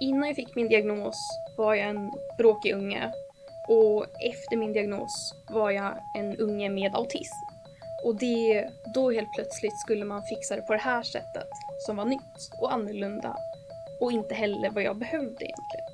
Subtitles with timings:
[0.00, 3.12] innan jag fick min diagnos var jag en bråkig unge
[3.68, 7.44] och efter min diagnos var jag en unge med autism.
[8.04, 11.48] Och det, då helt plötsligt skulle man fixa det på det här sättet
[11.86, 13.36] som var nytt och annorlunda
[14.00, 15.86] och inte heller vad jag behövde egentligen.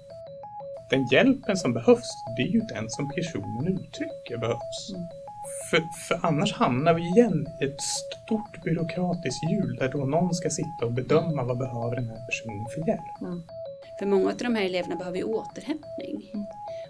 [0.91, 4.93] Den hjälpen som behövs, det är ju den som personen uttrycker behövs.
[4.95, 5.09] Mm.
[5.71, 10.51] För, för annars hamnar vi igen i ett stort byråkratiskt hjul där då någon ska
[10.51, 13.21] sitta och bedöma vad behöver den här personen för hjälp.
[13.21, 13.43] Mm.
[14.01, 16.31] För många av de här eleverna behöver ju återhämtning.
[16.35, 16.47] Mm.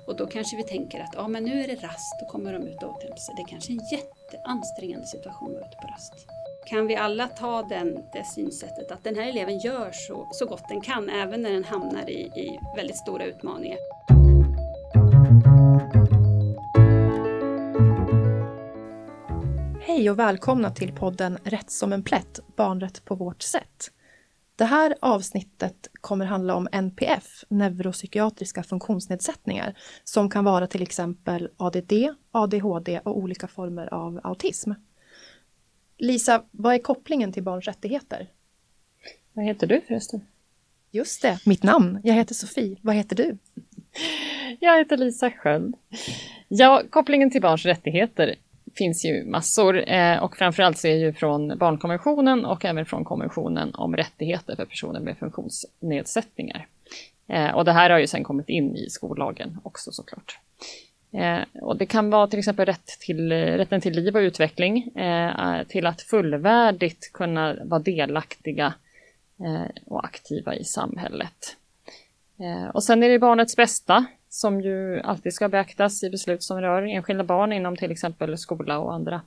[0.07, 2.63] Och då kanske vi tänker att ja, men nu är det rast, då kommer de
[2.63, 3.35] ut och återhämtar sig.
[3.37, 6.15] Det är kanske är en jätteansträngande situation att vara ute på rast.
[6.67, 10.69] Kan vi alla ta den, det synsättet att den här eleven gör så, så gott
[10.69, 13.79] den kan även när den hamnar i, i väldigt stora utmaningar.
[19.81, 23.91] Hej och välkomna till podden Rätt som en plätt, barnrätt på vårt sätt.
[24.61, 31.93] Det här avsnittet kommer handla om NPF, neuropsykiatriska funktionsnedsättningar, som kan vara till exempel ADD,
[32.31, 34.73] ADHD och olika former av autism.
[35.99, 38.29] Lisa, vad är kopplingen till barns rättigheter?
[39.33, 40.21] Vad heter du förresten?
[40.91, 42.01] Just det, mitt namn.
[42.05, 42.77] Jag heter Sofie.
[42.83, 43.39] Vad heter du?
[44.61, 45.75] Jag heter Lisa Sköld.
[46.49, 48.35] Ja, kopplingen till barns rättigheter
[48.75, 53.75] finns ju massor eh, och framförallt så är ju från barnkonventionen och även från konventionen
[53.75, 56.67] om rättigheter för personer med funktionsnedsättningar.
[57.29, 60.39] Eh, och det här har ju sedan kommit in i skollagen också såklart.
[61.13, 64.93] Eh, och det kan vara till exempel rätt till, rätten till liv och utveckling,
[65.69, 68.75] till att fullvärdigt kunna vara delaktiga
[69.87, 71.57] och aktiva i samhället.
[72.75, 76.83] Och sen är det barnets bästa som ju alltid ska beaktas i beslut som rör
[76.83, 79.23] enskilda barn inom till exempel skola och andra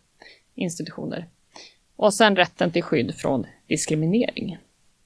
[0.56, 1.28] institutioner.
[1.96, 4.58] Och sen rätten till skydd från diskriminering.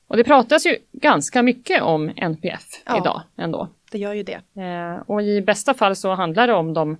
[0.07, 3.67] Och det pratas ju ganska mycket om NPF ja, idag ändå.
[3.91, 4.61] Det gör ju det.
[4.61, 6.97] Eh, och i bästa fall så handlar det om de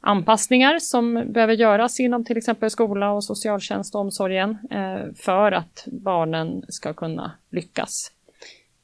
[0.00, 5.84] anpassningar som behöver göras inom till exempel skola och socialtjänst och omsorgen eh, för att
[5.86, 8.12] barnen ska kunna lyckas.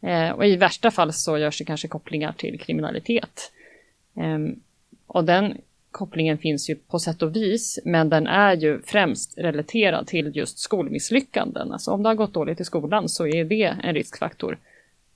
[0.03, 3.53] Eh, och i värsta fall så görs det kanske kopplingar till kriminalitet.
[4.17, 4.39] Eh,
[5.07, 5.59] och den
[5.91, 10.59] kopplingen finns ju på sätt och vis, men den är ju främst relaterad till just
[10.59, 11.73] skolmisslyckanden.
[11.73, 14.59] Alltså om det har gått dåligt i skolan så är det en riskfaktor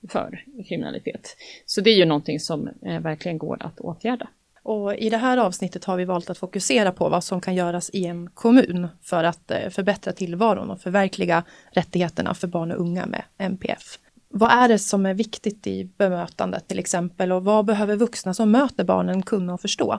[0.09, 1.37] för kriminalitet.
[1.65, 4.27] Så det är ju någonting som eh, verkligen går att åtgärda.
[4.63, 7.89] Och I det här avsnittet har vi valt att fokusera på vad som kan göras
[7.93, 13.05] i en kommun för att eh, förbättra tillvaron och förverkliga rättigheterna för barn och unga
[13.05, 13.99] med MPF.
[14.37, 18.51] Vad är det som är viktigt i bemötandet till exempel och vad behöver vuxna som
[18.51, 19.93] möter barnen kunna och förstå?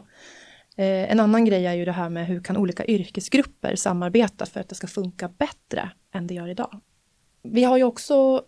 [0.77, 4.61] Eh, en annan grej är ju det här med hur kan olika yrkesgrupper samarbeta för
[4.61, 6.81] att det ska funka bättre än det gör idag.
[7.43, 8.43] Vi har ju också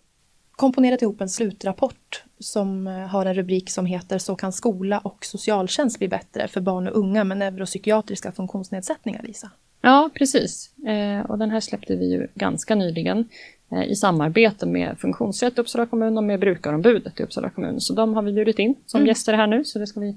[0.50, 5.24] komponerat ihop en slutrapport som eh, har en rubrik som heter Så kan skola och
[5.24, 9.50] socialtjänst bli bättre för barn och unga med neuropsykiatriska funktionsnedsättningar, Lisa.
[9.80, 10.76] Ja, precis.
[10.78, 13.28] Eh, och den här släppte vi ju ganska nyligen.
[13.70, 17.80] Eh, i samarbete med Funktionsrätt i Uppsala kommun och med Brukarombudet i Uppsala kommun.
[17.80, 19.08] Så de har vi bjudit in som mm.
[19.08, 20.16] gäster här nu, så det ska vi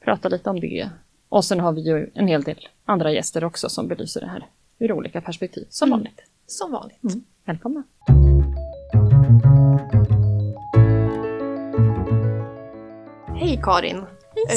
[0.00, 0.90] prata lite om det.
[1.28, 4.46] Och sen har vi ju en hel del andra gäster också som belyser det här
[4.78, 5.98] ur olika perspektiv, som mm.
[5.98, 6.22] vanligt.
[6.46, 7.02] Som vanligt.
[7.04, 7.24] Mm.
[7.44, 7.82] Välkomna!
[13.36, 14.04] Hej Karin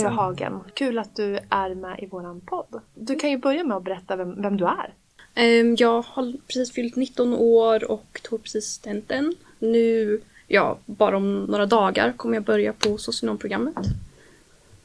[0.04, 0.60] Öhagen!
[0.74, 2.82] Kul att du är med i våran podd.
[2.96, 4.94] Du kan ju börja med att berätta vem, vem du är.
[5.36, 9.36] Ehm, jag har precis fyllt 19 år och tog precis studenten.
[9.60, 13.76] Nu, ja, bara om några dagar kommer jag börja på socionomprogrammet.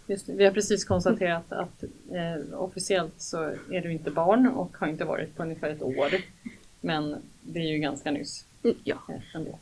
[0.06, 0.32] Just det.
[0.32, 5.04] Vi har precis konstaterat att eh, officiellt så är du inte barn och har inte
[5.04, 6.14] varit på ungefär ett år.
[6.80, 8.44] Men det är ju ganska nyss.
[8.62, 8.96] Mm, ja.
[9.34, 9.58] Ändå.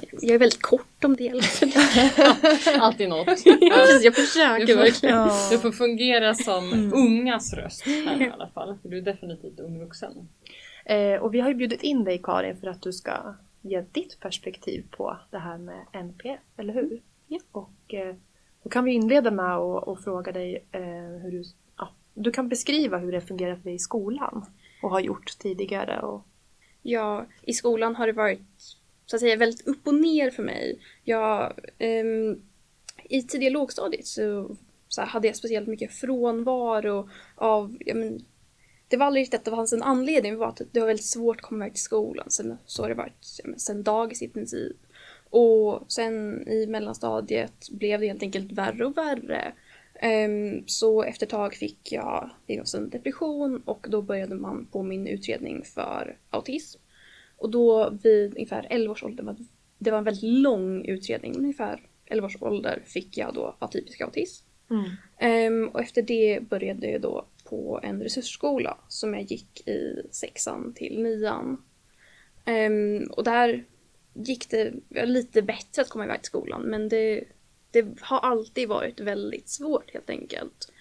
[0.00, 1.30] Jag är väldigt kort om det.
[2.80, 3.46] Alltid något.
[4.02, 5.28] jag försöker du får, verkligen.
[5.50, 6.92] Du får fungera som mm.
[6.94, 8.78] ungas röst här i alla fall.
[8.82, 10.28] För du är definitivt ung vuxen.
[10.84, 14.20] Eh, och vi har ju bjudit in dig Karin för att du ska ge ditt
[14.20, 17.02] perspektiv på det här med NPF, eller hur?
[17.26, 17.38] Ja.
[17.52, 18.14] Och eh,
[18.62, 21.44] då kan vi inleda med att fråga dig eh, hur du,
[21.76, 24.46] ja, du kan beskriva hur det fungerar för dig i skolan
[24.82, 26.00] och har gjort tidigare.
[26.00, 26.26] Och...
[26.82, 30.78] Ja, i skolan har det varit så att säga väldigt upp och ner för mig.
[31.04, 32.42] Jag, um,
[33.04, 34.56] I tidiga lågstadiet så,
[34.88, 38.24] så hade jag speciellt mycket frånvaro av, ja, men,
[38.88, 41.36] det var aldrig att det fanns en anledning, det var att det var väldigt svårt
[41.36, 42.30] att komma iväg till skolan.
[42.30, 44.76] Sen så har det varit ja, men, sen dagis i princip.
[45.30, 49.52] Och sen i mellanstadiet blev det helt enkelt värre och värre.
[50.26, 55.06] Um, så efter ett tag fick jag diagnosen depression och då började man på min
[55.06, 56.81] utredning för autism.
[57.42, 59.36] Och då vid ungefär 11 års ålder,
[59.78, 64.46] det var en väldigt lång utredning, ungefär 11 års ålder fick jag då atypisk autism.
[64.70, 64.90] Mm.
[65.18, 70.72] Ehm, och efter det började jag då på en resursskola som jag gick i sexan
[70.74, 71.64] till nian.
[72.44, 73.64] Ehm, och där
[74.14, 77.24] gick det lite bättre att komma iväg till skolan men det,
[77.70, 80.72] det har alltid varit väldigt svårt helt enkelt.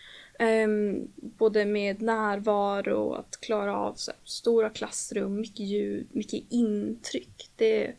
[0.42, 6.44] Ehm, både med närvaro och att klara av så här, stora klassrum, mycket ljud, mycket
[6.50, 7.50] intryck.
[7.56, 7.94] Det,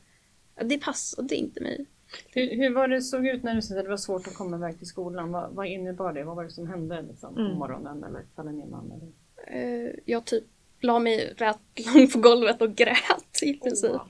[0.65, 1.87] det passade inte mig.
[2.35, 4.57] Hur, hur var det såg ut när du sa att det var svårt att komma
[4.57, 5.33] iväg till skolan?
[5.33, 6.25] Vad, vad innebar det?
[6.25, 7.57] Vad var det som hände liksom, på Mm.
[7.59, 8.93] morgonen eller kvällen innan?
[8.93, 9.87] Eller?
[9.87, 10.45] Eh, jag typ
[10.81, 13.91] la mig rätt långt på golvet och grät i princip.
[13.91, 14.01] wow.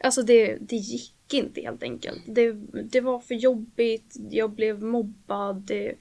[0.00, 2.22] Alltså det, det gick inte helt enkelt.
[2.26, 2.52] Det,
[2.84, 5.56] det var för jobbigt, jag blev mobbad.
[5.56, 5.94] Det,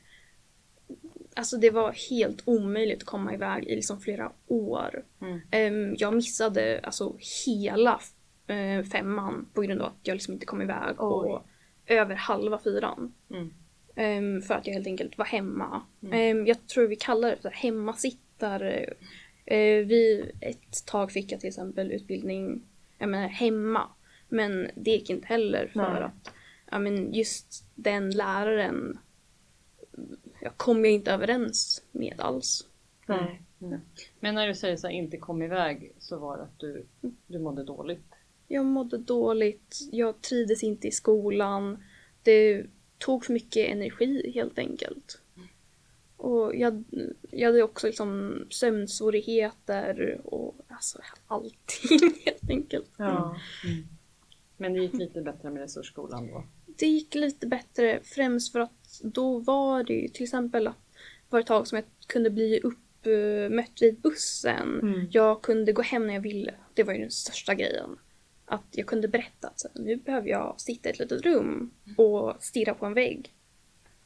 [1.39, 5.03] alltså det var helt omöjligt att komma iväg i liksom flera år.
[5.21, 5.41] Mm.
[5.51, 7.99] Em, jag missade alltså hela
[8.47, 10.95] eh, femman på grund av att jag liksom inte kom iväg.
[10.97, 11.29] Oj.
[11.29, 11.47] Och
[11.87, 13.13] över halva fyran.
[13.29, 13.53] Mm.
[13.95, 15.81] Em, för att jag helt enkelt var hemma.
[16.03, 16.13] Mm.
[16.13, 18.93] Em, jag tror vi kallar det för hemmasittare.
[19.45, 22.61] Eh, vi, ett tag fick jag till exempel utbildning
[22.97, 23.89] jag menar, hemma.
[24.29, 26.03] Men det gick inte heller för Nej.
[26.03, 26.33] att
[26.71, 28.99] ja, men just den läraren
[30.41, 32.67] jag kom jag inte överens med alls.
[33.05, 33.41] Nej.
[34.19, 36.85] Men när du säger så här, inte kom iväg så var det att du,
[37.27, 38.05] du mådde dåligt.
[38.47, 41.83] Jag mådde dåligt, jag trivdes inte i skolan.
[42.23, 42.65] Det
[42.97, 45.21] tog för mycket energi helt enkelt.
[46.17, 46.83] Och jag,
[47.31, 52.91] jag hade också liksom sömnsvårigheter och alltså allting helt enkelt.
[52.97, 53.37] Ja.
[54.57, 56.43] Men det gick lite bättre med resursskolan då.
[56.65, 61.29] Det gick lite bättre främst för att då var det ju till exempel att det
[61.29, 64.79] var ett tag som jag kunde bli uppmött vid bussen.
[64.79, 65.07] Mm.
[65.11, 66.53] Jag kunde gå hem när jag ville.
[66.73, 67.97] Det var ju den största grejen.
[68.45, 72.35] Att jag kunde berätta att så nu behöver jag sitta i ett litet rum och
[72.39, 73.33] stirra på en vägg.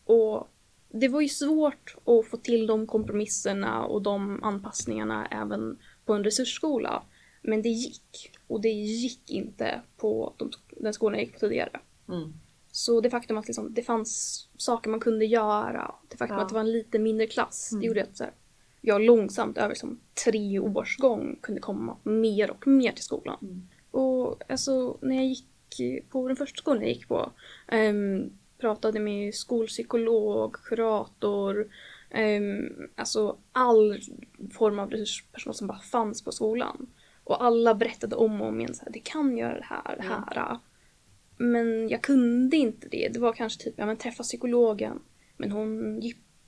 [0.05, 0.47] Och
[0.89, 6.23] det var ju svårt att få till de kompromisserna och de anpassningarna även på en
[6.23, 7.03] resursskola.
[7.41, 8.31] Men det gick.
[8.47, 11.79] Och det gick inte på de, den skolan jag gick på tidigare.
[12.09, 12.33] Mm.
[12.75, 16.43] Så det faktum att liksom, det fanns saker man kunde göra, det faktum Ja.
[16.43, 17.81] att det var en lite mindre klass, Mm.
[17.81, 18.33] det gjorde att så här,
[18.81, 23.37] jag långsamt över som tre års gång kunde komma mer och mer till skolan.
[23.41, 23.67] Mm.
[23.91, 25.47] Och alltså när jag gick
[26.09, 27.31] på den första skolan jag gick på
[27.67, 31.67] ehm, pratade med skolpsykolog, kurator,
[32.09, 33.99] ehm, alltså all
[34.53, 36.87] form av resurspersonal som bara fanns på skolan.
[37.23, 40.03] Och alla berättade om och om igen så här, det kan göra det här, det
[40.03, 40.59] här.
[41.37, 43.09] Men jag kunde inte det.
[43.13, 44.99] Det var kanske typ, ja men träffa psykologen.
[45.37, 46.01] Men hon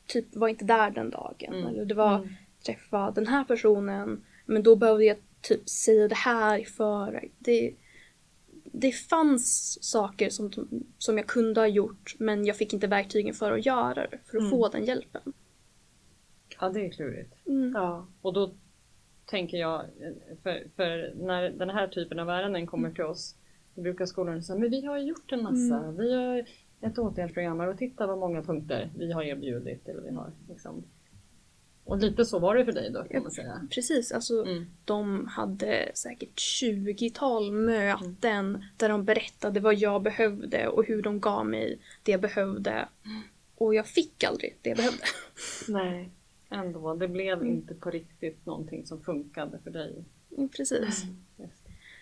[0.07, 1.53] typ var inte där den dagen.
[1.53, 1.67] Mm.
[1.67, 2.29] Eller det var Mm.
[2.65, 4.23] träffa den här personen.
[4.45, 7.31] Men då behövde jag typ säga det här i förväg.
[7.39, 7.73] Det,
[8.63, 10.51] det fanns saker som,
[10.97, 14.19] som jag kunde ha gjort men jag fick inte verktygen för att göra det.
[14.25, 14.49] För att Mm.
[14.51, 15.33] få den hjälpen.
[16.59, 17.33] Ja, det är klurigt.
[17.47, 17.71] Mm.
[17.75, 18.07] Ja.
[18.21, 18.53] Och då
[19.25, 19.85] tänker jag,
[20.43, 23.35] för, för när den här typen av ärenden kommer till oss,
[23.81, 26.45] brukar skolan säga men vi har gjort en massa, vi har
[26.81, 29.87] ett åtgärdsprogram och titta vad många punkter vi har erbjudit.
[29.87, 30.83] Eller vi har, liksom.
[31.83, 33.67] Och lite så var det för dig då kan man säga.
[33.71, 34.65] Precis, alltså Mm.
[34.85, 41.45] de hade säkert 20-tal möten där de berättade vad jag behövde och hur de gav
[41.45, 42.87] mig det jag behövde.
[43.55, 45.03] Och jag fick aldrig det jag behövde.
[45.67, 46.09] Nej.
[46.49, 50.03] Ändå, det blev inte på riktigt någonting som funkade för dig.
[50.37, 51.03] Mm, Precis.
[51.37, 51.49] Det.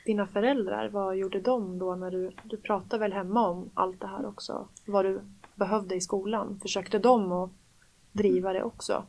[0.05, 4.07] Dina föräldrar, vad gjorde de då när du, du pratade väl hemma om allt det
[4.07, 4.67] här också?
[4.85, 5.21] Vad du
[5.55, 6.59] behövde i skolan?
[6.61, 7.51] Försökte de att
[8.11, 9.05] driva det också?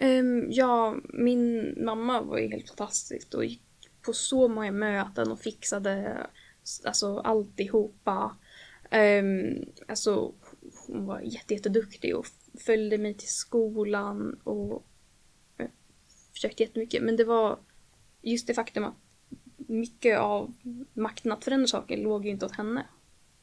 [0.00, 3.62] Um, ja, min mamma var ju helt fantastisk och gick
[4.02, 6.26] på så många möten och fixade
[6.84, 8.36] alltså, alltihopa.
[8.92, 10.32] Um, alltså,
[10.86, 12.26] hon var jätte, jätteduktig och
[12.66, 14.84] följde mig till skolan och
[15.60, 15.66] uh,
[16.32, 17.02] försökte jättemycket.
[17.02, 17.58] Men det var
[18.22, 18.94] just det faktum att
[19.66, 20.52] mycket av
[20.94, 22.86] makten att förändra saker låg ju inte åt henne.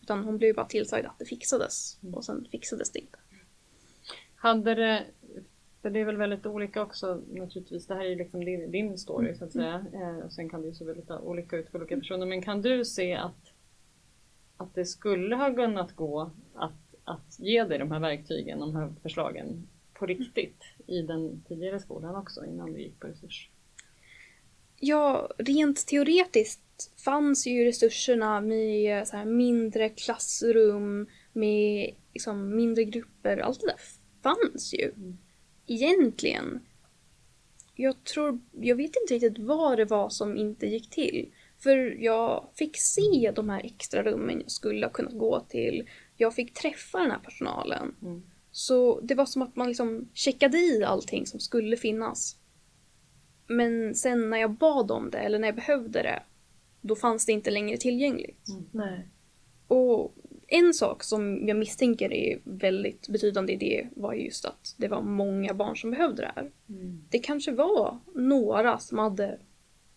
[0.01, 3.17] Utan hon blev ju bara tillsagd att det fixades och sen fixades det inte.
[4.35, 5.05] Hade det,
[5.81, 8.97] för det är väl väldigt olika också naturligtvis, det här är ju liksom din, din
[8.97, 9.85] story så att säga.
[9.93, 12.25] Eh, och sen kan det ju se väldigt olika ut för olika personer.
[12.25, 13.53] Men kan du se att,
[14.57, 18.93] att det skulle ha kunnat gå att, att ge dig de här verktygen, de här
[19.01, 23.49] förslagen på riktigt i den tidigare skolan också innan du gick på resurs?
[24.83, 33.37] Ja, rent teoretiskt fanns ju resurserna med så här mindre klassrum, med liksom mindre grupper.
[33.37, 33.79] Allt det där
[34.23, 34.93] fanns ju.
[35.67, 36.59] Egentligen.
[37.75, 41.31] Jag tror, jag vet inte riktigt vad det var som inte gick till.
[41.59, 45.89] För jag fick se de här extra rummen jag skulle ha kunnat gå till.
[46.17, 47.95] Jag fick träffa den här personalen.
[48.01, 48.23] Mm.
[48.51, 52.37] Så det var som att man liksom checkade i allting som skulle finnas.
[53.51, 56.23] Men sen när jag bad om det, eller när jag behövde det,
[56.81, 58.47] då fanns det inte längre tillgängligt.
[58.71, 59.07] Nej.
[59.67, 60.15] Och
[60.47, 65.01] en sak som jag misstänker är väldigt betydande i det var just att det var
[65.01, 66.51] många barn som behövde det här.
[67.09, 69.39] Det kanske var några som hade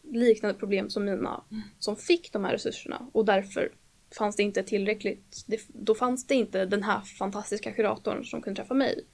[0.02, 1.44] liknande problem som mina
[1.78, 3.72] som fick de här resurserna och därför
[4.18, 8.60] fanns det inte tillräckligt, det, då fanns det inte den här fantastiska kuratorn som kunde
[8.60, 9.04] träffa mig.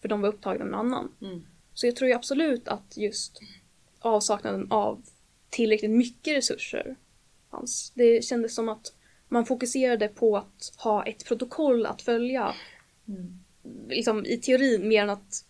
[0.00, 1.12] För de var upptagna med någon annan.
[1.20, 1.46] Mm.
[1.74, 3.40] Så jag tror ju absolut att just
[4.00, 5.02] avsaknaden av
[5.50, 6.96] tillräckligt mycket resurser
[7.50, 7.92] fanns.
[7.94, 8.94] Det kändes som att
[9.28, 12.54] man fokuserade på att ha ett protokoll att följa.
[13.88, 15.44] Liksom i teorin mer än att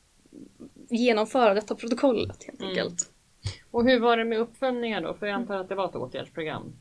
[0.88, 2.70] genomföra detta protokollet helt Mm.
[2.70, 3.10] enkelt.
[3.70, 5.14] Och hur var det med uppföljningar då?
[5.14, 6.72] För jag antar att det var ett åtgärdsprogram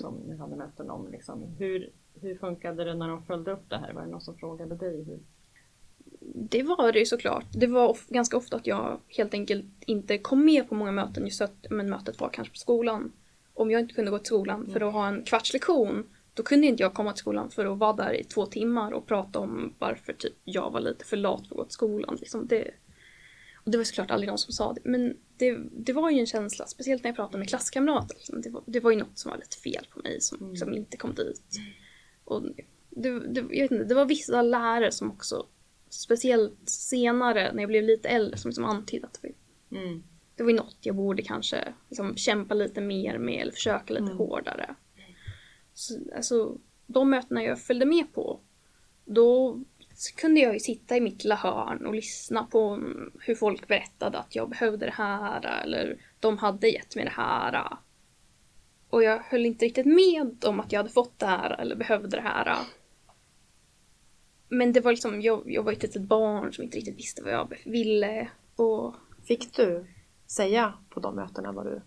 [0.00, 1.10] som ni hade möten om.
[1.12, 1.42] Liksom.
[1.58, 3.92] Hur, hur funkade det när de följde upp det här?
[3.92, 5.04] Var det någon som frågade dig?
[5.04, 5.18] Hur?
[6.34, 7.44] Det var det ju såklart.
[7.52, 11.24] Det var of- ganska ofta att jag helt enkelt inte kom med på många möten
[11.24, 13.12] just för att men mötet var kanske på skolan.
[13.54, 16.04] Om jag inte kunde gå till skolan för att ha en kvarts lektion
[16.34, 19.06] då kunde inte jag komma till skolan för att vara där i två timmar och
[19.06, 22.16] prata om varför typ jag var lite för lat för att gå till skolan.
[22.20, 22.70] Liksom det,
[23.64, 24.80] och det var såklart aldrig någon som sa det.
[24.84, 28.14] Men det, det var ju en känsla, speciellt när jag pratade med klasskamrater.
[28.14, 28.40] Liksom.
[28.40, 30.96] Det, var, det var ju något som var lite fel på mig som liksom inte
[30.96, 31.58] kom dit.
[32.24, 32.42] Och
[32.90, 35.46] det, det, jag vet inte, det var vissa lärare som också,
[35.88, 39.34] speciellt senare när jag blev lite äldre, som liksom antydde att det var,
[39.78, 40.02] Mm.
[40.36, 44.12] det var ju något jag borde kanske liksom kämpa lite mer med eller försöka lite
[44.12, 44.74] hårdare.
[45.74, 48.40] Så, alltså, de mötena jag följde med på,
[49.04, 49.60] då
[50.16, 52.82] kunde jag ju sitta i mitt lilla hörn och lyssna på
[53.20, 57.76] hur folk berättade att jag behövde det här eller de hade gett mig det här.
[58.88, 62.16] Och jag höll inte riktigt med om att jag hade fått det här eller behövde
[62.16, 62.56] det här.
[64.48, 67.22] Men det var liksom, jag, jag var ju ett litet barn som inte riktigt visste
[67.22, 68.28] vad jag ville.
[68.56, 68.94] Och
[69.26, 69.86] Fick du
[70.26, 71.80] säga på de mötena vad du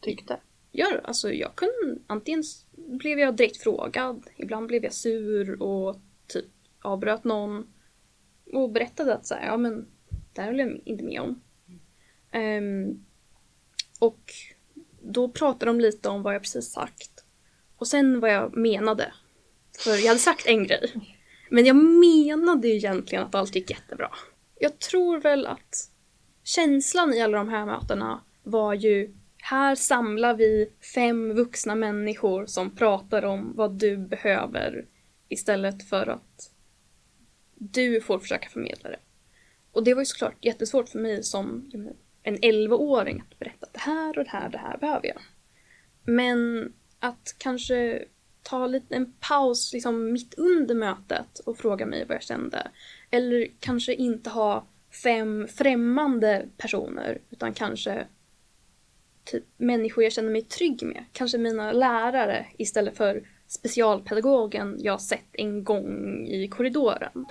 [0.00, 0.40] tyckte?
[0.70, 2.42] Ja, alltså jag kunde, antingen
[2.72, 6.46] blev jag direkt frågad, ibland blev jag sur och typ
[6.82, 7.66] avbröt någon
[8.52, 9.86] och berättade att så här, ja men
[10.32, 11.40] det här höll jag inte med om.
[12.30, 13.04] Ehm,
[13.98, 14.32] och
[15.02, 17.24] då pratade de lite om vad jag precis sagt
[17.76, 19.12] och sen vad jag menade.
[19.78, 21.13] För jag hade sagt en grej.
[21.54, 24.10] Men jag menade ju egentligen att allt gick jättebra.
[24.58, 25.90] Jag tror väl att
[26.44, 32.76] känslan i alla de här mötena var ju här samlar vi fem vuxna människor som
[32.76, 34.86] pratar om vad du behöver
[35.28, 36.52] istället för att
[37.54, 39.00] du får försöka förmedla det.
[39.72, 41.70] Och det var ju såklart jättesvårt för mig som
[42.22, 45.20] en 11-åring att berätta att det här och det här, det här behöver jag.
[46.04, 48.04] Men att kanske
[48.44, 52.70] ta lite en paus liksom mitt under mötet och fråga mig vad jag kände.
[53.10, 54.66] Eller kanske inte ha
[55.02, 58.06] fem främmande personer utan kanske
[59.24, 61.04] typ människor jag känner mig trygg med.
[61.12, 67.26] Kanske mina lärare istället för specialpedagogen jag sett en gång i korridoren.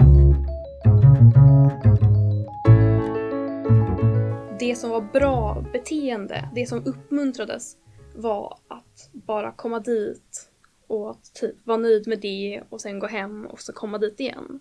[4.60, 7.78] Det som var bra beteende, det som uppmuntrades
[8.16, 10.53] var att bara komma dit
[10.94, 14.20] och att typ vara nöjd med det och sen gå hem och så komma dit
[14.20, 14.60] igen.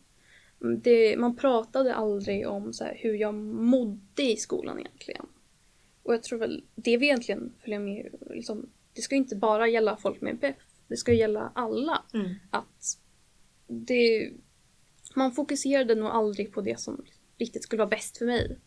[0.82, 5.26] Det, man pratade aldrig om så hur jag mådde i skolan egentligen.
[6.02, 9.68] Och jag tror väl det vi egentligen följer med liksom, det ska ju inte bara
[9.68, 10.56] gälla folk med BEF,
[10.88, 12.02] det ska ju gälla alla.
[12.14, 12.34] Mm.
[12.50, 12.98] Att
[13.66, 14.32] det,
[15.14, 17.04] man fokuserade nog aldrig på det som
[17.38, 18.58] riktigt skulle vara bäst för mig.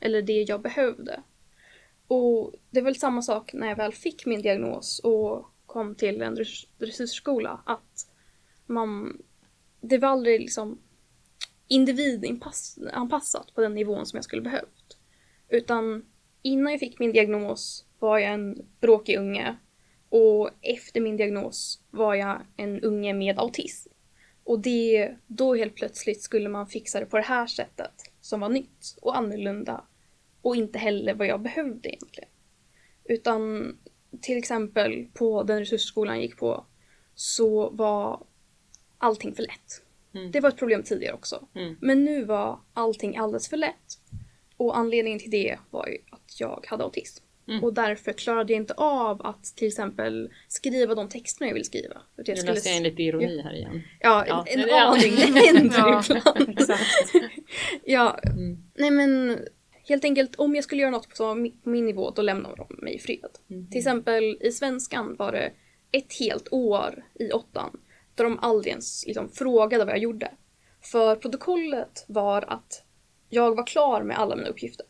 [0.00, 1.22] Eller det jag behövde.
[2.06, 6.22] Och det är väl samma sak när jag väl fick min diagnos och kom till
[6.22, 6.36] en
[6.78, 7.60] resursskola.
[7.66, 8.06] Att
[8.66, 9.22] man,
[9.80, 10.78] det var aldrig liksom
[11.68, 14.98] individanpassat på den nivån som jag skulle behövt.
[15.48, 16.04] Utan
[16.42, 19.56] innan jag fick min diagnos var jag en bråkig unge
[20.08, 23.90] och efter min diagnos var jag en unge med autism.
[24.44, 28.48] Och det, då helt plötsligt skulle man fixa det på det här sättet som var
[28.48, 29.84] nytt och annorlunda
[30.42, 32.30] och inte heller vad jag behövde egentligen.
[33.04, 33.74] Utan
[34.20, 36.66] till exempel på den resursskolan jag gick på
[37.14, 38.26] så var
[38.98, 39.82] allting för lätt.
[40.14, 40.30] Mm.
[40.30, 41.48] Det var ett problem tidigare också.
[41.54, 41.76] Mm.
[41.80, 43.98] Men nu var allting alldeles för lätt.
[44.56, 47.24] Och anledningen till det var ju att jag hade autism.
[47.48, 47.64] Mm.
[47.64, 52.02] Och därför klarade jag inte av att till exempel skriva de texterna jag ville skriva.
[52.16, 52.54] Jag Nu skulle...
[52.54, 53.82] läser jag in lite ironi här igen.
[54.00, 54.82] Ja, Ja, en, en ja.
[54.84, 55.12] aning.
[55.34, 56.60] Det händer Ja, ibland.
[57.84, 58.62] Ja, Mm.
[58.74, 59.38] nej men
[59.88, 62.98] helt enkelt om jag skulle göra något på min- nivå då lämnar de mig i
[62.98, 63.30] fred.
[63.50, 63.70] Mm.
[63.70, 65.52] Till exempel i svenskan var det
[65.92, 67.80] ett helt år i åttan
[68.14, 70.30] där de aldrig ens liksom, frågade vad jag gjorde.
[70.80, 72.84] För protokollet var att
[73.28, 74.86] jag var klar med alla mina uppgifter.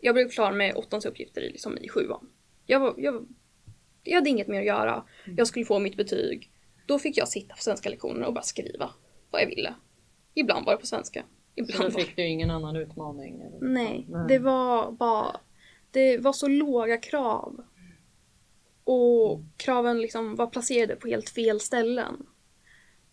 [0.00, 2.28] Jag blev klar med åttans uppgifter i, liksom, i sjuan.
[2.66, 3.26] Jag, var, jag,
[4.02, 5.04] jag hade inget mer att göra.
[5.36, 6.50] Jag skulle få mitt betyg.
[6.86, 8.90] Då fick jag sitta på svenska lektioner och bara skriva
[9.30, 9.74] vad jag ville.
[10.34, 11.24] Ibland var det på svenska.
[11.56, 13.40] Så Ibland då var fick du ingen annan utmaning?
[13.40, 13.58] Eller?
[13.60, 15.40] Nej, det var bara...
[15.90, 17.64] Det var så låga krav.
[18.84, 22.26] Och kraven liksom var placerade på helt fel ställen.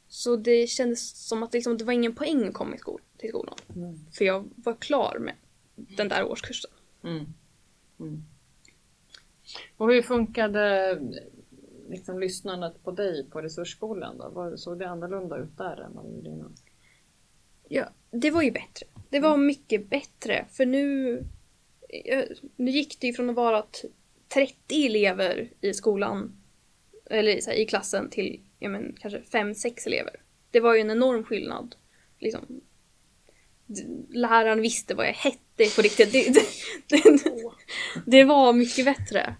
[0.07, 2.75] Så det kändes som att liksom, det var ingen poäng att komma
[3.17, 3.55] till skolan.
[3.75, 3.99] Mm.
[4.11, 5.33] För jag var klar med
[5.75, 6.71] den där årskursen.
[7.03, 7.25] Mm.
[7.99, 8.23] Mm.
[9.77, 10.99] Och hur funkade
[11.89, 14.17] liksom, lyssnandet på dig på resursskolan?
[14.17, 14.53] Då?
[14.57, 16.55] Såg det annorlunda ut där än vad det gjorde innan?
[17.67, 18.85] Ja, det var ju bättre.
[19.09, 20.45] Det var mycket bättre.
[20.51, 21.25] För nu,
[22.55, 23.87] nu gick det ju från att vara t-
[24.33, 26.37] 30 elever i skolan,
[27.09, 30.15] eller här, i klassen, till ja, men, kanske 5-6 elever.
[30.51, 31.75] Det var ju en enorm skillnad.
[32.19, 32.61] Liksom,
[34.09, 36.11] läraren visste vad jag hette på riktigt.
[36.11, 36.45] Det, det,
[37.03, 37.31] det,
[38.05, 39.35] det var mycket bättre.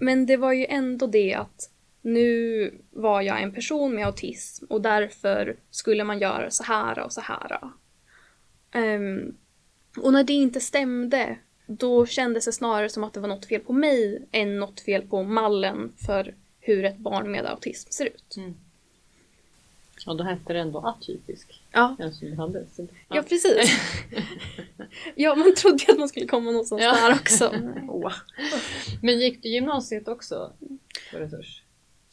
[0.00, 1.70] Men det var ju ändå det att
[2.02, 7.12] nu var jag en person med autism och därför skulle man göra så här och
[7.12, 7.60] så här.
[8.72, 9.34] Ehm,
[9.96, 13.60] och när det inte stämde, då kändes det snarare som att det var något fel
[13.60, 18.36] på mig än något fel på mallen för hur ett barn med autism ser ut.
[20.06, 21.96] Och då hette det ändå atypisk, Ja,
[22.36, 22.66] hade.
[22.72, 23.80] Så, ja precis.
[25.14, 26.92] ja, man trodde ju att man skulle komma någonstans Ja.
[26.92, 27.54] där också.
[27.88, 28.12] Åh.
[29.02, 30.52] Men gick du gymnasiet också
[31.12, 31.62] på resurs?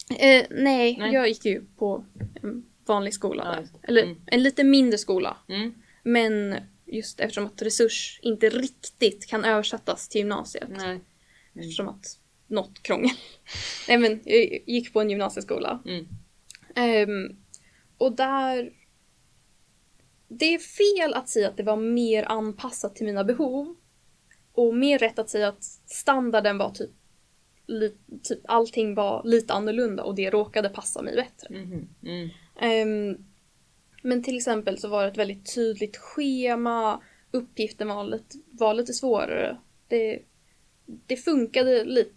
[0.09, 1.13] Eh, nej, Nej.
[1.13, 2.05] jag gick ju på
[2.43, 3.79] en vanlig skola Ja.
[3.87, 4.17] Eller Mm.
[4.25, 5.37] en lite mindre skola.
[5.49, 5.73] Mm.
[6.03, 10.69] Men just eftersom att resurs inte riktigt kan översättas till gymnasiet.
[10.69, 10.99] Nej.
[11.55, 13.15] Eftersom att något krångel.
[13.87, 15.83] Nej men jag gick på en gymnasieskola.
[15.85, 16.07] Mm.
[16.75, 17.35] Ehm,
[17.97, 18.73] och där...
[20.27, 23.75] Det är fel att säga att det var mer anpassat till mina behov.
[24.53, 26.89] Och mer rätt att säga att standarden var typ...
[28.23, 31.55] Typ allting var lite annorlunda och det råkade passa mig bättre.
[31.55, 31.87] Mhm.
[32.03, 32.29] Mm.
[32.59, 33.25] Ehm,
[34.01, 37.01] men till exempel så var det ett väldigt tydligt schema.
[37.31, 39.57] Uppgiften var lite, var lite svårare.
[39.87, 40.19] Det,
[40.85, 42.13] det funkade lite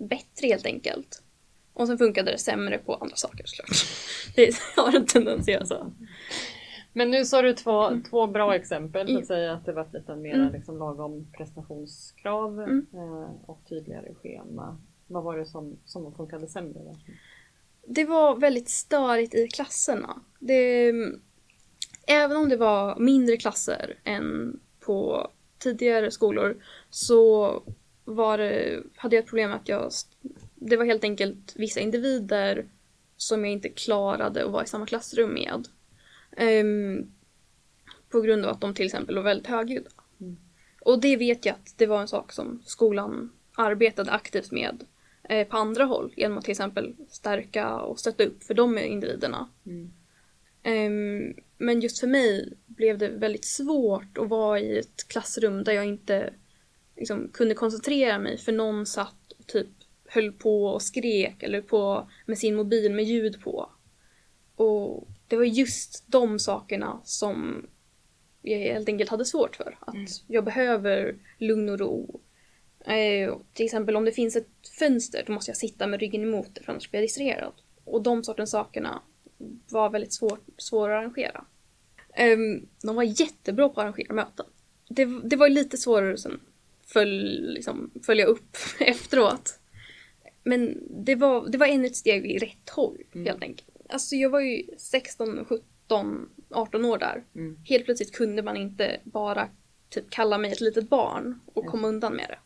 [0.00, 1.22] bättre helt enkelt.
[1.72, 3.86] Och sen funkade det sämre på andra saker såklart.
[4.34, 5.92] Det har en tendens att göra så.
[6.96, 9.08] Men nu sa du två, två bra exempel.
[9.08, 9.20] Mm.
[9.22, 10.52] Att säga att det var lite mer Mm.
[10.52, 12.86] liksom, lagom prestationskrav Mm.
[12.94, 14.78] eh, och tydligare schema.
[15.06, 16.78] Vad var det som, som funkade sämre?
[16.84, 16.96] Där?
[17.86, 20.20] Det var väldigt störigt i klasserna.
[20.38, 20.92] Det,
[22.06, 25.28] även om det var mindre klasser än på
[25.58, 26.56] tidigare skolor
[26.90, 27.62] så
[28.04, 29.90] var det, hade jag ett problem att jag...
[30.54, 32.66] Det var helt enkelt vissa individer
[33.16, 35.68] som jag inte klarade att vara i samma klassrum med.
[36.36, 37.12] Ehm,
[38.08, 39.90] på grund av att de till exempel var väldigt högljudda.
[40.20, 40.36] Mm.
[40.80, 44.84] Och det vet jag att det var en sak som skolan arbetade aktivt med
[45.28, 49.48] eh, på andra håll genom att till exempel stärka och stötta upp för de individerna.
[49.66, 49.92] Mm.
[50.62, 55.72] Ehm, men just för mig blev det väldigt svårt att vara i ett klassrum där
[55.72, 56.34] jag inte
[56.96, 59.68] liksom, kunde koncentrera mig för någon satt och typ
[60.08, 63.70] höll på och skrek eller på med sin mobil med ljud på.
[64.56, 67.66] Och det var just de sakerna som
[68.42, 69.78] jag helt enkelt hade svårt för.
[69.80, 70.06] Att Mm.
[70.26, 72.20] jag behöver lugn och ro.
[72.86, 76.48] Eh, till exempel om det finns ett fönster då måste jag sitta med ryggen emot
[76.54, 77.52] det för annars blir jag distraherad.
[77.84, 79.02] Och de sortens sakerna
[79.70, 81.44] var väldigt svårt, svåra att arrangera.
[82.34, 84.46] Um, de var jättebra på att arrangera möten.
[84.88, 86.40] Det, det var lite svårare att sen
[86.86, 89.58] följ, liksom, följa upp efteråt.
[90.42, 93.26] Men det var, det var ännu ett steg i rätt håll Mm.
[93.26, 93.68] helt enkelt.
[93.94, 97.24] Alltså jag var ju 16, 17, 18 år där.
[97.34, 97.58] Mm.
[97.64, 99.48] Helt plötsligt kunde man inte bara
[99.88, 102.38] typ kalla mig ett litet barn och komma undan med det.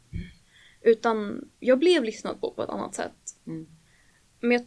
[0.90, 3.36] Utan jag blev lyssnad på på ett annat sätt.
[3.46, 3.66] Mm.
[4.40, 4.66] Men jag,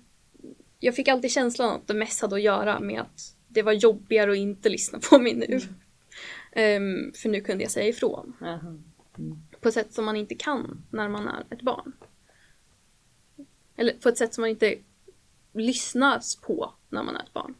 [0.80, 4.32] jag fick alltid känslan att det mest hade att göra med att det var jobbigare
[4.32, 5.60] att inte lyssna på mig nu.
[6.52, 8.34] Ehm, för nu kunde jag säga ifrån.
[8.42, 8.78] Aha.
[9.62, 11.94] På ett sätt som man inte kan när man är ett barn.
[13.76, 14.78] Eller på ett sätt som man inte
[15.54, 17.56] lyssnas på när man är ett barn.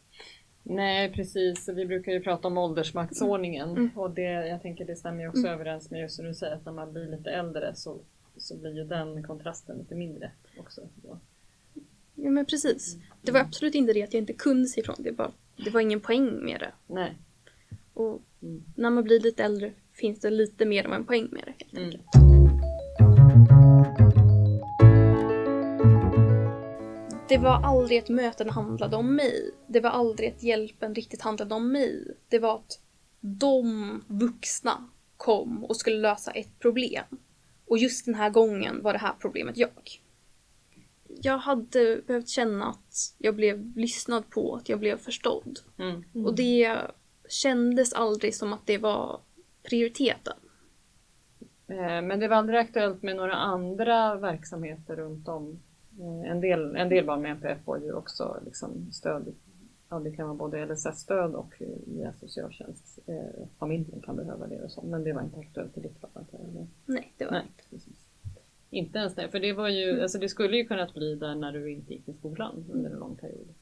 [0.62, 3.90] Nej precis, vi brukar ju prata om åldersmaktsordningen Mm.
[3.98, 6.64] och det, jag tänker det stämmer ju också överens med just som du säger att
[6.64, 7.98] när man blir lite äldre så,
[8.36, 10.80] så blir ju den kontrasten lite mindre också.
[10.94, 11.18] Då.
[12.14, 12.96] Ja men precis.
[13.22, 14.96] Det var absolut inte det att jag inte kunde säga ifrån.
[14.98, 15.30] Det, bara,
[15.64, 16.72] det var ingen poäng med det.
[16.94, 17.12] Nej.
[17.94, 18.62] Och Mm.
[18.76, 21.94] när man blir lite äldre finns det lite mer av en poäng med det helt
[22.16, 22.31] Mm.
[27.32, 29.50] Det var aldrig ett möten handlade om mig.
[29.66, 32.16] Det var aldrig att hjälpen riktigt handlade om mig.
[32.28, 32.80] Det var att
[33.20, 37.04] de vuxna kom och skulle lösa ett problem.
[37.66, 40.00] Och just den här gången var det här problemet jag.
[41.08, 45.58] Jag hade behövt känna att jag blev lyssnad på, att jag blev förstådd.
[45.78, 46.26] Mm.
[46.26, 46.78] Och det
[47.28, 49.20] kändes aldrig som att det var
[49.62, 50.36] prioriteten.
[51.68, 55.62] Eh, Men det var aldrig aktuellt med några andra verksamheter runt om.
[56.00, 59.34] Eh, En del, en del barn med NPF får ju också liksom stöd.
[59.88, 62.98] Ja, det kan vara både LSS-stöd och eh, via socialtjänst.
[63.06, 64.82] Eh, Familjen kan behöva det och så.
[64.82, 66.10] Men det var inte aktuellt i ditt fall.
[66.86, 67.96] Nej, det var Nej, precis.
[68.70, 69.28] Inte ens det.
[69.28, 72.08] För det var ju, alltså det skulle ju kunnat bli där när du inte gick
[72.08, 73.54] i skolan under en lång period.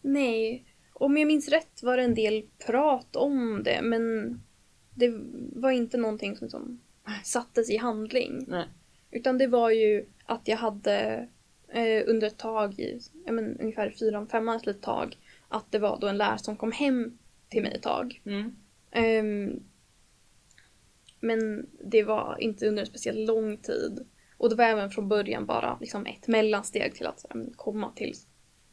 [0.00, 4.34] Nej, om jag minns rätt var det en del prat om det men
[4.94, 5.14] det
[5.52, 6.80] var inte någonting som, som
[7.24, 8.44] sattes i handling.
[8.48, 8.66] Nej.
[9.10, 11.28] Utan det var ju att jag hade
[11.68, 15.98] eh, under ett tag, i, men, ungefär fyra, fem ett litet tag, att det var
[16.00, 18.22] då en lärare som kom hem till mig ett tag.
[18.24, 18.56] Mm.
[18.90, 19.62] Ehm,
[21.20, 24.06] men det var inte under en speciellt lång tid.
[24.36, 28.14] Och det var även från början bara liksom ett mellansteg till att men, komma till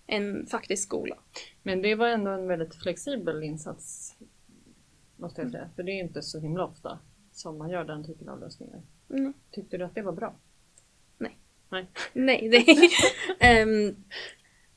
[0.08, 1.18] en faktisk skola.
[1.64, 4.16] Men det var ändå en väldigt flexibel insats.
[5.16, 5.70] Måste jag säga.
[5.76, 7.00] För det är inte så himla ofta
[7.32, 8.82] som man gör den typen av lösningar.
[9.10, 9.34] Mm.
[9.52, 10.36] Tyckte du att det var bra?
[11.72, 11.88] Nej.
[12.14, 12.50] Nej.
[12.50, 12.66] Det
[13.40, 13.96] Ehm,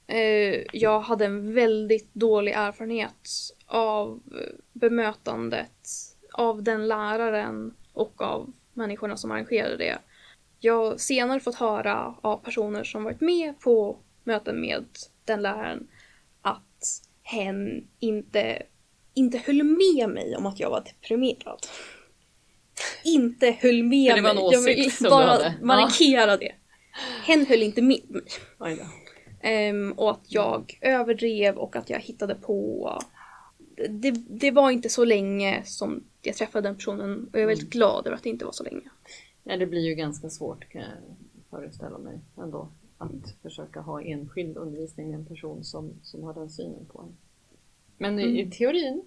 [0.07, 3.29] eh, Jag hade en väldigt dålig erfarenhet
[3.67, 4.23] av
[4.73, 5.91] bemötandet
[6.33, 9.99] av den läraren och av människorna som arrangerade det.
[10.61, 14.85] Jag har senare fått höra av personer som varit med på möten med
[15.25, 15.89] den läraren
[16.43, 18.63] att hen inte,
[19.15, 21.59] inte höll med mig om att jag var deprimerad.
[23.05, 24.49] Inte höll med För det var en mig.
[24.53, 25.55] Jag vill åsikt som du bara hade.
[25.63, 26.53] markera det.
[27.25, 28.23] Hen höll inte med
[28.59, 28.77] mig.
[28.77, 28.85] Då.
[29.41, 32.91] Ehm, och att jag överdrev och att jag hittade på.
[33.91, 37.71] Det, det var inte så länge som jag träffade den personen och jag är väldigt
[37.71, 38.91] glad över att det inte var så länge.
[39.43, 40.91] Ja, det blir ju ganska svårt kan jag
[41.51, 42.69] föreställa mig ändå.
[42.99, 47.17] Att försöka ha enskild undervisning med en person som, som har den synen på en.
[47.99, 49.03] Men i, i teorin,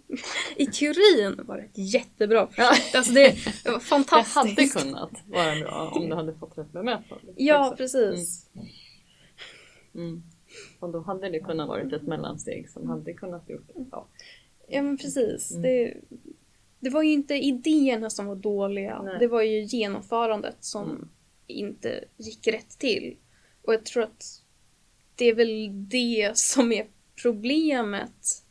[0.56, 2.96] I teorin var det ett jättebra projekt.
[2.96, 4.84] Alltså det var det hade fantastiskt.
[4.84, 7.34] kunnat vara bra om du hade fått rätt bemötande.
[7.36, 8.50] Ja, precis.
[9.96, 10.24] Mm.
[10.80, 13.86] Och då hade det kunnat varit ett mellansteg som hade kunnat gjort det.
[13.92, 14.08] Ja.
[14.68, 15.52] Ja, men precis.
[15.52, 15.62] Mm.
[15.62, 15.94] Det,
[16.80, 19.02] det var ju inte idéerna som var dåliga.
[19.02, 19.16] Nej.
[19.20, 21.10] Det var ju genomförandet som Mm.
[21.48, 23.18] inte gick rätt till.
[23.62, 24.24] Och jag tror att
[25.16, 26.88] det är väl det som är
[27.22, 28.44] problemet.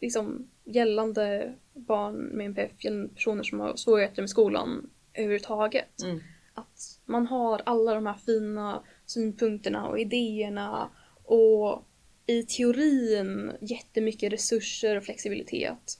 [0.00, 6.02] Liksom gällande barn med NPF, gällande personer som har svårigheter med skolan överhuvudtaget.
[6.02, 6.20] Mm.
[6.54, 10.90] Att man har alla de här fina synpunkterna och idéerna
[11.24, 11.84] och
[12.26, 15.98] i teorin jättemycket resurser och flexibilitet.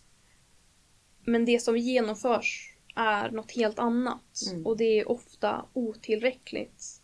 [1.24, 4.66] Men det som genomförs är något helt annat Mm.
[4.66, 7.00] och det är ofta otillräckligt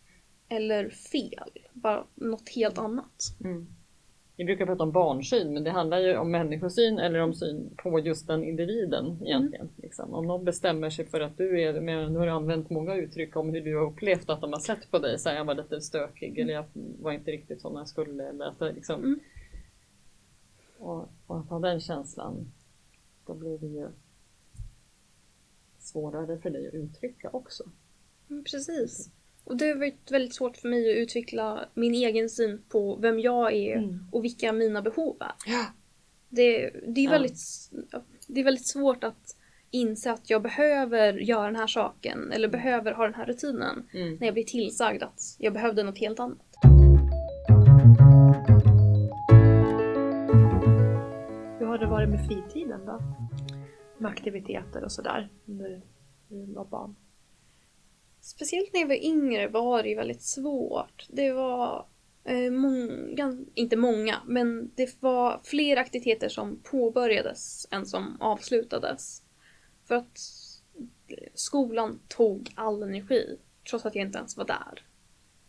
[0.48, 1.50] eller fel.
[1.72, 3.22] Bara något helt annat.
[3.44, 3.66] Mm.
[4.38, 7.98] Vi brukar prata om barnsyn, men det handlar ju om människosyn eller om syn på
[7.98, 9.68] just den individen egentligen.
[9.76, 10.14] Liksom.
[10.14, 13.36] Om någon bestämmer sig för att du är, men nu har du använt många uttryck
[13.36, 15.54] om hur du har upplevt att de har sett på dig, så här, jag var
[15.54, 18.28] lite stökig eller jag var inte riktigt som jag skulle.
[18.28, 19.20] Eller att liksom, Mm.
[20.78, 22.52] och, och att ha den känslan,
[23.26, 23.88] då blir det ju
[25.78, 27.64] svårare för dig att uttrycka också.
[28.30, 29.10] Mm, Precis.
[29.48, 33.20] Och det har varit väldigt svårt för mig att utveckla min egen syn på vem
[33.20, 33.98] jag är Mm.
[34.12, 35.32] och vilka mina behov är.
[35.46, 35.64] Ja.
[36.28, 37.10] Det, det, är Ja.
[37.10, 37.38] väldigt,
[38.26, 39.36] det är väldigt svårt att
[39.70, 44.14] inse att jag behöver göra den här saken eller behöver ha den här rutinen Mm.
[44.20, 46.38] när jag blir tillsagd att jag behövde något helt annat.
[51.58, 53.02] Hur har det varit med fritiden då?
[53.98, 55.80] Med aktiviteter och sådär när
[56.28, 56.94] du var barn?
[58.28, 61.06] Speciellt när jag var yngre var det ju väldigt svårt.
[61.08, 61.86] Det var
[62.24, 69.22] eh, många, inte många, men det var fler aktiviteter som påbörjades än som avslutades.
[69.84, 70.18] För att
[71.34, 73.38] skolan tog all energi,
[73.70, 74.84] trots att jag inte ens var där.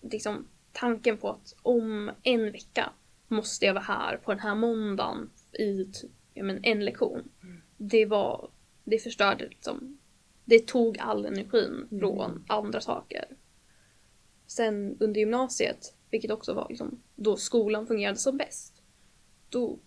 [0.02, 2.90] Liksom, tanken på att om en vecka
[3.28, 7.32] måste jag vara här på den här måndagen i typ, ja, men en lektion.
[7.78, 8.50] Det var,
[8.84, 9.99] det förstörde liksom
[10.50, 13.26] det tog all energin från andra saker.
[14.48, 18.82] Sen under gymnasiet, vilket också var liksom, då skolan fungerade som bäst,
[19.50, 19.80] då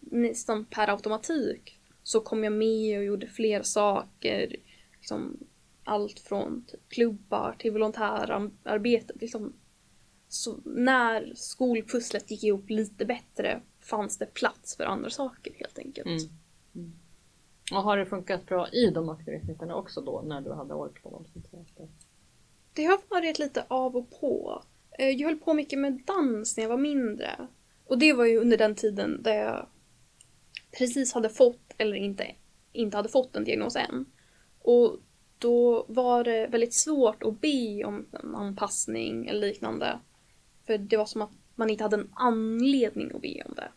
[0.00, 4.56] nästan per automatik så kom jag med och gjorde fler saker.
[4.98, 5.38] Liksom,
[5.84, 9.20] allt från typ klubbar till volontärarbetet.
[9.20, 9.52] Liksom,
[10.28, 16.06] så när skolpusslet gick ihop lite bättre fanns det plats för andra saker helt enkelt.
[16.06, 16.32] Mm.
[16.74, 16.92] Mm.
[17.70, 21.10] Och har det funkat bra i de aktiviteterna också då när du hade ork på
[21.10, 21.24] dem?
[22.72, 24.62] Det har varit lite av och på.
[24.98, 27.48] Eh, jag höll på mycket med dans när jag var mindre.
[27.86, 29.66] Och det var ju under den tiden där jag
[30.78, 32.26] precis hade fått, eller inte,
[32.72, 34.06] inte hade fått en diagnos än.
[34.58, 34.98] Och
[35.38, 39.98] då var det väldigt svårt att be om en anpassning eller liknande.
[40.66, 43.68] För det var som att man inte hade en anledning att be om det.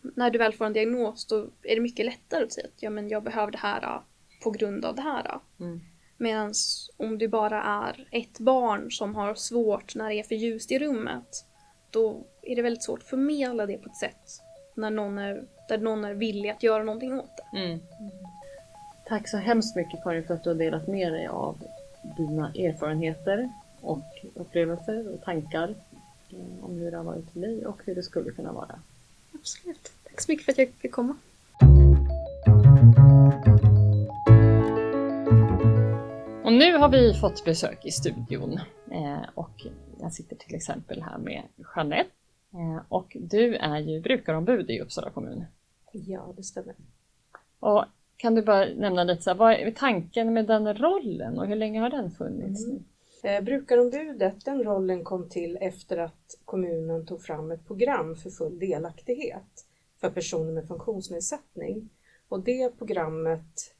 [0.00, 2.90] När du väl får en diagnos då är det mycket lättare att säga att ja,
[2.90, 4.00] men jag behöver det här
[4.42, 5.40] på grund av det här.
[5.60, 5.80] Mm.
[6.16, 6.54] Medan
[6.96, 10.78] om du bara är ett barn som har svårt när det är för ljust i
[10.78, 11.46] rummet
[11.90, 14.40] då är det väldigt svårt att förmedla det på ett sätt
[14.74, 17.58] när någon är, där någon är villig att göra någonting åt det.
[17.58, 17.80] Mm.
[19.06, 21.58] Tack så hemskt mycket Karin för att du har delat med dig av
[22.16, 25.74] dina erfarenheter och upplevelser och tankar
[26.30, 28.80] eh, om hur det har varit för dig och hur det skulle kunna vara.
[29.44, 29.92] Absolut.
[30.04, 31.16] Tack så mycket för att jag fick komma.
[36.44, 39.66] Och nu har vi fått besök i studion eh, och
[40.00, 41.42] jag sitter till exempel här med
[41.76, 42.10] Jeanette
[42.52, 45.44] eh, och du är ju brukarombud i Uppsala kommun.
[45.92, 46.74] Ja, det stämmer.
[47.60, 47.84] Och
[48.16, 51.56] kan du bara nämna lite, så här, vad är tanken med den rollen och hur
[51.56, 52.66] länge har den funnits?
[52.66, 52.84] Mm.
[53.24, 58.58] Eh, brukarombudet, den rollen kom till efter att kommunen tog fram ett program för full
[58.58, 59.66] delaktighet
[60.00, 61.90] för personer med funktionsnedsättning.
[62.28, 63.74] Och det programmet,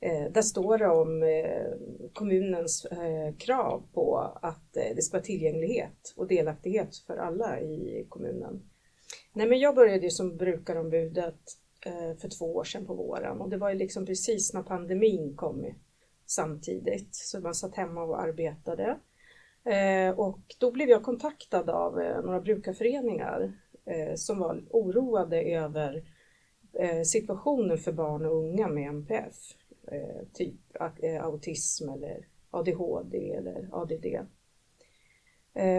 [0.00, 5.24] eh, där står det om eh, kommunens eh, krav på att eh, det ska vara
[5.24, 8.70] tillgänglighet och delaktighet för alla i kommunen.
[9.32, 11.40] Nej, men jag började ju som brukarombudet
[11.86, 15.36] eh, för två år sedan på våren och det var ju liksom precis när pandemin
[15.36, 15.64] kom
[16.34, 18.98] samtidigt så man satt hemma och arbetade.
[19.64, 23.52] Eh, och då blev jag kontaktad av eh, några brukarföreningar
[23.84, 26.04] eh, som var oroade över
[27.04, 29.36] situationen för barn och unga med MPF,
[30.32, 30.54] typ
[31.20, 34.06] autism eller ADHD eller ADD.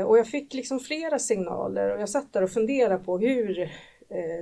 [0.06, 3.72] Och jag fick liksom flera signaler och jag satt där och funderade på hur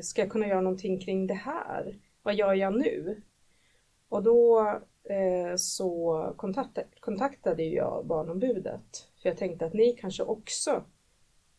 [0.02, 2.00] ska jag kunna göra någonting kring det här?
[2.24, 3.22] Vad gör jag nu?
[4.10, 4.68] Och då
[5.58, 10.84] så kontaktade, kontaktade jag Barnombudet för jag tänkte att ni kanske också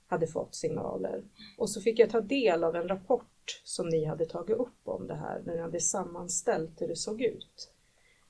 [0.06, 1.22] hade fått signaler.
[1.58, 5.06] Och så fick jag ta del av en rapport som ni hade tagit upp om
[5.06, 7.70] det här när ni hade sammanställt hur det såg ut.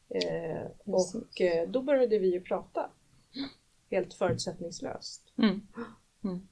[0.09, 2.91] Eh, och eh, då började vi ju prata.
[3.91, 5.23] Helt förutsättningslöst.
[5.39, 5.61] Mm.
[6.25, 6.49] Mm.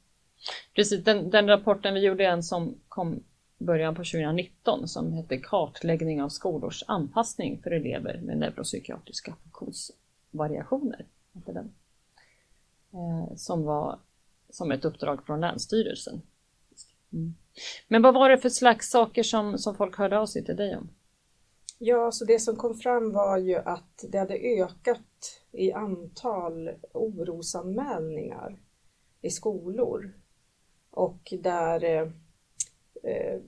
[0.74, 3.22] Precis, den, den, rapporten, vi gjorde en som kom
[3.64, 11.06] början på 2019 som hette Kartläggning av skolors anpassning för elever med neuropsykiatriska funktionsvariationer.
[11.34, 11.74] Hette den.
[12.92, 13.98] Eh, som var
[14.50, 16.22] som ett uppdrag från Länsstyrelsen.
[17.12, 17.34] Mm.
[17.88, 20.76] Men vad var det för slags saker som, som folk hörde av sig till dig
[20.76, 20.88] om?
[21.78, 28.58] Ja, så det som kom fram var ju att det hade ökat i antal orosanmälningar
[29.20, 30.12] i skolor
[30.90, 32.10] och där eh,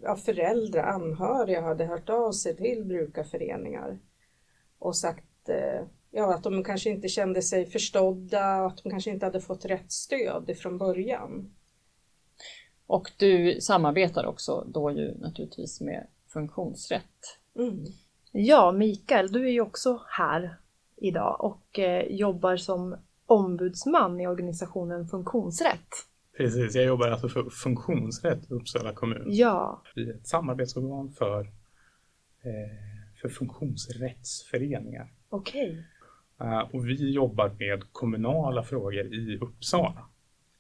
[0.03, 3.99] ja, föräldrar, anhöriga hade hört av sig till brukarföreningar
[4.79, 9.11] och sagt eh, ja, att de kanske inte kände sig förstådda och att de kanske
[9.11, 11.55] inte hade fått rätt stöd från början.
[12.87, 17.39] Och du samarbetar också då ju naturligtvis med Funktionsrätt.
[17.59, 17.85] Mm.
[18.33, 20.57] Ja, Mikael, du är ju också här
[20.97, 25.89] idag och eh, jobbar som ombudsman i organisationen Funktionsrätt.
[26.37, 29.25] Precis, jag jobbar alltså för funktionsrätt i Uppsala kommun.
[29.27, 29.83] Ja.
[29.95, 35.13] Vi är ett samarbetsorgan för, eh, för funktionsrättsföreningar.
[35.29, 35.71] Okej.
[35.71, 35.85] Okay.
[36.41, 40.09] Uh, och vi jobbar med kommunala frågor i Uppsala.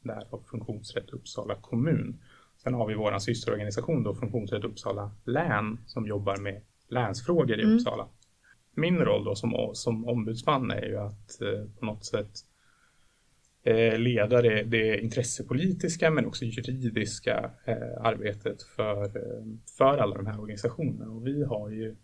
[0.03, 2.23] Därav Funktionsrätt Uppsala kommun.
[2.63, 7.77] Sen har vi vår systerorganisation då, Funktionsrätt Uppsala län, som jobbar med länsfrågor i mm.
[7.77, 8.09] Uppsala.
[8.75, 12.54] Min roll då som, som ombudsman är ju att eh, på något sätt Eh,
[13.67, 19.45] Eh, leda det, det intressepolitiska men också juridiska eh, arbetet för, eh,
[19.79, 21.13] för alla de här organisationerna.
[21.13, 21.97] Och vi har ju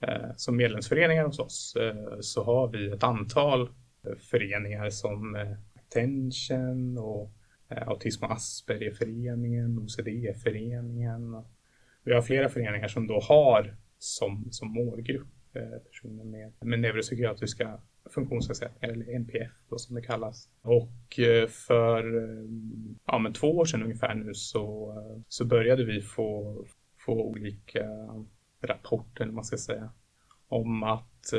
[0.00, 1.76] eh, som medlemsföreningar hos oss
[2.20, 3.68] så har vi ett antal
[4.30, 5.36] föreningar som
[5.74, 7.30] Attention och
[7.68, 11.44] Autism och Aspergerföreningen, OCD-föreningen.
[12.04, 15.28] Vi har flera föreningar som då har som, som målgrupp
[15.90, 20.48] personer med, med neuropsykiatriska funktionsnedsättningar, eller NPF då, som det kallas.
[20.62, 22.48] Och eh, för eh,
[23.06, 26.56] ja, men två år sedan ungefär nu så, eh, så började vi få,
[26.98, 27.86] få olika
[28.62, 29.90] rapporter, man ska säga,
[30.48, 31.32] om att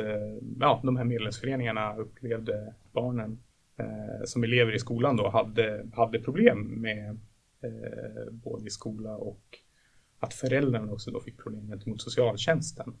[0.60, 3.38] ja, de här medlemsföreningarna upplevde barnen
[3.78, 7.18] eh, som elever i skolan då hade, hade problem med
[7.62, 9.58] eh, både i skola och
[10.20, 12.94] att föräldrarna också då fick problem gentemot socialtjänsten.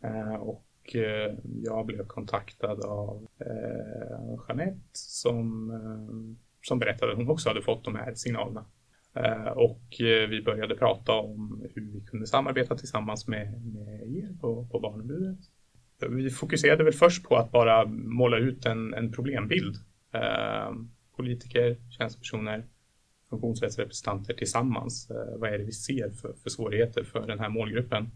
[0.00, 7.18] Eh, och och eh, jag blev kontaktad av eh, Jeanette som, eh, som berättade att
[7.18, 8.64] hon också hade fått de här signalerna.
[9.14, 14.68] Eh, och vi började prata om hur vi kunde samarbeta tillsammans med, med er på,
[14.72, 15.38] på barnombudet.
[16.10, 19.76] Vi fokuserade väl först på att bara måla ut en, en problembild.
[21.16, 22.66] Politiker, tjänstepersoner,
[23.30, 25.10] funktionsrättsrepresentanter tillsammans.
[25.36, 28.10] Vad är det vi ser för, för svårigheter för den här målgruppen?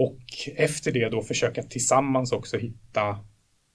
[0.00, 0.18] Och
[0.56, 3.18] efter det då försöka tillsammans också hitta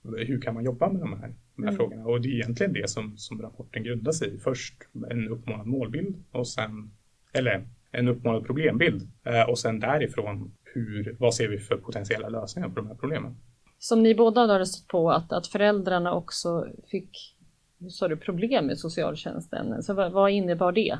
[0.03, 1.75] hur kan man jobba med de här, de här Mm.
[1.75, 2.05] frågorna?
[2.05, 4.37] Och det är egentligen det som, som rapporten grundar sig i.
[4.37, 4.73] Först
[5.09, 6.91] en uppmålad målbild och sen,
[7.33, 12.69] eller en uppmålad problembild eh, och sen därifrån hur, vad ser vi för potentiella lösningar
[12.69, 13.37] på de här problemen?
[13.79, 17.35] Som ni båda hade stött på att, att föräldrarna också fick
[17.79, 19.83] hur sa du, problem med socialtjänsten.
[19.83, 20.97] Så vad, vad innebar det?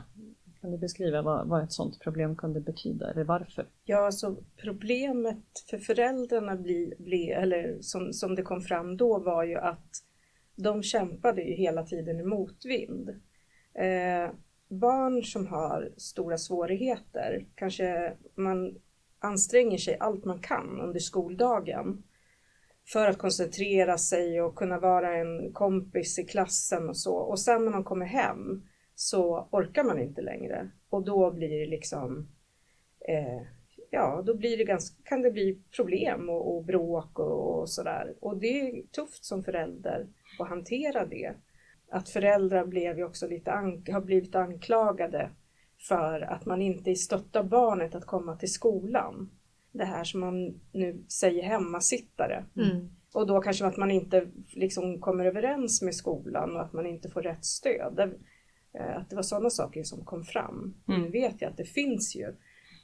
[0.63, 3.65] Kan du beskriva vad, vad ett sådant problem kunde betyda eller varför?
[3.85, 9.43] Ja, alltså problemet för föräldrarna bli, bli, eller som, som det kom fram då var
[9.43, 10.03] ju att
[10.55, 13.09] de kämpade ju hela tiden i motvind.
[13.73, 14.31] Eh,
[14.67, 18.75] barn som har stora svårigheter, kanske man
[19.19, 22.03] anstränger sig allt man kan under skoldagen
[22.85, 27.15] för att koncentrera sig och kunna vara en kompis i klassen och så.
[27.15, 28.63] Och sen när man kommer hem
[28.95, 32.27] så orkar man inte längre och då blir det liksom
[33.07, 33.41] eh,
[33.93, 38.13] ja, då blir det ganska, kan det bli problem och, och bråk och, och sådär.
[38.19, 40.07] Och det är tufft som förälder
[40.39, 41.33] att hantera det.
[41.89, 45.29] Att föräldrar blev ju också lite an, har blivit anklagade
[45.87, 49.29] för att man inte stöttar barnet att komma till skolan.
[49.71, 52.45] Det här som man nu säger hemmasittare.
[52.55, 52.89] Mm.
[53.13, 57.09] Och då kanske att man inte liksom kommer överens med skolan och att man inte
[57.09, 58.15] får rätt stöd.
[58.73, 60.73] Eh, att det var sådana saker som kom fram.
[60.87, 61.01] Mm.
[61.01, 62.27] Nu vet jag att det finns ju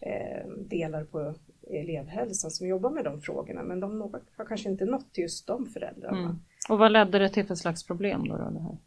[0.01, 1.35] eh, delar på
[1.69, 4.01] elevhälsan som jobbar med de frågorna men de
[4.37, 6.19] har kanske inte nått just de föräldrarna.
[6.19, 6.35] Mm.
[6.69, 8.37] Och vad ledde det till för slags problem då?
[8.37, 8.77] då det här?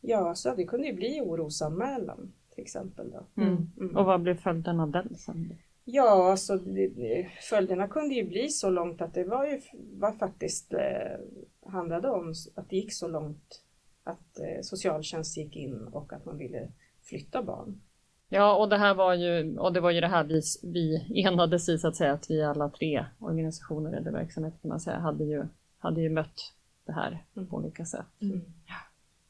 [0.00, 3.10] Ja, så det kunde ju bli orosanmälan till exempel.
[3.10, 3.42] Då.
[3.42, 3.70] Mm.
[3.76, 3.96] Mm.
[3.96, 5.54] Och vad blev följden av den sen?
[5.84, 10.72] Ja, alltså det, följderna kunde ju bli så långt att det var ju var faktiskt
[10.72, 11.18] eh,
[11.66, 13.62] handlade om att det gick så långt
[14.04, 16.68] att eh, socialtjänst gick in och att man ville
[17.02, 17.80] flytta barn.
[18.28, 21.68] Ja, och det här var ju, och det var ju det här vi, vi enades
[21.68, 25.24] i så att säga, att vi alla tre organisationer eller verksamheter kan man säga, hade
[25.24, 25.44] ju,
[25.78, 26.52] hade ju mött
[26.86, 27.48] det här Mm.
[27.48, 28.06] på olika sätt.
[28.22, 28.40] Mm.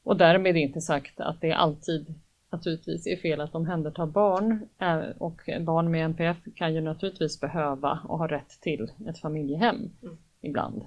[0.03, 2.13] Och därmed inte sagt att det alltid
[2.51, 7.99] naturligtvis är fel att omhänderta barn eh, och barn med NPF kan ju naturligtvis behöva
[8.07, 10.17] och ha rätt till ett familjehem Mm.
[10.41, 10.83] ibland.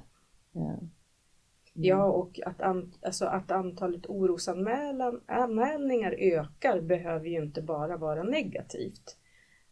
[1.75, 8.23] Eh, Ja, och att, an, alltså att antalet orosanmälningar ökar behöver ju inte bara vara
[8.23, 9.17] negativt.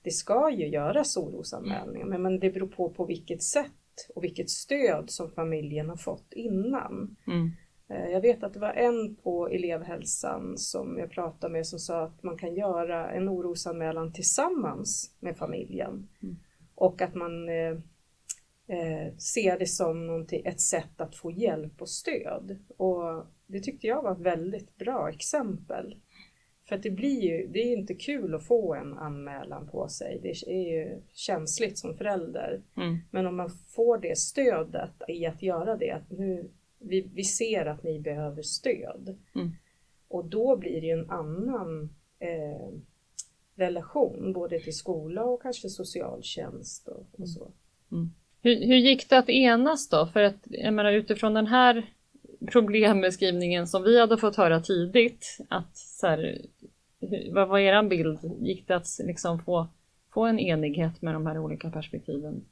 [0.02, 3.72] Det ska ju göras orosanmälningar, men, men det beror på på vilket sätt
[4.14, 7.16] och vilket stöd som familjen har fått innan.
[7.26, 7.50] Mm.
[7.88, 12.02] Eh, Jag vet att det var en på elevhälsan som jag pratade med som sa
[12.04, 16.08] att man kan göra en orosanmälan tillsammans med familjen.
[16.22, 16.36] Mm.
[16.74, 17.48] Och att man
[18.70, 22.58] eh, ser det som ett sätt att få hjälp och stöd.
[22.76, 25.96] Och det tyckte jag var ett väldigt bra exempel.
[26.68, 30.20] För att det blir ju, det är inte kul att få en anmälan på sig.
[30.22, 32.62] Det är ju känsligt som förälder.
[32.76, 32.98] Mm.
[33.10, 37.66] Men om man får det stödet i att göra det, att nu, vi, vi ser
[37.66, 39.18] att ni behöver stöd.
[39.34, 39.50] Mm.
[40.08, 42.68] Och då blir det ju en annan eh,
[43.54, 47.52] relation, både till skola och kanske socialtjänst och, och så.
[48.42, 50.06] Hur, hur gick det att enas då?
[50.06, 51.90] För att jag menar utifrån den här
[52.52, 56.40] problembeskrivningen som vi hade fått höra tidigt, att så här,
[57.32, 58.18] vad var er bild?
[58.40, 59.68] Gick det att liksom få,
[60.14, 62.44] få en enighet med de här olika perspektiven?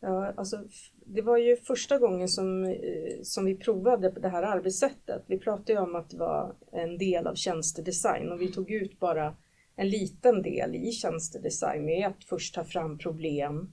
[0.00, 0.64] Ja, alltså,
[1.06, 5.24] det var ju första gången som, eh, som vi provade det här arbetssättet.
[5.26, 9.00] Vi pratade ju om att det var en del av tjänstedesign och vi tog ut
[9.00, 9.36] bara
[9.76, 13.72] en liten del i tjänstedesign med att först ta fram problem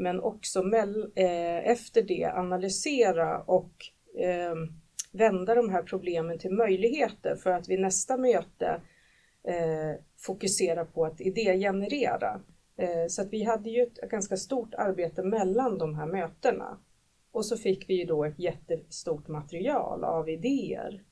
[0.00, 3.72] men också mell- eh, efter det analysera och
[4.18, 4.54] eh,
[5.12, 8.80] vända de här problemen till möjligheter för att vid nästa möte
[9.48, 12.40] eh, fokusera på att idégenerera.
[12.76, 16.78] Eh, Så att vi hade ju ett ganska stort arbete mellan de här mötena.
[17.32, 21.02] Och så fick vi ju då ett jättestort material av idéer.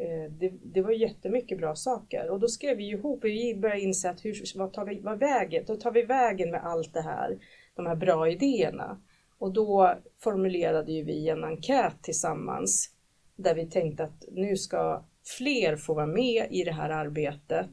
[0.00, 4.10] Eh, det, det var jättemycket bra saker och då skrev vi ihop, vi började inse
[4.10, 7.38] att hur, vad tar vi vad vägen, då tar vi vägen med allt det här,
[7.78, 8.98] de här bra idéerna.
[9.38, 12.90] Och då formulerade ju vi en enkät tillsammans
[13.36, 15.04] där vi tänkte att nu ska
[15.38, 17.70] fler få vara med i det här arbetet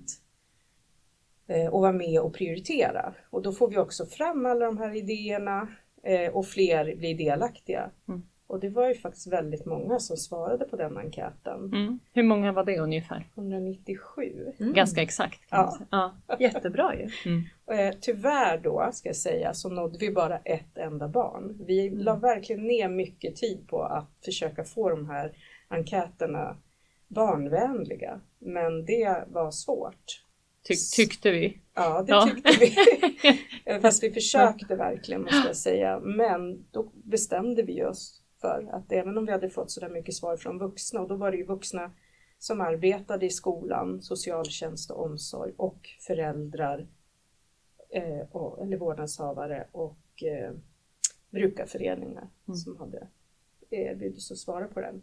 [1.47, 3.13] eh, och vara med och prioritera.
[3.29, 5.67] Och då får vi också fram alla de här idéerna
[6.03, 7.91] eh, och fler blir delaktiga.
[8.07, 8.23] Mm.
[8.47, 11.59] Och det var ju faktiskt väldigt många som svarade på den enkäten.
[11.73, 11.99] Mm.
[12.13, 13.27] Hur många var det ungefär?
[13.35, 14.51] 197.
[14.59, 15.49] Ganska exakt.
[15.49, 15.59] Kan
[15.91, 16.13] Ja.
[16.27, 16.35] ja.
[16.39, 17.09] Jättebra ju.
[17.75, 21.57] Eh, tyvärr då, ska jag säga, så nådde vi bara ett enda barn.
[21.67, 25.31] Vi la verkligen ner mycket tid på att försöka få de här
[25.67, 26.57] enkäterna
[27.07, 28.19] barnvänliga.
[28.39, 30.21] Men det var svårt.
[30.63, 31.57] Tyck, tyckte vi.
[31.75, 32.27] Ja, det Ja.
[32.27, 33.79] tyckte vi.
[33.81, 35.99] Fast vi försökte verkligen, måste jag säga.
[35.99, 40.15] Men då bestämde vi oss för att även om vi hade fått så där mycket
[40.15, 41.91] svar från vuxna, och då var det ju vuxna
[42.39, 46.87] som arbetade i skolan, socialtjänst och omsorg och föräldrar
[47.89, 50.53] eh, och, eller vårdnadshavare och eh,
[51.29, 52.29] brukarföreningar
[52.63, 53.07] som hade
[53.69, 55.01] erbjudit sig att svara på den.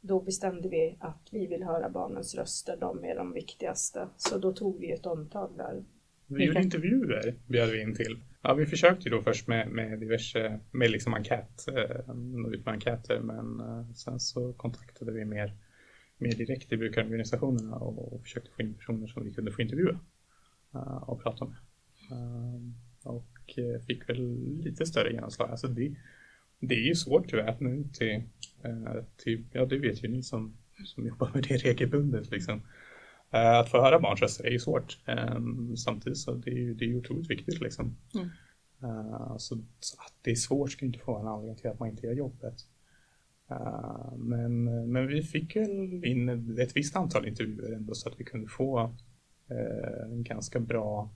[0.00, 4.08] Då bestämde vi att vi vill höra barnens röster, de är de viktigaste.
[4.16, 5.84] Så då tog vi ett omtag där.
[6.26, 8.22] Vi gjorde intervjuer, bjöd vi in till.
[8.42, 12.64] Ja, vi försökte ju då först med, med diverse, med liksom enkät, eh, nå ut
[12.64, 15.52] med enkäter, men eh, sen så kontaktade vi mer,
[16.18, 19.98] mer direkt i brukarorganisationerna och, och försökte få in personer som vi kunde få intervjua
[20.74, 21.56] eh, och prata med.
[22.10, 22.60] Eh,
[23.02, 25.50] och eh, fick väl lite större genomslag.
[25.50, 25.94] Alltså det,
[26.60, 28.22] det är ju svårt tyvärr att nå ut till,
[28.64, 32.62] eh, till, ja det vet ju ni som, som jobbar med det regelbundet liksom.
[33.36, 34.98] Eh, Att få höra barns röster är ju svårt.
[35.06, 35.36] Eh,
[35.84, 37.96] Samtidigt så det är ju det är ju otroligt viktigt liksom.
[38.14, 38.28] Mm.
[38.82, 41.80] Eh, Så, så att det är svårt ska inte få vara en anledning till att
[41.80, 42.54] man inte gör jobbet.
[43.50, 48.24] Eh, Men, men vi fick väl in ett visst antal intervjuer ändå så att vi
[48.24, 48.94] kunde få
[50.10, 51.10] en ganska bra,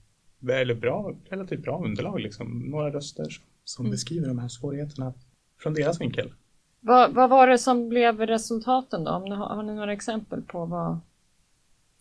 [0.51, 2.59] eller bra, relativt bra underlag liksom.
[2.59, 3.25] Några röster
[3.63, 3.91] som, Mm.
[3.91, 5.13] beskriver de här svårigheterna
[5.59, 6.33] från deras vinkel.
[6.79, 9.11] Vad, vad var det som blev resultaten då?
[9.11, 10.99] Har ni några exempel på vad,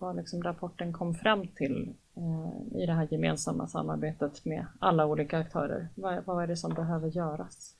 [0.00, 5.38] vad liksom rapporten kom fram till eh, i det här gemensamma samarbetet med alla olika
[5.38, 5.88] aktörer?
[5.94, 7.76] Vad, vad är det som behöver göras?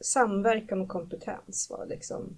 [0.00, 2.36] Samverkan och kompetens var liksom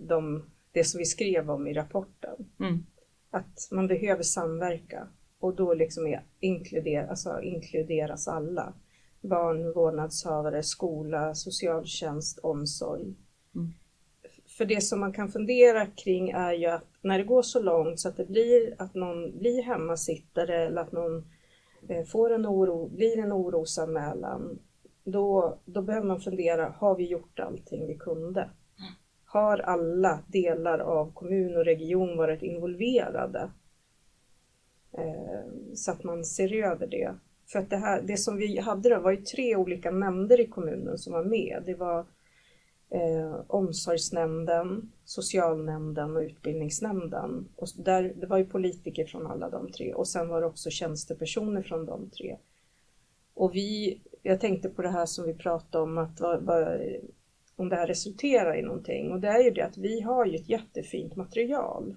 [0.00, 2.50] de, det som vi skrev om i rapporten.
[2.60, 2.86] Mm.
[3.30, 5.08] Att man behöver samverka
[5.40, 8.72] och då liksom är inkludera, alltså inkluderas alla.
[9.20, 13.14] Barn, vårdnadshavare, skola, socialtjänst, omsorg.
[13.54, 13.72] Mm.
[14.46, 18.00] För det som man kan fundera kring är ju att när det går så långt
[18.00, 21.24] så att det blir att någon blir hemmasittare eller att någon
[21.88, 24.58] eh, får en oro, blir en orosanmälan,
[25.04, 28.50] då, då behöver man fundera, har vi gjort allting vi kunde?
[29.24, 33.50] Har alla delar av kommun och region varit involverade?
[34.92, 37.14] Eh, så att man ser över det.
[37.46, 40.46] För att det, här, det som vi hade då var ju tre olika nämnder i
[40.46, 41.62] kommunen som var med.
[41.66, 42.06] Det var
[42.94, 47.48] eh, omsorgsnämnden, socialnämnden och utbildningsnämnden.
[47.56, 50.70] Och där, det var ju politiker från alla de tre och sen var det också
[50.70, 52.36] tjänstepersoner från de tre.
[53.34, 56.80] Och vi, jag tänkte på det här som vi pratade om, att vad, vad,
[57.56, 59.12] om det här resulterar i någonting.
[59.12, 61.96] Och det är ju det att vi har ju ett jättefint material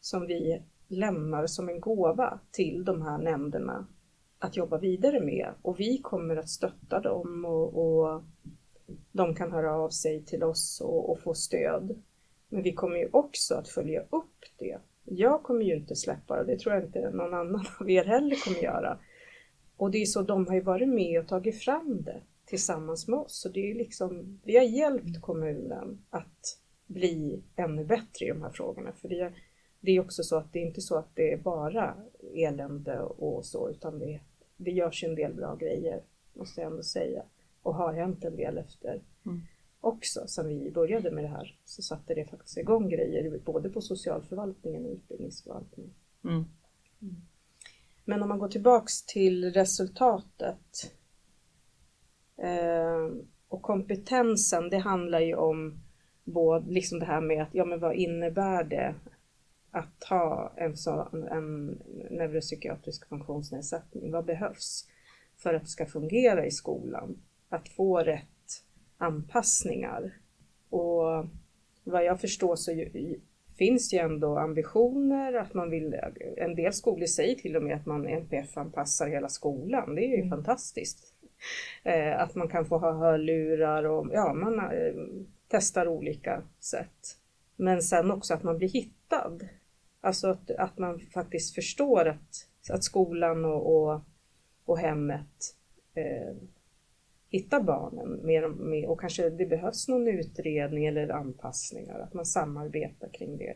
[0.00, 3.86] som vi lämnar som en gåva till de här nämnderna
[4.38, 5.54] att jobba vidare med.
[5.62, 8.22] Och vi kommer att stötta dem och, och
[9.12, 12.02] de kan höra av sig till oss och, och få stöd.
[12.48, 14.78] Men vi kommer ju också att följa upp det.
[15.04, 18.36] Jag kommer ju inte släppa det, det tror jag inte någon annan av er heller
[18.44, 18.98] kommer göra.
[19.76, 23.18] Och det är så, de har ju varit med och tagit fram det tillsammans med
[23.18, 23.40] oss.
[23.40, 28.50] Så det är liksom, vi har hjälpt kommunen att bli ännu bättre i de här
[28.50, 28.92] frågorna.
[28.92, 29.32] För det är,
[29.80, 31.94] det är också så att det är inte så att det är bara
[32.34, 34.20] elände och så, utan det,
[34.56, 37.22] det görs ju en del bra grejer, måste jag ändå säga.
[37.62, 39.40] Och har hänt en del efter Mm.
[39.80, 40.26] också.
[40.26, 44.86] Sen vi började med det här så satte det faktiskt igång grejer både på socialförvaltningen
[44.86, 45.94] och utbildningsförvaltningen.
[46.24, 46.44] Mm.
[48.04, 50.92] Men om man går tillbaks till resultatet
[52.36, 53.08] eh,
[53.48, 55.80] och kompetensen, det handlar ju om
[56.24, 58.94] både liksom det här med att, ja men vad innebär det
[59.70, 61.66] att ha en, sån, en
[62.10, 64.12] neuropsykiatrisk funktionsnedsättning?
[64.12, 64.88] Vad behövs
[65.36, 67.18] för att det ska fungera i skolan?
[67.50, 68.26] Att få rätt
[68.98, 70.16] anpassningar.
[70.70, 71.26] Och
[71.84, 73.20] vad jag förstår så ju,
[73.58, 75.96] finns det ju ändå ambitioner att man vill,
[76.36, 79.94] en del skolor säger till och med att man NPF-anpassar hela skolan.
[79.94, 81.14] Det är ju fantastiskt.
[81.82, 84.94] Eh, att man kan få ha hörlurar och ja, man eh,
[85.48, 87.16] testar olika sätt.
[87.56, 89.38] Men sen också att man blir hittad.
[90.00, 94.00] Alltså att, att man faktiskt förstår att, att skolan och, och,
[94.64, 95.56] och hemmet
[95.94, 96.36] eh,
[97.30, 103.08] hitta barnen med, och, och kanske det behövs någon utredning eller anpassningar, att man samarbetar
[103.12, 103.54] kring det.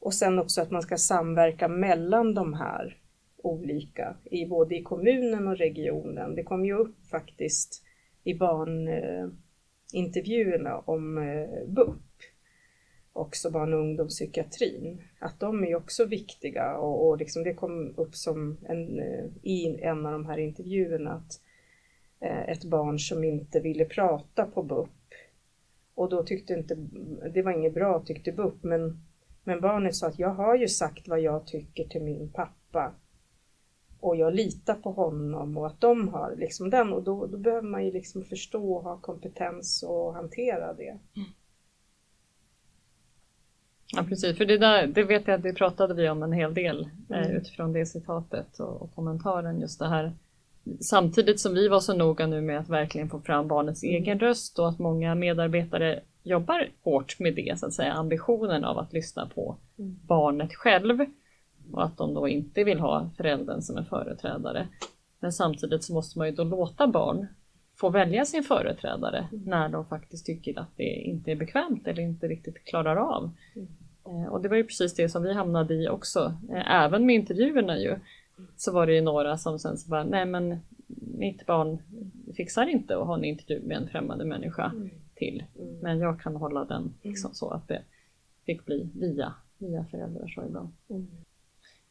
[0.00, 2.96] Och sen också att man ska samverka mellan de här
[3.36, 6.34] olika, i både i kommunen och regionen.
[6.34, 7.84] Det kom ju upp faktiskt
[8.24, 12.02] i barnintervjuerna om eh, BUP,
[13.12, 18.14] också barn och ungdomspsykiatrin, att de är också viktiga och, och liksom det kom upp
[18.14, 21.40] som en, eh, i en av de här intervjuerna att
[22.20, 24.88] ett barn som inte ville prata på BUP
[25.94, 26.74] och då tyckte inte,
[27.34, 29.00] det var inget bra tyckte BUP, men,
[29.44, 32.92] men barnet sa att jag har ju sagt vad jag tycker till min pappa
[34.00, 37.68] och jag litar på honom och att de har liksom den och då, då behöver
[37.68, 40.98] man ju liksom förstå och ha kompetens och hantera det.
[41.16, 41.28] Mm.
[43.96, 46.54] Ja precis, för det, där, det vet jag att det pratade vi om en hel
[46.54, 47.36] del eh, mm.
[47.36, 50.12] utifrån det citatet och, och, kommentaren just det här.
[50.80, 53.94] Samtidigt som vi var så noga nu med att verkligen få fram barnets mm.
[53.94, 58.78] egen röst och att många medarbetare jobbar hårt med det, så att säga, ambitionen av
[58.78, 59.98] att lyssna på mm.
[60.06, 61.00] barnet själv
[61.72, 64.68] och att de då inte vill ha föräldern som en företrädare.
[65.20, 67.26] Men samtidigt så måste man ju då låta barn
[67.76, 69.44] få välja sin företrädare mm.
[69.44, 73.30] när de faktiskt tycker att det inte är bekvämt eller inte riktigt klarar av.
[73.56, 73.68] Mm.
[74.06, 77.14] Eh, och det var ju precis det som vi hamnade i också, eh, även med
[77.14, 77.98] intervjuerna ju.
[78.56, 80.58] Så var det ju några som sen så bara, nej men
[81.18, 81.78] mitt barn
[82.36, 84.90] fixar inte att ha en intervju med en främmande människa mm.
[85.14, 85.44] till.
[85.58, 85.78] Mm.
[85.78, 87.82] Men jag kan hålla den liksom så att det
[88.46, 90.68] fick bli via, via föräldrar så ibland.
[90.90, 91.06] Mm.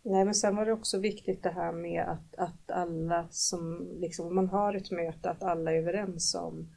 [0.02, 4.28] Nej men sen var det också viktigt det här med att, att alla som, liksom,
[4.28, 6.68] om man har ett möte, att alla är överens om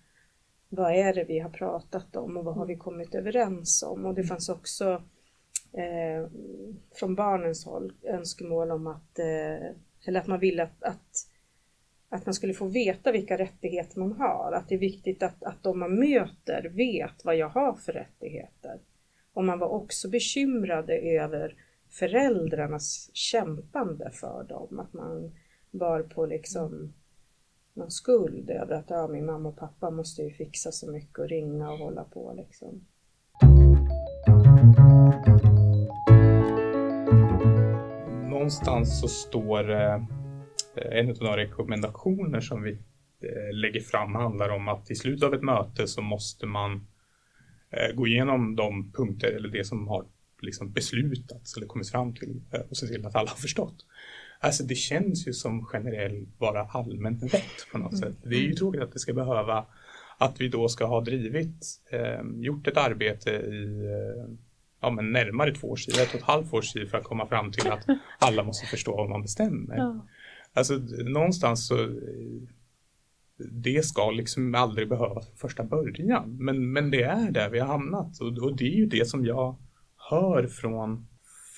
[0.68, 4.06] vad är det vi har pratat om och vad har vi kommit överens om?
[4.06, 5.02] Och det fanns också
[5.72, 6.30] eh,
[6.94, 9.70] från barnens håll önskemål om att, eh,
[10.04, 11.28] eller att man ville att, att,
[12.08, 14.52] att, man skulle få veta vilka rättigheter man har.
[14.52, 18.80] Att det är viktigt att, att de man möter vet vad jag har för rättigheter.
[19.32, 21.54] Och man var också bekymrade över
[21.88, 24.80] föräldrarnas kämpande för dem.
[24.80, 25.34] Att man
[25.70, 26.92] bar på liksom
[27.74, 31.28] någon skuld över att ja, min mamma och pappa måste ju fixa så mycket och
[31.28, 32.86] ringa och hålla på liksom.
[38.41, 40.03] Någonstans så står eh,
[40.74, 42.70] en av de rekommendationer som vi
[43.22, 46.86] eh, lägger fram handlar om att i slutet av ett möte så måste man
[47.70, 50.05] eh, gå igenom de punkter eller det som har
[50.43, 53.86] liksom beslutats eller kommit fram till och se till att alla har förstått.
[54.38, 58.16] Alltså det känns ju som generell, bara allmänt rätt på något sätt.
[58.22, 59.66] Det är ju tråkigt att det ska behöva
[60.18, 64.34] att vi då ska ha drivit, eh, gjort ett arbete i eh,
[64.80, 67.26] ja, men närmare två års tid, ett och ett halvt års tid för att komma
[67.26, 67.86] fram till att
[68.18, 69.76] alla måste förstå vad man bestämmer.
[69.76, 70.06] Ja.
[70.52, 70.74] Alltså
[71.04, 71.88] någonstans så
[73.48, 76.36] det ska liksom aldrig behövas från första början.
[76.36, 79.26] Men, men det är där vi har hamnat och, och det är ju det som
[79.26, 79.56] jag
[80.10, 81.08] hör från,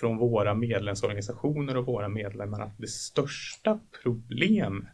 [0.00, 4.88] från våra medlemsorganisationer och våra medlemmar att det största problemet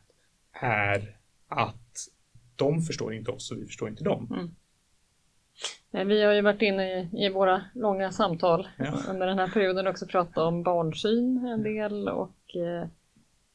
[0.52, 1.16] är
[1.48, 2.08] att
[2.56, 4.28] de förstår inte oss och vi förstår inte dem.
[4.30, 4.50] Mm.
[5.90, 8.98] Vi har ju varit inne i, i våra långa samtal ja.
[9.11, 12.88] under den här perioden också pratat om barnsyn en del och eh,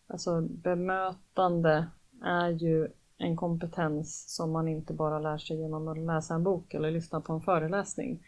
[0.08, 1.88] alltså bemötande
[2.24, 2.88] är ju
[3.18, 7.22] en kompetens som man inte bara lär sig genom att läsa en bok eller lyssna
[7.22, 8.24] på en föreläsning.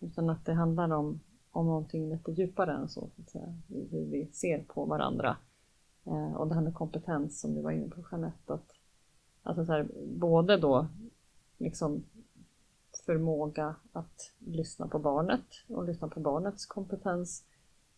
[0.00, 1.20] Utan att det handlar om,
[1.50, 5.36] om någonting lite djupare än så, så hur vi ser på varandra.
[6.06, 8.70] Eh, och det här med kompetens som du var inne på Jeanette, att
[9.42, 10.86] alltså så här, både då
[11.58, 12.04] liksom
[13.10, 17.44] förmåga att lyssna på barnet och lyssna på barnets kompetens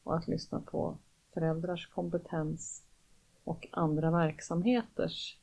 [0.02, 0.98] och att lyssna på
[1.34, 2.84] föräldrars kompetens
[3.44, 5.38] och andra verksamheters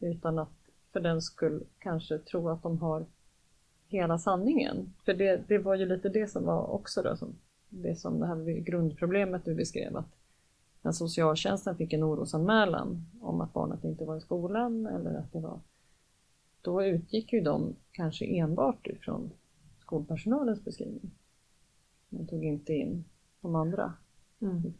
[0.00, 3.06] utan att för den skull kanske tro att de har
[3.88, 4.94] hela sanningen.
[5.04, 7.34] För det, det var ju lite det som var också då, som,
[7.68, 10.14] det som det här grundproblemet du beskrev, att
[10.82, 15.40] när socialtjänsten fick en orosanmälan om att barnet inte var i skolan eller att det
[15.40, 15.60] var
[16.64, 19.30] då utgick ju de kanske enbart ifrån
[19.80, 21.10] skolpersonalens beskrivning.
[22.08, 23.04] Man tog inte in
[23.40, 23.94] de andra.
[24.40, 24.74] Mm.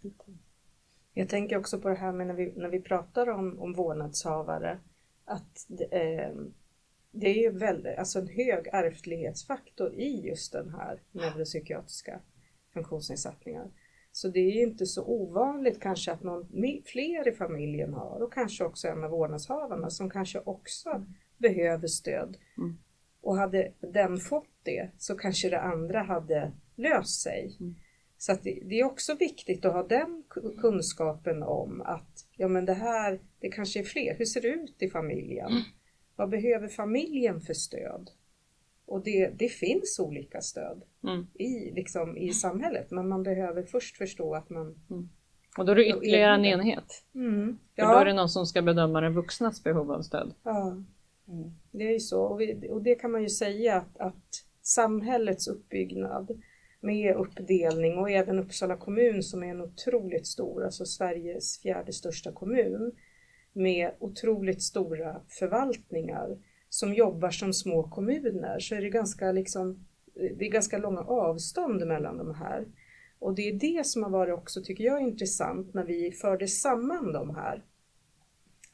[1.15, 4.79] Jag tänker också på det här med när vi, när vi pratar om, om vårdnadshavare,
[5.25, 6.35] att eh,
[7.11, 12.21] det är ju väldigt, alltså en hög ärftlighetsfaktor i just den här neuropsykiatriska
[12.73, 13.71] funktionsnedsättningar.
[14.13, 16.47] Så det är ju inte så ovanligt kanske att någon
[16.85, 21.15] fler i familjen har och kanske också en av vårdnadshavarna som kanske också mm.
[21.49, 22.37] Behöver stöd.
[22.59, 22.79] Mm.
[23.21, 27.57] Och hade den fått det så kanske det andra hade löst sig.
[27.61, 27.75] Mm.
[28.19, 32.49] Så att det, det är också viktigt att ha den ku- kunskapen om att ja
[32.49, 34.15] men det här, det kanske är fler.
[34.19, 35.51] Hur ser det ut i familjen?
[36.17, 38.11] Vad behöver familjen för stöd?
[38.87, 41.27] Och det, det finns olika stöd Mm.
[41.35, 44.75] i, liksom, i samhället men man behöver först förstå att man...
[45.59, 47.05] Och då är det ytterligare en enhet.
[47.15, 47.59] Mm.
[47.75, 50.35] För då är det någon som ska bedöma den vuxnas behov av stöd.
[50.43, 50.77] Ja,
[51.29, 51.51] Mm.
[51.71, 52.23] det är ju så.
[52.23, 56.43] Och, vi, och det kan man ju säga att, att samhällets uppbyggnad
[56.81, 62.33] med uppdelning och även Uppsala kommun som är en otroligt stor, alltså Sveriges fjärde största
[62.33, 62.93] kommun
[63.53, 70.47] med otroligt stora förvaltningar som jobbar som små kommuner så är det ganska liksom det
[70.47, 72.67] är ganska långa avstånd mellan de här.
[73.19, 77.13] Och det är det som har varit också, tycker jag, intressant när vi förde samman
[77.13, 77.65] de här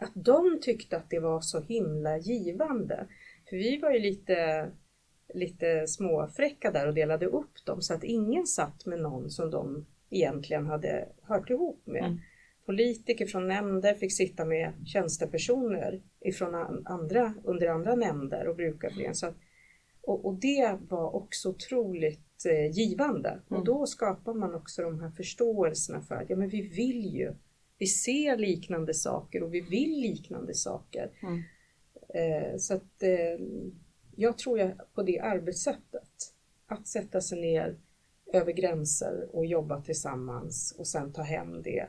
[0.00, 3.06] att de tyckte att det var så himla givande.
[3.48, 4.70] För vi var ju lite,
[5.34, 9.86] lite småfräcka där och delade upp dem så att ingen satt med någon som de
[10.10, 12.04] egentligen hade hört ihop med.
[12.04, 12.18] Mm.
[12.66, 19.12] Politiker från nämnder fick sitta med tjänstepersoner ifrån an- andra, under andra nämnder och brukarföreningar.
[19.12, 19.36] Så att,
[20.02, 23.40] och, och det var också otroligt eh, givande.
[23.48, 27.34] Och då skapar man också de här förståelserna för att ja, men vi vill ju
[27.80, 31.10] vi ser liknande saker och vi vill liknande saker.
[31.22, 31.42] Mm.
[32.14, 33.46] Eh, så att eh,
[34.16, 36.34] jag tror jag på det arbetssättet.
[36.66, 37.76] Att sätta sig ner
[38.32, 41.86] över gränser och jobba tillsammans och sen ta hem det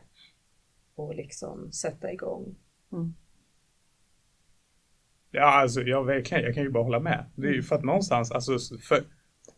[0.95, 2.55] och liksom sätta igång.
[5.31, 7.25] Ja, alltså jag verkligen, jag kan ju bara hålla med.
[7.35, 9.03] Det är ju för att någonstans, alltså för,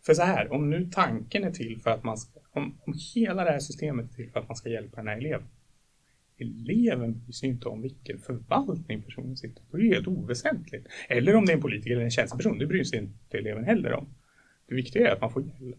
[0.06, 3.44] för så här, om nu tanken är till för att man ska, om, om hela
[3.44, 5.48] det här systemet är till för att man ska hjälpa den här eleven.
[6.44, 9.78] Eleven bryr sig inte om vilken förvaltning personen sitter på.
[9.78, 10.88] Det är helt oväsentligt.
[11.10, 13.94] Eller om det är en politiker eller en tjänsteperson, det bryr sig inte eleven heller
[13.94, 14.08] om.
[14.68, 15.78] Det viktiga är att man får hjälp.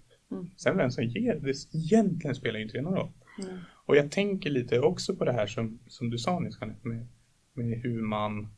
[0.56, 3.12] Sen vem som ger, det egentligen spelar ju inte det någon roll.
[3.86, 7.06] Och jag tänker lite också på det här som, som du sa nyss, Jeanette, med,
[7.54, 8.48] med hur man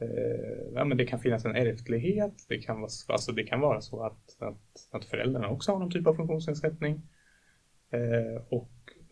[0.00, 2.44] Eh, ja, men det kan finnas en ärftlighet.
[2.48, 5.90] Det kan vara, alltså det kan vara så att, att, att föräldrarna också har någon
[5.90, 7.02] typ av funktionsnedsättning.
[7.90, 8.70] Eh, och,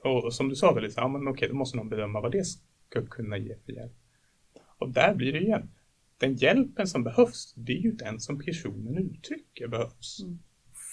[0.09, 3.07] och som du sa, så, ja, men okej, då måste någon bedöma vad det ska
[3.07, 3.93] kunna ge för hjälp.
[4.79, 5.71] Och där blir det igen.
[6.19, 10.19] Den hjälpen som behövs, det är ju den som personen uttrycker behövs.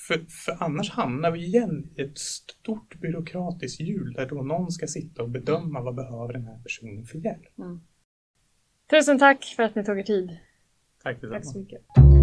[0.08, 4.88] För, för annars hamnar vi igen i ett stort byråkratiskt hjul där då någon ska
[4.88, 7.46] sitta och bedöma vad behöver den här personen för hjälp.
[8.90, 10.38] Tusen tack för att ni tog er tid.
[11.04, 11.34] Tack detsamma.
[11.34, 12.15] Tack så mycket.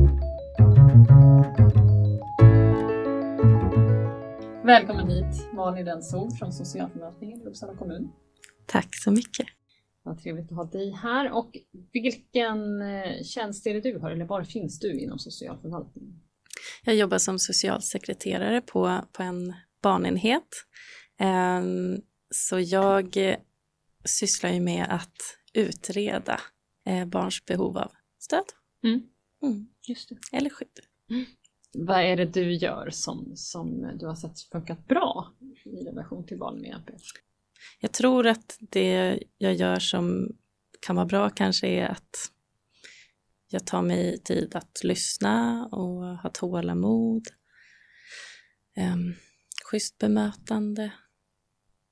[4.65, 8.13] Välkommen hit Malin Rensog från socialförvaltningen i Uppsala kommun.
[8.67, 9.47] Tack så mycket.
[10.03, 11.33] Vad trevligt att ha dig här.
[11.33, 11.57] Och
[11.93, 16.21] vilken eh, tjänst är det du har, eller var finns du inom socialförvaltningen?
[16.85, 20.49] Jag jobbar som socialsekreterare på, på en barnenhet.
[21.19, 21.97] Ehm,
[22.31, 23.37] Så jag eh,
[24.05, 25.17] sysslar ju med att
[25.55, 26.41] utreda
[26.87, 28.45] eh, barns behov av stöd
[28.85, 29.03] Mm.
[29.43, 29.67] Mm.
[30.33, 30.79] Eller skydd.
[31.73, 35.33] Vad är det du gör som, som du har sett funkat bra
[35.65, 37.03] i relation till barn med NPF?
[37.81, 40.37] Jag tror att det jag gör som
[40.81, 42.31] kan vara bra kanske är att
[43.49, 47.23] jag tar mig tid att lyssna och ha tålamod.
[48.77, 49.15] Um,
[49.71, 50.93] schysst bemötande.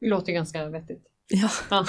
[0.00, 1.06] Det låter ganska vettigt.
[1.28, 1.50] Ja,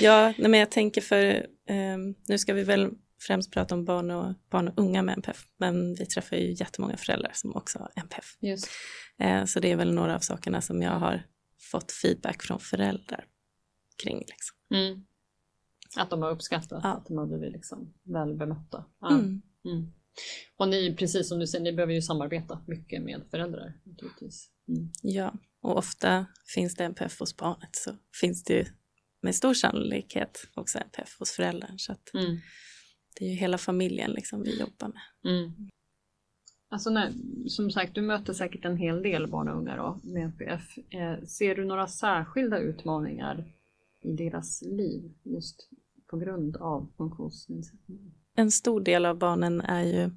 [0.00, 0.34] Ja.
[0.38, 2.90] nej men jag tänker för ehm, nu ska vi väl
[3.26, 6.96] främst prata om barn och, barn och unga med NPF, men vi träffar ju jättemånga
[6.96, 8.36] föräldrar som också har NPF.
[8.40, 8.68] Just.
[9.18, 11.22] Eh, så det är väl några av sakerna som jag har
[11.60, 13.24] fått feedback från föräldrar
[14.02, 14.18] kring.
[14.18, 14.56] Liksom.
[14.74, 15.04] Mm.
[15.96, 16.92] Att de har uppskattat Ja.
[16.94, 18.84] att de har blivit liksom väl bemötta.
[19.00, 19.10] Ja.
[19.10, 19.42] Mm.
[19.64, 19.92] Mm.
[20.56, 24.50] Och ni, precis som du säger, ni behöver ju samarbeta mycket med föräldrar naturligtvis.
[24.68, 24.90] Mm.
[25.02, 28.64] Ja, och ofta finns det NPF hos barnet så finns det ju
[29.22, 31.78] med stor sannolikhet också NPF hos föräldern.
[31.78, 32.40] Så att Mm.
[33.14, 35.32] Det är ju hela familjen liksom vi jobbar med.
[35.32, 35.52] Mm.
[36.68, 37.12] Alltså när,
[37.48, 40.78] som sagt, du möter säkert en hel del barn och unga då, med NPF.
[40.90, 43.44] Eh, ser du några särskilda utmaningar
[44.00, 45.68] i deras liv just
[46.06, 48.14] på grund av funktionsnedsättning?
[48.36, 50.10] En stor del av barnen är ju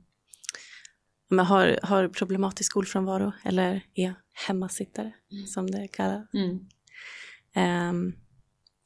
[1.30, 4.14] man har, har problematisk skolfrånvaro eller är
[4.48, 5.14] hemmasittare
[5.48, 6.34] som det kallas.
[6.34, 6.60] Mm.
[7.54, 8.14] Ehm,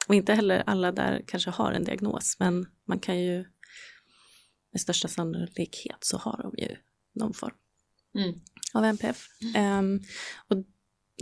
[0.08, 3.46] och inte heller alla där kanske har en diagnos men man kan ju
[4.72, 6.76] med största sannolikhet så har de ju
[7.14, 7.56] någon form
[8.16, 8.40] Mm.
[8.74, 9.28] av NPF.
[9.56, 10.02] Ehm,
[10.48, 10.58] och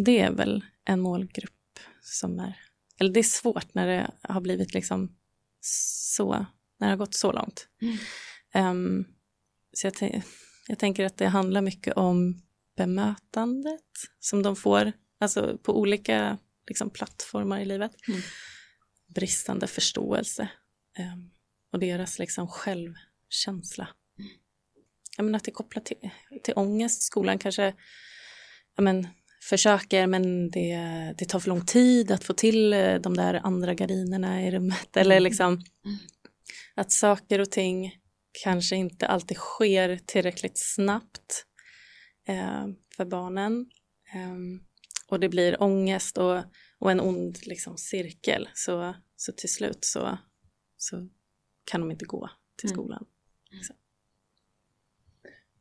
[0.06, 2.60] det är väl en målgrupp som är,
[2.98, 5.16] eller det är svårt när det har blivit liksom
[5.62, 6.46] så,
[6.78, 7.68] när det har gått så långt.
[8.54, 9.06] Ehm,
[9.74, 10.24] så jag,
[10.68, 12.42] jag tänker att det handlar mycket om
[12.76, 13.86] bemötandet
[14.20, 16.38] som de får alltså på olika
[16.68, 17.92] liksom, plattformar i livet.
[18.08, 18.22] Mm.
[19.16, 20.50] Bristande förståelse
[20.98, 21.16] eh,
[21.72, 22.48] och deras liksom,
[23.30, 23.88] självkänsla.
[25.18, 26.10] Jag menar att det är kopplat till,
[26.44, 27.02] till ångest.
[27.02, 27.74] Skolan kanske
[28.76, 29.08] ja, men,
[29.50, 30.76] försöker men det,
[31.18, 34.98] det tar för lång tid att få till eh, de där andra gardinerna i rummet.
[34.98, 35.64] Eller liksom
[36.76, 37.96] att saker och ting
[38.44, 41.46] kanske inte alltid sker tillräckligt snabbt
[42.28, 43.66] eh, för barnen.
[44.14, 44.36] Eh,
[45.08, 46.44] och det blir ångest och,
[46.80, 48.50] och en ond liksom, cirkel.
[48.54, 50.18] Så, så till slut så,
[50.78, 51.10] så
[51.72, 53.19] kan de inte gå till Mm.
[53.52, 53.76] Liksom.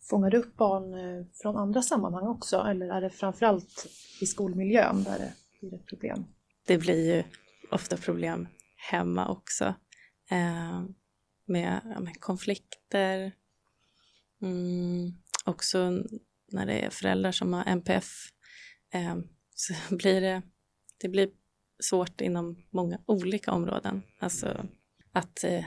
[0.00, 3.86] Fångar du upp barn eh, från andra sammanhang också eller är det framförallt
[4.20, 6.24] i skolmiljön där det blir ett problem?
[6.66, 7.22] Det blir ju
[7.70, 9.74] ofta problem hemma också.
[10.30, 10.82] Eh,
[11.44, 13.32] med, ja, med konflikter.
[14.42, 15.12] Mm,
[15.44, 16.04] också
[16.52, 18.28] när det är föräldrar som har NPF
[18.92, 19.16] eh,
[19.54, 20.42] så blir det,
[20.98, 21.30] det blir
[21.80, 24.02] svårt inom många olika områden.
[24.18, 24.66] Alltså
[25.12, 25.64] att eh,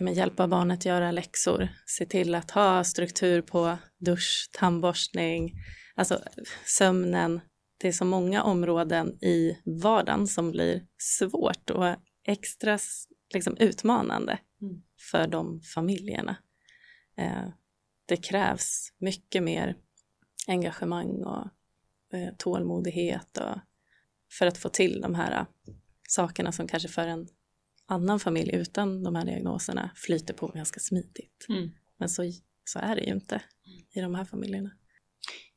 [0.00, 5.52] men hjälpa barnet göra läxor, se till att ha struktur på dusch, tandborstning,
[5.94, 6.22] alltså
[6.66, 7.40] sömnen.
[7.78, 11.94] Det är så många områden i vardagen som blir svårt och
[12.24, 12.78] extra
[13.34, 14.82] liksom, utmanande Mm.
[15.10, 16.36] för de familjerna.
[17.16, 17.48] Eh,
[18.06, 19.76] det krävs mycket mer
[20.46, 21.46] engagemang och
[22.12, 23.58] eh, tålmodighet och,
[24.38, 25.46] för att få till de här eh,
[26.08, 27.28] sakerna som kanske för en
[27.88, 31.46] annan familj utan de här diagnoserna flyter på ganska smidigt.
[31.48, 31.70] Mm.
[31.96, 32.22] Men så,
[32.64, 33.42] så är det ju inte
[33.90, 34.70] i de här familjerna.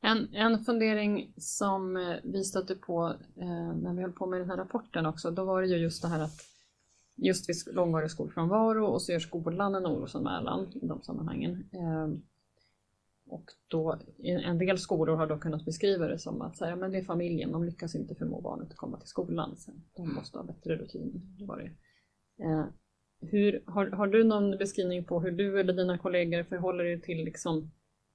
[0.00, 4.50] En, en fundering som eh, vi stötte på eh, när vi höll på med den
[4.50, 6.40] här rapporten också, då var det ju just det här att
[7.16, 11.68] just vid långvarig skolfrånvaro och så gör skolan en orosanmälan i de sammanhangen.
[11.72, 12.08] Eh,
[13.26, 16.90] och då, en del skolor har då kunnat beskriva det som att så här, men
[16.90, 19.56] det är familjen, de lyckas inte förmå barnet att komma till skolan.
[19.56, 21.20] Så de måste ha bättre rutiner.
[21.38, 21.70] Det var det.
[22.40, 22.66] Eh,
[23.20, 27.24] hur, har, har du någon beskrivning på hur du eller dina kollegor förhåller er till
[27.24, 27.70] liksom,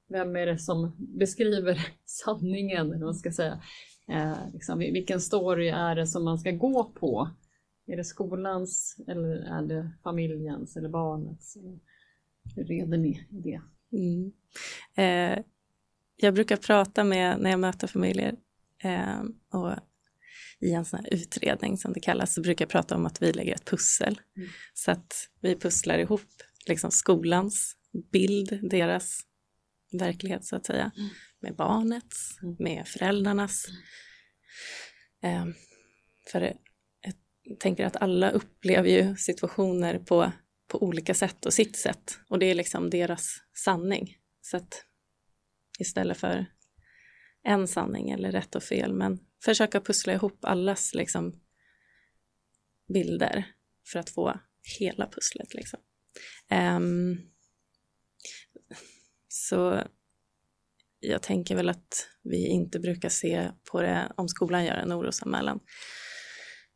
[0.09, 3.61] vem är det som beskriver sanningen, eller man ska säga.
[4.09, 7.30] Eh, liksom, vilken story är det som man ska gå på?
[7.88, 11.57] Är det skolans eller är det familjens eller barnets?
[12.55, 13.61] Hur reder ni det?
[13.91, 14.32] Mm.
[14.95, 15.43] Eh,
[16.15, 18.36] jag brukar prata med, när jag möter familjer
[18.84, 19.72] eh, och
[20.62, 23.34] i en sån här utredning som det kallas, så brukar jag prata om att vi
[23.34, 24.22] lägger ett pussel.
[24.38, 24.49] Mm.
[24.74, 26.22] Så att vi pusslar ihop
[26.68, 27.76] liksom skolans
[28.12, 29.20] bild, deras
[29.91, 31.10] verklighet så att säga, Mm.
[31.39, 32.55] med barnets, Mm.
[32.60, 33.66] med föräldrarnas.
[35.24, 35.45] Eh,
[36.32, 40.32] för jag tänker att alla upplever ju situationer på
[40.68, 42.20] på olika sätt och sitt sätt.
[42.30, 44.18] Och det är liksom deras sanning.
[44.41, 44.86] Så att
[45.80, 46.45] istället för
[47.43, 51.42] en sanning eller rätt och fel, men försöka pussla ihop allas liksom
[52.94, 53.46] bilder
[53.92, 54.40] för att få
[54.80, 55.54] hela pusslet.
[55.54, 55.80] Liksom.
[56.52, 57.22] Um,
[59.28, 59.84] så
[61.00, 65.60] jag tänker väl att vi inte brukar se på det om skolan gör en orosanmälan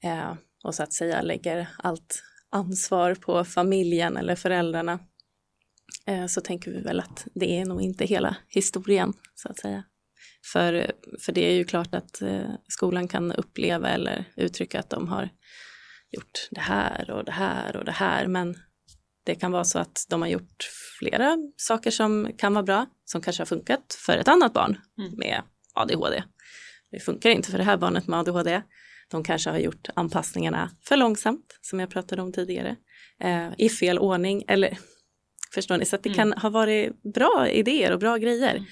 [0.05, 4.99] Uh, och så att säga lägger allt ansvar på familjen eller föräldrarna
[6.05, 9.83] ehm, så tänker vi väl att det är nog inte hela historien så att säga.
[10.53, 10.91] För,
[11.25, 15.29] för det är ju klart att eh, skolan kan uppleva eller uttrycka att de har
[16.11, 18.55] gjort det här och det här och det här men
[19.25, 20.69] det kan vara så att de har gjort
[20.99, 25.13] flera saker som kan vara bra, som kanske har funkat för ett annat barn Mm.
[25.17, 25.41] med
[25.73, 26.23] ADHD.
[26.91, 28.61] Det funkar inte för det här barnet med ADHD.
[29.09, 32.75] De kanske har gjort anpassningarna för långsamt, som jag pratade om tidigare,
[33.19, 34.43] eh, i fel ordning.
[34.47, 34.77] Eller,
[35.53, 35.85] förstår ni?
[35.85, 36.17] Så att det Mm.
[36.17, 38.55] kan ha varit bra idéer och bra grejer.
[38.55, 38.65] Mm.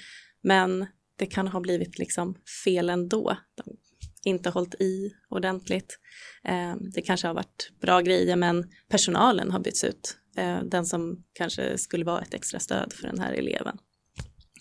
[0.44, 0.86] Men
[1.20, 3.38] det kan ha blivit liksom fel ändå.
[3.56, 3.78] De
[4.24, 6.00] inte hållit i ordentligt.
[6.44, 10.18] Eh, det kanske har varit bra grejer men personalen har bytts ut.
[10.38, 13.78] Eh, den som kanske skulle vara ett extra stöd för den här eleven.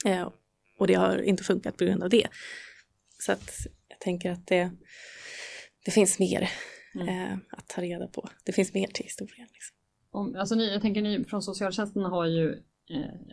[0.05, 0.29] Eh,
[0.79, 2.29] och det har inte funkat på grund av det.
[3.19, 3.51] Så att
[3.89, 4.71] jag tänker att det,
[5.85, 6.51] det finns mer
[6.95, 7.41] Mm.
[7.51, 8.29] att ta reda på.
[8.45, 9.49] Det finns mer till historien.
[9.53, 9.77] Liksom.
[10.11, 12.63] Om, alltså ni, jag tänker ni från socialtjänsten har ju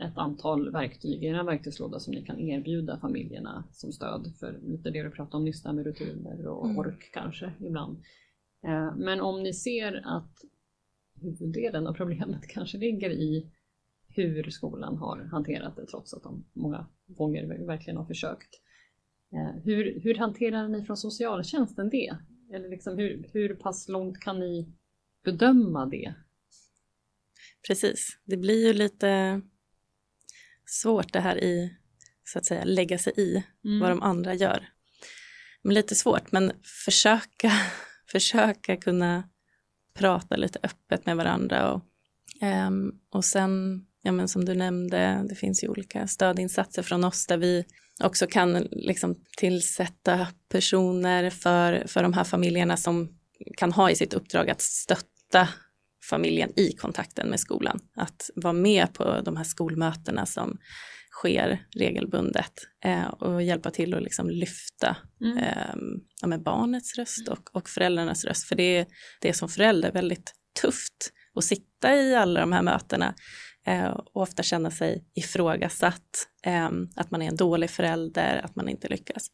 [0.01, 4.89] ett antal verktyg i den verktygslåda som ni kan erbjuda familjerna som stöd för lite
[4.89, 6.77] det du pratade om nyss där med rutiner och Mm.
[6.77, 7.97] ork kanske ibland.
[8.63, 10.35] Eh, men om ni ser att
[11.21, 13.51] huvuddelen av problemet kanske ligger i
[14.07, 18.61] hur skolan har hanterat det trots att de många gånger verkligen har försökt.
[19.33, 22.17] Eh, hur, hur hanterar ni från socialtjänsten det?
[22.53, 24.73] Eller liksom hur, hur pass långt kan ni
[25.23, 26.13] bedöma det?
[27.67, 29.41] Precis, det blir ju lite
[30.65, 31.75] svårt det här i
[32.23, 33.79] så att säga lägga sig i Mm.
[33.79, 34.69] vad de andra gör.
[35.61, 36.51] Men lite svårt, men
[36.85, 37.51] försöka,
[38.11, 39.29] försöka kunna
[39.93, 41.73] prata lite öppet med varandra.
[41.73, 41.81] Och,
[42.41, 47.27] ehm, och sen, ja men som du nämnde, det finns ju olika stödinsatser från oss
[47.27, 47.65] där vi
[48.03, 53.17] också kan liksom tillsätta personer för, för de här familjerna som
[53.57, 55.47] kan ha i sitt uppdrag att stötta
[56.09, 57.79] familjen i kontakten med skolan.
[57.95, 60.57] Att vara med på de här skolmötena som
[61.11, 62.53] sker regelbundet
[62.85, 65.37] eh, och hjälpa till att liksom lyfta Mm.
[65.37, 65.75] eh,
[66.21, 68.47] ja, med barnets röst och, och föräldrarnas röst.
[68.47, 68.85] För det är,
[69.21, 73.15] det är som förälder väldigt tufft att sitta i alla de här mötena
[73.67, 78.69] eh, och ofta känna sig ifrågasatt, eh, att man är en dålig förälder, att man
[78.69, 79.27] inte lyckas.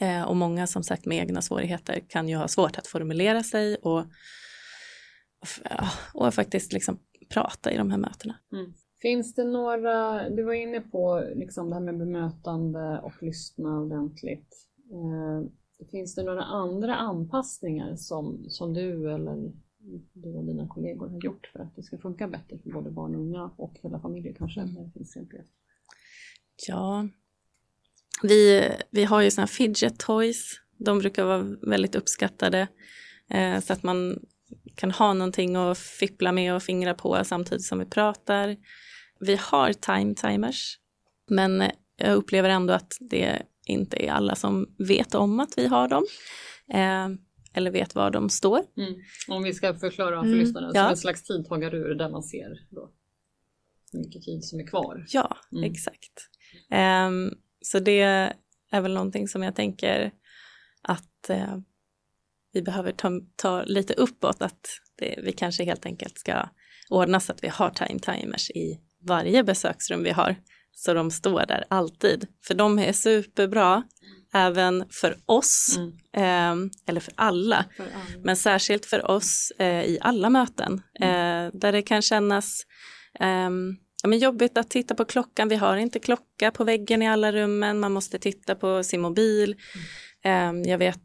[0.00, 3.76] Eh, och många som sagt med egna svårigheter kan ju ha svårt att formulera sig
[3.76, 4.06] och,
[6.14, 8.34] och, faktiskt liksom prata i de här mötena.
[9.02, 14.68] Finns det några, du var inne på liksom det här med bemötande och lyssna ordentligt.
[14.92, 15.50] Eh,
[15.90, 19.52] finns det några andra anpassningar som, som du eller
[20.12, 23.14] du och dina kollegor har gjort för att det ska funka bättre för både barn
[23.14, 24.60] och unga och hela familjer kanske?
[24.60, 25.46] När det finns NPF?
[26.68, 27.08] Ja,
[28.22, 30.60] vi, vi har ju här fidget toys.
[30.78, 32.68] De brukar vara väldigt uppskattade.
[33.30, 34.26] Eh, så att man
[34.76, 38.56] kan ha någonting att fippla med och fingra på samtidigt som vi pratar.
[39.20, 40.78] Vi har time timers.
[41.30, 41.64] Men
[41.96, 46.06] jag upplever ändå att det inte är alla som vet om att vi har dem.
[46.72, 47.08] Eh,
[47.54, 48.60] eller vet var de står.
[49.28, 50.90] Om vi ska förklara för Mm, lyssnarna, ja.
[50.90, 52.90] en slags tidtagarur där man ser då
[53.92, 55.04] hur mycket tid som är kvar.
[55.08, 55.70] Ja, Mm.
[55.70, 56.28] exakt.
[56.70, 58.00] Ehm, så det
[58.70, 60.12] är väl någonting som jag tänker
[60.82, 61.58] att eh,
[62.56, 64.60] vi behöver ta, ta lite uppåt, att
[64.98, 66.48] det, vi kanske helt enkelt ska
[66.90, 70.36] ordna så att vi har time timers i varje besöksrum vi har,
[70.72, 72.26] så de står där alltid.
[72.46, 73.82] För de är superbra,
[74.34, 75.92] även för oss, Mm.
[76.16, 77.64] ehm, eller för alla.
[77.76, 78.22] För alla.
[78.24, 82.60] Men särskilt för oss eh, i alla möten eh, där det kan kännas
[83.20, 85.48] ehm, ja, men jobbigt att titta på klockan.
[85.48, 87.80] Vi har inte klocka på väggen i alla rummen.
[87.80, 89.56] Man måste titta på sin mobil.
[90.24, 91.04] Ehm, jag vet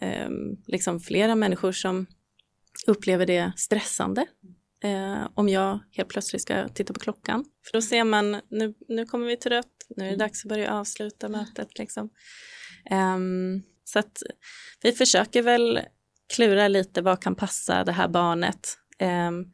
[0.00, 0.28] eh,
[0.66, 2.06] liksom flera människor som
[2.86, 4.26] upplever det stressande.
[4.84, 7.44] Eh, om jag helt plötsligt ska titta på klockan.
[7.64, 10.48] För då ser man, nu, nu kommer vi till rött, nu är det dags att
[10.48, 11.78] börja avsluta mötet.
[11.78, 12.10] Liksom.
[12.90, 13.18] Eh,
[13.84, 14.22] så att
[14.82, 15.80] vi försöker väl
[16.34, 18.78] klura lite vad kan passa det här barnet.
[18.98, 19.44] Ehm,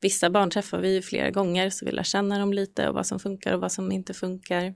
[0.00, 3.06] vissa barn träffar vi ju flera gånger så vi lär känna dem lite och vad
[3.06, 4.74] som funkar och vad som inte funkar.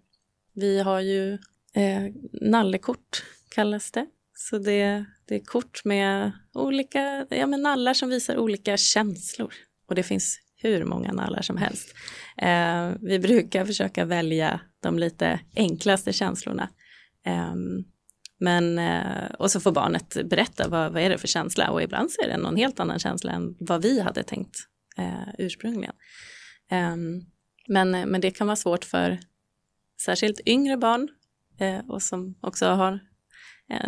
[0.55, 1.33] Vi har ju
[1.75, 2.03] eh,
[2.33, 4.07] nallekort kallas det.
[4.39, 9.55] Så det, det är kort med olika ja, men nallar som visar olika känslor.
[9.89, 11.95] Och det finns hur många nallar som helst.
[12.39, 16.69] Eh, vi brukar försöka välja de lite enklaste känslorna.
[17.27, 17.55] Eh,
[18.39, 22.11] men, eh, och så får barnet berätta vad, vad är det för känsla och ibland
[22.11, 24.57] så är det någon helt annan känsla än vad vi hade tänkt
[24.99, 25.95] eh, ursprungligen.
[26.71, 27.21] Ehm,
[27.69, 29.19] men, men det kan vara svårt för
[30.01, 31.09] särskilt yngre barn
[31.59, 33.01] eh, och som också har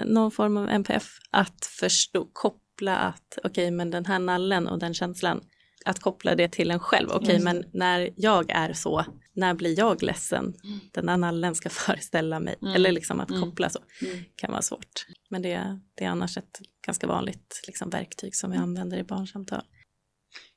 [0.05, 4.95] någon form av NPF att förstå, koppla att okej men den här nallen och den
[4.95, 5.41] känslan
[5.85, 7.09] att koppla det till en själv.
[7.11, 7.53] Okej Just det.
[7.55, 10.55] men när jag är så, när blir jag ledsen?
[10.93, 12.55] Den här nallen ska föreställa mig.
[12.62, 12.74] Mm.
[12.74, 13.43] Eller liksom att Mm.
[13.43, 14.24] koppla så Mm.
[14.37, 15.07] kan vara svårt.
[15.31, 19.62] Men det, det är annars ett ganska vanligt liksom, verktyg som vi använder i barnsamtal.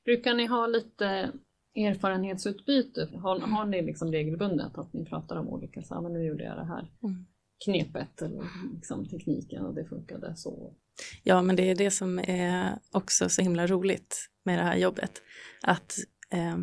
[0.04, 1.30] Brukar ni ha lite
[1.76, 3.08] erfarenhetsutbyte?
[3.22, 6.56] Har, har ni liksom regelbundet att ni pratar om olika, så men nu gjorde jag
[6.56, 7.26] det här Mm.
[7.64, 8.44] Knepet eller
[8.74, 10.74] liksom tekniken och det funkade så.
[11.22, 15.22] Ja, men det är det som är också så himla roligt med det här jobbet.
[15.62, 15.94] Att
[16.30, 16.58] eh,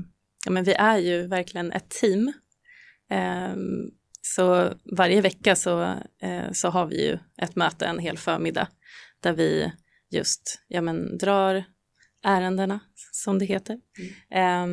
[0.45, 2.33] ja, men vi är ju verkligen ett team.
[3.09, 3.55] Eh,
[4.21, 5.81] så varje vecka så,
[6.21, 8.67] eh, så har vi ju ett möte en hel förmiddag
[9.19, 9.71] där vi
[10.09, 11.63] just ja, men, drar
[12.23, 12.79] ärendena,
[13.11, 13.79] som det heter.
[14.31, 14.67] Eh,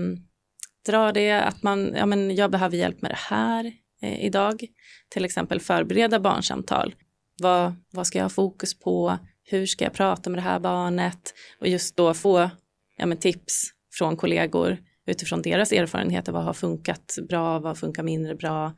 [0.87, 3.73] drar det att man, ja, men jag behöver hjälp med det här
[4.03, 4.67] eh, idag.
[5.09, 6.95] Till exempel förbereda barnsamtal.
[7.43, 9.19] Vad, vad ska jag ha fokus på?
[9.45, 11.35] Hur ska jag prata med det här barnet?
[11.61, 12.51] Och just då få
[12.97, 13.65] ja, men tips
[13.99, 16.33] från kollegor utifrån deras erfarenheter.
[16.33, 17.59] Vad har funkat bra?
[17.59, 18.75] Vad funkar mindre bra?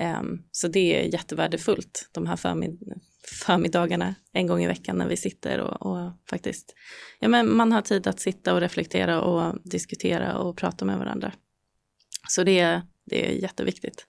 [0.00, 3.00] Um, så det är jättevärdefullt de här förmid-
[3.46, 6.74] förmiddagarna en gång i veckan när vi sitter och, och faktiskt,
[7.20, 11.32] ja men man har tid att sitta och reflektera och diskutera och prata med varandra.
[12.28, 14.06] Så det, det är jätteviktigt.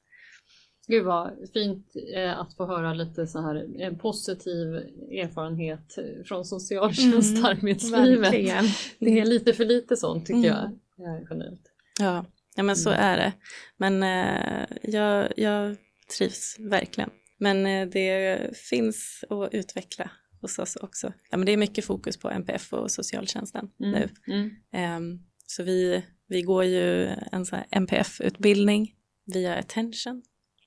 [0.87, 4.67] Gud vad fint eh, att få höra lite så här en positiv
[5.11, 8.19] erfarenhet eh, från socialtjänstarbetslivet.
[8.19, 8.65] Verkligen.
[8.99, 10.51] Det är lite för lite sånt tycker Mm.
[10.51, 10.63] jag.
[10.65, 11.71] eh, generellt.
[11.99, 12.25] Ja,
[12.55, 13.01] ja men så Mm.
[13.01, 13.33] är det.
[13.77, 15.75] Men eh, jag, jag
[16.17, 17.09] trivs verkligen.
[17.37, 20.11] Men eh, det finns att utveckla
[20.41, 21.13] hos oss också.
[21.31, 23.91] Ja, men det är mycket fokus på NPF och socialtjänsten Mm.
[23.91, 24.33] nu.
[24.33, 24.49] Mm.
[24.71, 28.93] Ehm, så vi, vi går ju en NPF-utbildning
[29.33, 30.21] via Attention.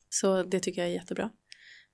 [0.08, 1.30] Så det tycker jag är jättebra.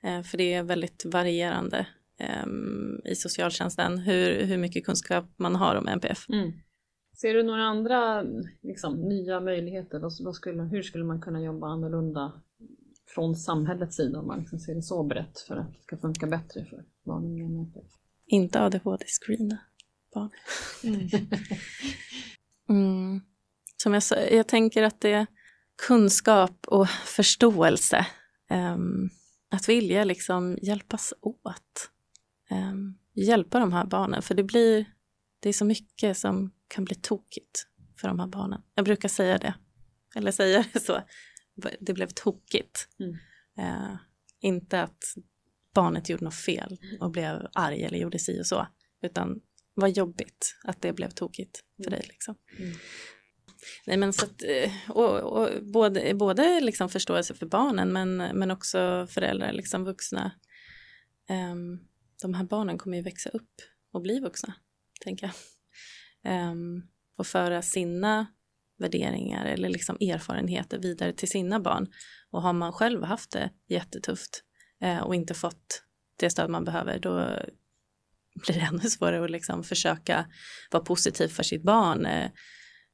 [0.03, 1.87] Eh, för det är väldigt varierande
[2.19, 6.29] ehm, i socialtjänsten hur, hur mycket kunskap man har om NPF.
[6.29, 6.53] Mm.
[7.17, 8.25] Ser du några andra
[8.63, 9.99] liksom, nya möjligheter?
[9.99, 12.33] Vad, skulle, hur skulle man kunna jobba annorlunda
[13.15, 16.27] från samhällets sida om man liksom ser det så brett för att det ska funka
[16.27, 17.93] bättre för barn och unga med NPF?
[18.27, 19.59] Inte ADHD-screena
[20.15, 20.31] barn.
[22.69, 23.21] Mm.
[23.77, 25.27] Som jag jag tänker att det
[25.87, 28.07] kunskap och förståelse.
[28.51, 29.11] Ehm,
[29.51, 31.91] att vilja liksom hjälpas åt.
[32.51, 34.87] Ehm, hjälpa de här barnen, för det blir,
[35.41, 37.67] det är så mycket som kan bli tokigt
[38.01, 38.63] för de här barnen.
[38.75, 39.55] Jag brukar säga det,
[40.15, 41.03] eller säga det så.
[41.81, 42.89] Det blev tokigt.
[42.99, 43.17] Mm.
[43.59, 43.97] Eh,
[44.41, 45.05] inte att
[45.75, 48.67] barnet gjorde något fel och blev arg eller gjorde si och så,
[49.03, 49.41] utan
[49.75, 52.07] vad jobbigt att det blev tokigt för dig.
[52.09, 52.35] Liksom.
[52.59, 52.77] Mm.
[53.87, 58.51] Nej, men så att, eh, och, och både, både liksom förståelse för barnen men, men
[58.51, 60.33] också föräldrar, liksom vuxna.
[61.31, 61.81] Um,
[62.23, 63.51] de här barnen kommer ju växa upp
[63.93, 64.55] och bli vuxna,
[65.01, 65.27] tänker
[66.23, 66.51] jag.
[66.51, 66.83] Um,
[67.19, 68.27] och föra sina
[68.79, 71.87] värderingar eller liksom erfarenheter vidare till sina barn.
[72.31, 74.43] Och har man själv haft det jättetufft
[74.85, 75.83] uh, och inte fått
[76.19, 77.39] det stöd man behöver, då
[78.35, 80.27] blir det ännu svårare att liksom försöka
[80.71, 82.07] vara positiv för sitt barn.
[82.07, 82.31] Uh,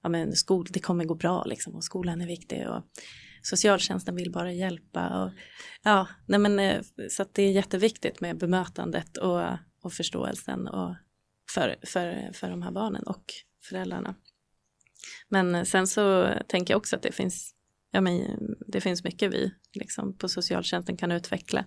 [0.02, 2.82] ja, men skol, det kommer gå bra liksom, och skolan är viktig och
[3.42, 5.22] socialtjänsten vill bara hjälpa.
[5.22, 5.30] Och,
[5.82, 9.42] ja, nej men, eh, så att det är jätteviktigt med bemötandet och,
[9.82, 10.94] och förståelsen och
[11.54, 13.24] för, för, för de här barnen och
[13.68, 14.14] föräldrarna.
[15.28, 17.54] Men sen så tänker jag också att det finns,
[17.90, 21.64] ja, men, det finns mycket vi liksom, på socialtjänsten kan utveckla.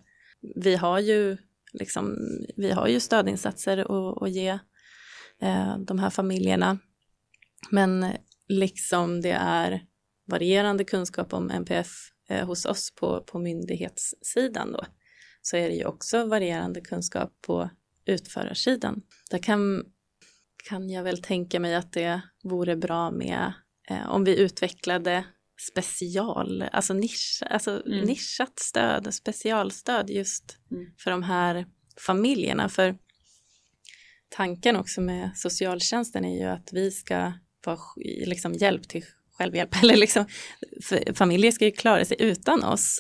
[0.55, 1.38] Vi har ju,
[1.73, 2.17] liksom,
[2.55, 4.59] vi har ju stödinsatser att, att ge
[5.41, 6.79] eh, de här familjerna.
[7.70, 8.05] Men
[8.47, 9.82] liksom det är
[10.28, 11.88] varierande kunskap om NPF
[12.30, 14.86] eh, hos oss på, på myndighetssidan då,
[15.41, 17.70] så är det ju också varierande kunskap på
[18.05, 19.01] utförarsidan.
[19.32, 19.86] Där kan,
[20.70, 23.53] kan jag väl tänka mig att det vore bra med
[23.89, 25.26] eh, om vi utvecklade
[25.72, 28.05] special, alltså, nisch, alltså Mm.
[28.05, 30.86] nischat stöd, specialstöd just Mm.
[30.97, 31.66] för de här
[31.99, 32.70] familjerna.
[32.70, 32.97] För
[34.30, 37.34] tanken också med socialtjänsten är ju att vi ska
[37.66, 37.80] vara
[38.26, 39.03] liksom hjälp till
[39.38, 39.76] självhjälp.
[39.84, 40.26] Eller liksom,
[41.14, 42.99] familjer ska ju klara sig utan oss.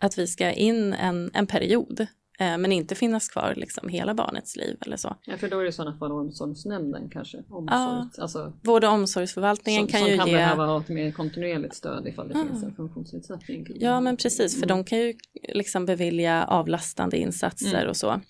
[0.00, 2.00] Att vi ska in en, en period
[2.38, 5.16] eh, men inte finnas kvar liksom hela barnets liv eller så.
[5.26, 7.38] Ja, för då är det i sådana fall omsorgsnämnden kanske.
[7.50, 8.08] Omsorg, Ja.
[8.18, 11.74] alltså, Vård och omsorgsförvaltningen som, kan som ju kan ge behöva ha ett mer kontinuerligt
[11.74, 12.44] stöd ifall det Ah.
[12.46, 13.66] finns en funktionsnedsättning.
[13.74, 14.68] Ja men precis, för Mm.
[14.78, 15.14] de kan ju
[15.54, 17.88] liksom bevilja avlastande insatser Mm.
[17.88, 18.20] och så.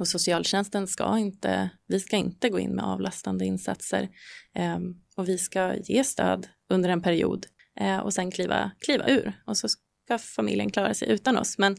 [0.00, 4.08] Och socialtjänsten ska inte, vi ska inte gå in med avlastande insatser.
[4.54, 4.78] eh,
[5.16, 7.46] och vi ska ge stöd under en period
[7.80, 9.32] eh, och sen kliva, kliva ur.
[9.46, 11.58] Och så ska familjen klara sig utan oss.
[11.58, 11.76] Men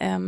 [0.00, 0.18] eh,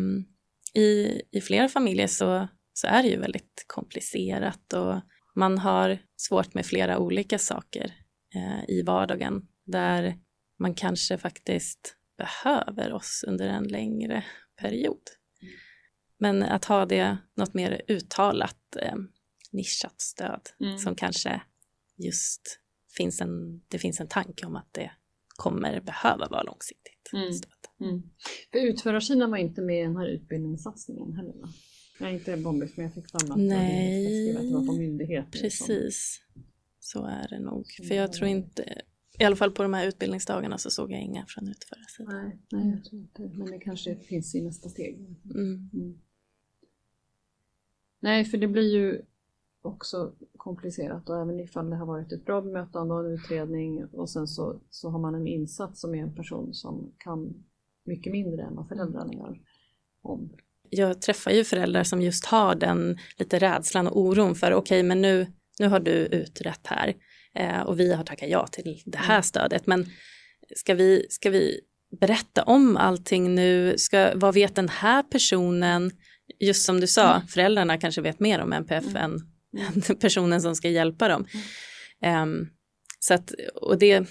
[0.75, 5.01] i, i flera familjer så, så är det ju väldigt komplicerat och
[5.37, 7.95] man har svårt med flera olika saker
[8.35, 10.17] eh, i vardagen där
[10.59, 14.25] man kanske faktiskt behöver oss under en längre
[14.61, 15.20] period.
[16.21, 18.95] Men att ha det något mer uttalat eh,
[19.53, 20.79] nischat stöd Mm.
[20.79, 21.43] som kanske
[21.97, 22.61] just
[22.97, 24.91] finns en, det finns en tanke om att det
[25.37, 27.33] kommer behöva vara långsiktigt Mm.
[27.33, 27.51] stöd.
[27.81, 28.03] Mm.
[28.53, 31.49] För utförarsidan var inte med i den här utbildningssatsningen heller va?
[32.01, 34.05] Jag är inte bombis men jag fick fram att Nej.
[34.33, 35.31] det att det var på myndigheter.
[35.33, 36.21] som- Precis,
[36.81, 37.67] så är det nog.
[37.73, 38.83] Som För jag tror inte,
[39.19, 42.15] i alla fall på de här utbildningsdagarna så såg jag inga från utförarsidan.
[42.25, 44.95] Nej, nej jag tror inte Men det kanske finns i nästa steg.
[45.35, 45.71] Mm.
[48.03, 48.15] Mm.
[48.15, 49.03] Nej, för det blir ju
[49.63, 54.11] också komplicerat och även ifall det har varit ett bra bemötande och en utredning och
[54.11, 57.45] sen så, så har man en insats som är en person som kan
[57.85, 59.41] mycket mindre än vad föräldrarna gör.
[60.03, 60.33] Om.
[60.71, 65.03] jag träffar ju föräldrar som just har den lite rädslan och oron för okej men
[65.03, 65.27] nu,
[65.59, 66.95] nu har du utrett här
[67.35, 69.87] eh, och vi har tackat ja till det här stödet men
[70.57, 71.61] ska vi, ska vi
[72.01, 73.79] berätta om allting nu?
[73.79, 75.91] Ska, vad vet den här personen?
[76.41, 80.69] Just som du sa, föräldrarna kanske vet mer om NPF än än personen som ska
[80.69, 81.27] hjälpa dem.
[82.03, 82.49] Ehm,
[82.99, 84.07] så att, och det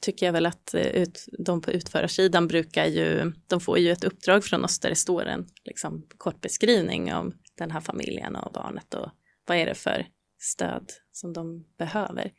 [0.00, 4.04] tycker jag väl att eh, ut, de på utförarsidan brukar ju, de får ju ett
[4.04, 8.52] uppdrag från oss där det står en liksom, kort beskrivning om den här familjen och
[8.52, 9.10] barnet och
[9.46, 10.06] vad är det för
[10.40, 12.32] stöd som de behöver.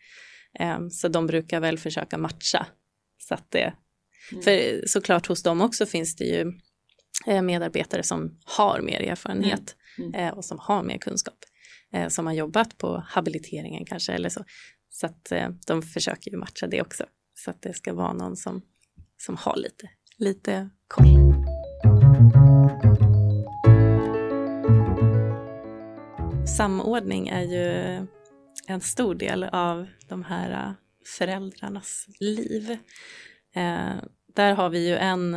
[0.60, 2.68] Ehm, så de brukar väl försöka matcha
[3.18, 3.74] så att det,
[4.32, 4.44] Mm.
[4.44, 6.48] För såklart hos dem också finns det ju eh,
[7.26, 10.14] medarbetare som har mer erfarenhet mm.
[10.14, 10.34] Mm.
[10.34, 11.38] och som har mer kunskap.
[12.10, 14.44] Som har jobbat på habiliteringen kanske eller så.
[14.90, 15.32] Så att
[15.68, 17.06] de försöker ju matcha det också.
[17.34, 18.62] Så att det ska vara någon som,
[19.18, 21.06] som har lite, lite koll.
[26.58, 27.98] Samordning är ju
[28.68, 30.76] en stor del av de här
[31.18, 32.72] föräldrarnas liv.
[33.56, 33.96] Eh,
[34.36, 35.36] där har vi ju en,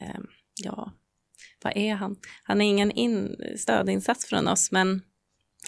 [0.00, 0.20] eh,
[0.64, 0.92] ja,
[1.62, 2.16] vad är han?
[2.42, 5.02] Han är ingen in, stödinsats från oss, men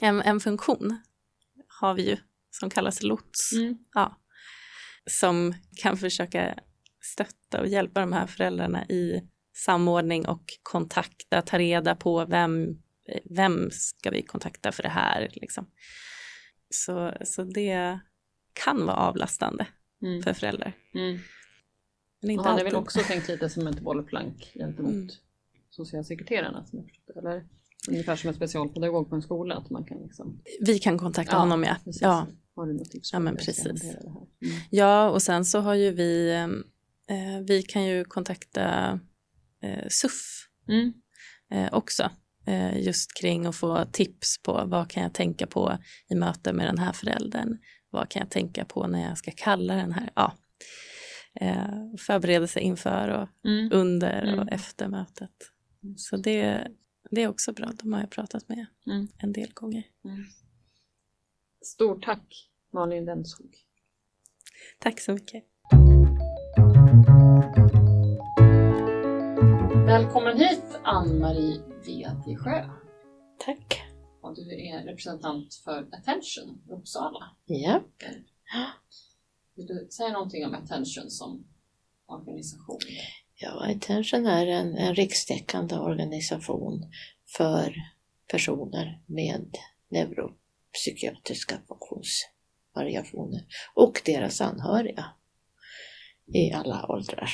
[0.00, 1.02] en, en funktion
[1.80, 2.16] har vi ju
[2.50, 3.52] som kallas lots.
[3.52, 3.78] Mm.
[3.94, 4.20] Ja,
[5.10, 6.58] som kan försöka
[7.00, 9.22] stötta och hjälpa de här föräldrarna i
[9.52, 12.82] samordning och kontakta, ta reda på vem,
[13.24, 15.30] vem ska vi kontakta för det här.
[15.32, 15.66] Liksom.
[16.70, 18.00] Så, så det
[18.52, 19.66] kan vara avlastande
[20.02, 20.22] mm.
[20.22, 20.72] för föräldrar.
[20.94, 21.18] Mm.
[22.22, 25.08] Men inte han är väl också tänkt lite som ett bollplank gentemot mm.
[25.70, 27.44] socialsekreterarna som jag förstått eller?
[27.88, 29.54] Ungefär som en specialpedagog på en skola.
[29.54, 30.42] Att man kan liksom...
[30.60, 31.76] Vi kan kontakta ja, honom ja.
[31.84, 32.26] ja.
[32.56, 33.12] Har du något tips?
[33.12, 33.82] Ja men precis.
[33.82, 34.54] Mm.
[34.70, 36.32] Ja och sen så har ju vi,
[37.08, 39.00] eh, vi kan ju kontakta
[39.62, 40.92] eh, SUF mm.
[41.50, 42.10] eh, också.
[42.46, 46.66] Eh, just kring att få tips på vad kan jag tänka på i möte med
[46.66, 47.58] den här föräldern.
[47.90, 50.32] Vad kan jag tänka på när jag ska kalla den här, ja.
[51.40, 53.68] Eh, förbereda inför och mm.
[53.72, 54.48] under och mm.
[54.48, 55.52] efter mötet.
[55.96, 56.68] Så det,
[57.10, 59.08] det är också bra, de har jag pratat med mm.
[59.18, 59.84] en del gånger.
[60.04, 60.24] Mm.
[61.62, 63.56] Stort tack Malin Denskog.
[64.78, 65.44] Tack så mycket.
[69.86, 72.68] Välkommen hit Ann-Marie Vedjesjö.
[73.38, 73.82] Tack.
[74.20, 77.36] Och du är representant för Attention Uppsala.
[77.44, 77.82] Ja.
[79.54, 81.44] Vill du säga någonting om Attention som
[82.06, 82.78] organisation?
[83.34, 86.90] Ja, Attention är en, en rikstäckande organisation
[87.36, 87.74] för
[88.30, 89.46] personer med
[89.88, 95.04] neuropsykiatriska funktionsvariationer och deras anhöriga
[96.34, 97.30] i alla åldrar.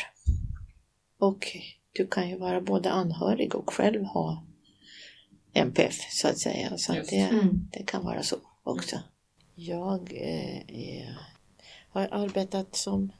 [1.18, 1.46] Och
[1.92, 4.46] du kan ju vara både anhörig och själv ha
[5.54, 6.78] MPF så att säga.
[6.78, 7.68] Så att det, mm.
[7.72, 8.96] det kan vara så också.
[9.54, 11.16] Jag eh,
[11.90, 13.12] har arbetat som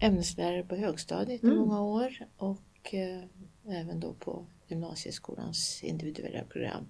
[0.00, 1.54] ämneslärare på högstadiet mm.
[1.54, 3.22] i många år och eh,
[3.68, 6.88] även då på gymnasieskolans individuella program,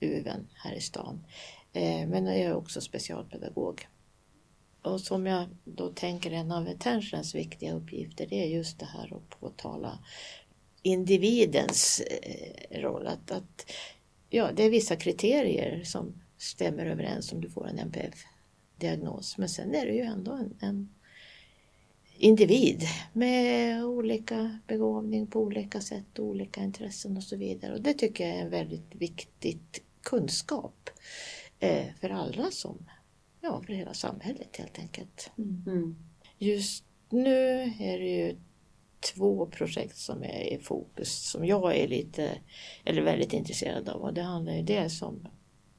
[0.00, 1.24] UVN här i stan.
[1.72, 3.88] Eh, men jag är också specialpedagog.
[4.82, 9.16] Och som jag då tänker en av Attentions viktiga uppgifter det är just det här
[9.16, 9.98] att påtala
[10.82, 13.06] individens eh, roll.
[13.06, 13.70] Att, att,
[14.28, 17.78] ja, det är vissa kriterier som stämmer överens om du får en
[18.80, 19.38] NPF-diagnos.
[19.38, 20.88] Men sen är det ju ändå en, en
[22.16, 27.74] individ med olika begåvning på olika sätt, olika intressen och så vidare.
[27.74, 29.60] Och det tycker jag är en väldigt viktig
[30.02, 30.90] kunskap
[31.58, 32.88] eh, för alla som,
[33.40, 35.30] ja för hela samhället helt enkelt.
[35.38, 35.96] Mm.
[36.38, 38.36] Just nu är det ju
[39.14, 42.38] två projekt som är i fokus som jag är lite,
[42.84, 45.28] eller väldigt intresserad av och det handlar ju dels om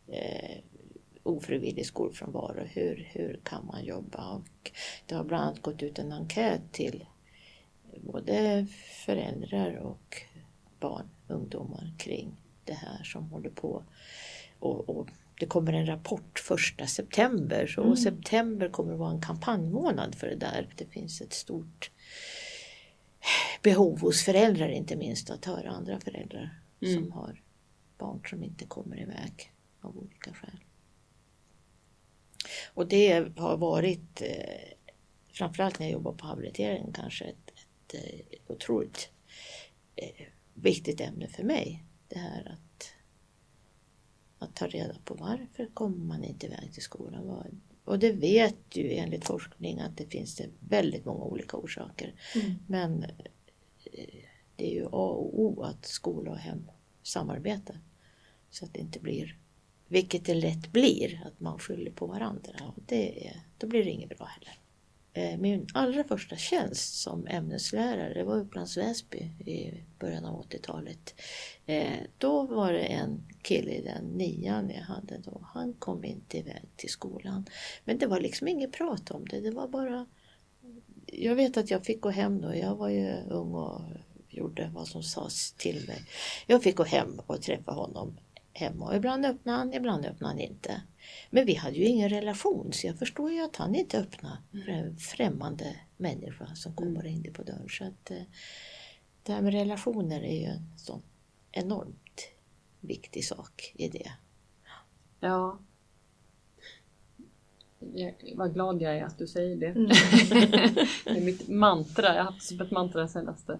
[0.07, 0.57] eh,
[1.23, 2.63] ofrivillig skolfrånvaro.
[2.63, 4.31] Hur, hur kan man jobba?
[4.31, 4.71] Och
[5.05, 7.05] det har bland annat gått ut en enkät till
[7.97, 8.67] både
[9.05, 10.21] föräldrar och
[10.79, 13.83] barn, ungdomar kring det här som håller på.
[14.59, 15.09] Och, och
[15.39, 17.95] det kommer en rapport första september så mm.
[17.95, 20.69] september kommer att vara en kampanjmånad för det där.
[20.75, 21.91] Det finns ett stort
[23.61, 26.93] behov hos föräldrar inte minst att höra andra föräldrar mm.
[26.93, 27.41] som har
[27.97, 30.59] barn som inte kommer iväg av olika skäl.
[32.73, 34.73] Och det har varit, eh,
[35.33, 39.09] framförallt när jag jobbar på habilitering, kanske ett, ett, ett eh, otroligt
[39.95, 41.83] eh, viktigt ämne för mig.
[42.07, 42.93] Det här att,
[44.39, 47.61] att ta reda på varför kommer man inte iväg till skolan?
[47.83, 52.13] Och det vet ju enligt forskning att det finns det väldigt många olika orsaker.
[52.35, 52.53] Mm.
[52.67, 54.15] Men eh,
[54.55, 56.71] det är ju A och O att skola och hem
[57.03, 57.79] samarbetar.
[58.49, 59.37] Så att det inte blir
[59.91, 62.53] vilket det lätt blir, att man skyller på varandra.
[62.75, 64.57] Och det, då blir det inget bra heller.
[65.13, 71.15] Eh, min allra första tjänst som ämneslärare var Upplands Väsby i början av 80-talet.
[71.65, 75.41] Eh, då var det en kille i den nian jag hade då.
[75.53, 77.45] Han kom inte iväg till skolan.
[77.85, 79.39] Men det var liksom inget prat om det.
[79.39, 80.05] Det var bara...
[81.05, 82.55] Jag vet att jag fick gå hem då.
[82.55, 83.81] Jag var ju ung och
[84.29, 86.01] gjorde vad som sades till mig.
[86.47, 88.17] Jag fick gå hem och träffa honom
[88.53, 88.85] hemma.
[88.85, 90.81] Och ibland öppnade han, ibland öppnade han inte.
[91.29, 94.71] Men vi hade ju ingen relation så jag förstår ju att han inte öppnade för
[94.71, 97.69] en främmande människa som kom och ringde på dörren.
[97.69, 98.23] Så att, eh,
[99.23, 101.01] det här med relationer är ju en sån
[101.51, 102.27] enormt
[102.79, 104.11] viktig sak i det.
[105.19, 105.59] Ja.
[107.93, 109.67] Jag, vad glad jag är att du säger det.
[109.67, 109.87] Mm.
[111.05, 112.15] det är mitt mantra.
[112.15, 113.59] Jag har haft som ett mantra det senaste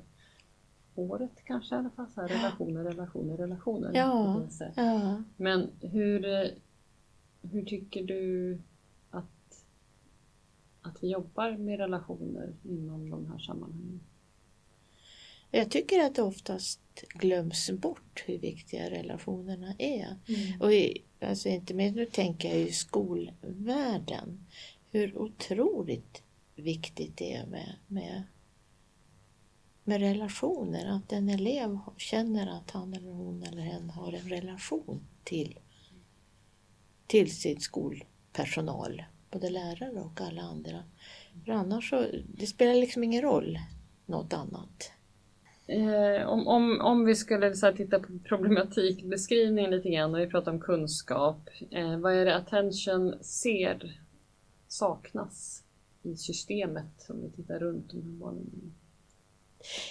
[1.02, 2.08] året kanske i alla fall.
[2.16, 3.92] Så här, relationer, relationer, relationer.
[3.94, 4.48] Ja.
[4.76, 5.24] Ja.
[5.38, 6.50] Men hur,
[7.42, 8.58] hur tycker du
[9.10, 9.66] att,
[10.82, 14.00] att vi jobbar med relationer inom de här sammanhangen?
[15.52, 16.80] Jag tycker att det oftast
[17.10, 20.16] glöms bort hur viktiga relationerna är.
[20.28, 20.62] Mm.
[20.62, 24.46] Och i, alltså inte minst nu tänker jag i skolvärlden.
[24.92, 26.24] Hur otroligt
[26.56, 28.24] viktigt det är med, med,
[29.92, 30.86] med relationer.
[30.86, 35.60] Att en elev känner att han eller hon eller hen har en relation till,
[37.08, 39.04] till sin skolpersonal.
[39.32, 40.84] Både lärare och alla andra.
[41.46, 43.60] För annars så, det spelar liksom ingen roll
[44.06, 44.92] något annat.
[45.68, 50.28] Eh, om, om, om vi skulle så här, titta på problematikbeskrivningen lite grann och vi
[50.28, 51.50] pratar om kunskap.
[51.72, 54.02] Eh, vad är det attention ser
[54.68, 55.64] saknas
[56.04, 58.74] i systemet om vi tittar runt om barnen?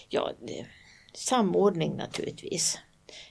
[0.09, 0.67] Ja, det,
[1.15, 2.79] samordning naturligtvis.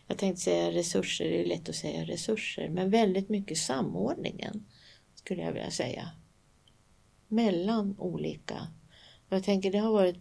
[0.08, 4.66] Jag tänkte säga resurser, det är lätt att säga resurser, men väldigt mycket samordningen
[5.16, 6.12] skulle jag vilja säga.
[7.28, 8.68] Mellan olika.
[9.30, 10.18] Jag tänker det har varit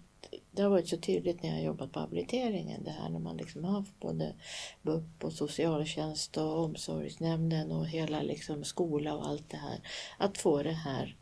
[0.51, 3.37] det har varit så tydligt när jag har jobbat på habiliteringen det här när man
[3.37, 4.35] liksom har haft både
[4.83, 9.81] BUP och socialtjänst och omsorgsnämnden och hela liksom skola och allt det här.
[10.19, 11.17] Att få det här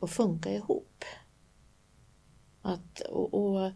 [0.00, 0.87] att funka ihop.
[2.62, 3.70] Att, och, och,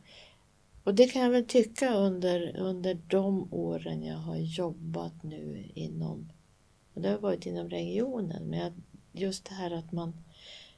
[0.84, 6.32] och det kan jag väl tycka under, under de åren jag har jobbat nu inom,
[6.94, 8.82] och det har varit inom regionen, men
[9.12, 10.24] just det här att man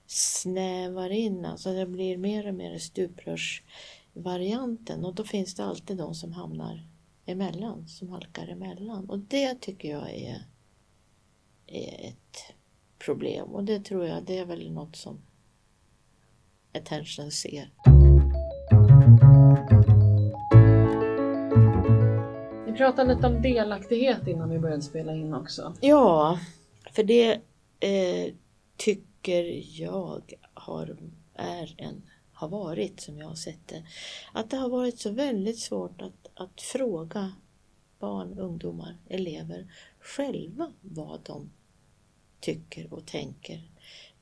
[0.06, 6.14] snävar in, alltså det blir mer och mer stuprörsvarianten och då finns det alltid de
[6.14, 6.86] som hamnar
[7.26, 9.10] emellan, som halkar emellan.
[9.10, 10.44] Och det tycker jag är,
[11.66, 12.36] är ett
[12.98, 15.20] problem och det tror jag, det är väl något som
[16.74, 17.70] attention ser.
[22.66, 25.74] Vi pratade lite om delaktighet innan vi började spela in också.
[25.80, 26.38] Ja,
[26.92, 27.32] för det
[27.80, 28.34] eh,
[28.76, 30.96] tycker jag har,
[31.34, 32.02] är en,
[32.32, 33.82] har varit, som jag har sett det,
[34.32, 37.32] att det har varit så väldigt svårt att, att fråga
[37.98, 39.66] barn, ungdomar, elever
[40.00, 41.50] själva vad de
[42.40, 43.62] tycker och tänker.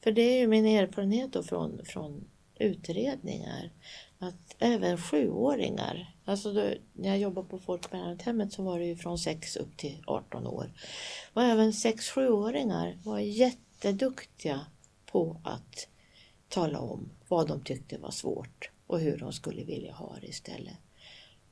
[0.01, 2.25] För det är ju min erfarenhet då från, från
[2.63, 3.71] utredningar
[4.19, 9.19] att även sjuåringar, alltså då, när jag jobbade på folkpensionärhemmet så var det ju från
[9.19, 10.73] 6 upp till 18 år.
[11.33, 14.67] Och även 6-7-åringar var jätteduktiga
[15.07, 15.89] på att
[16.49, 20.77] tala om vad de tyckte var svårt och hur de skulle vilja ha det istället.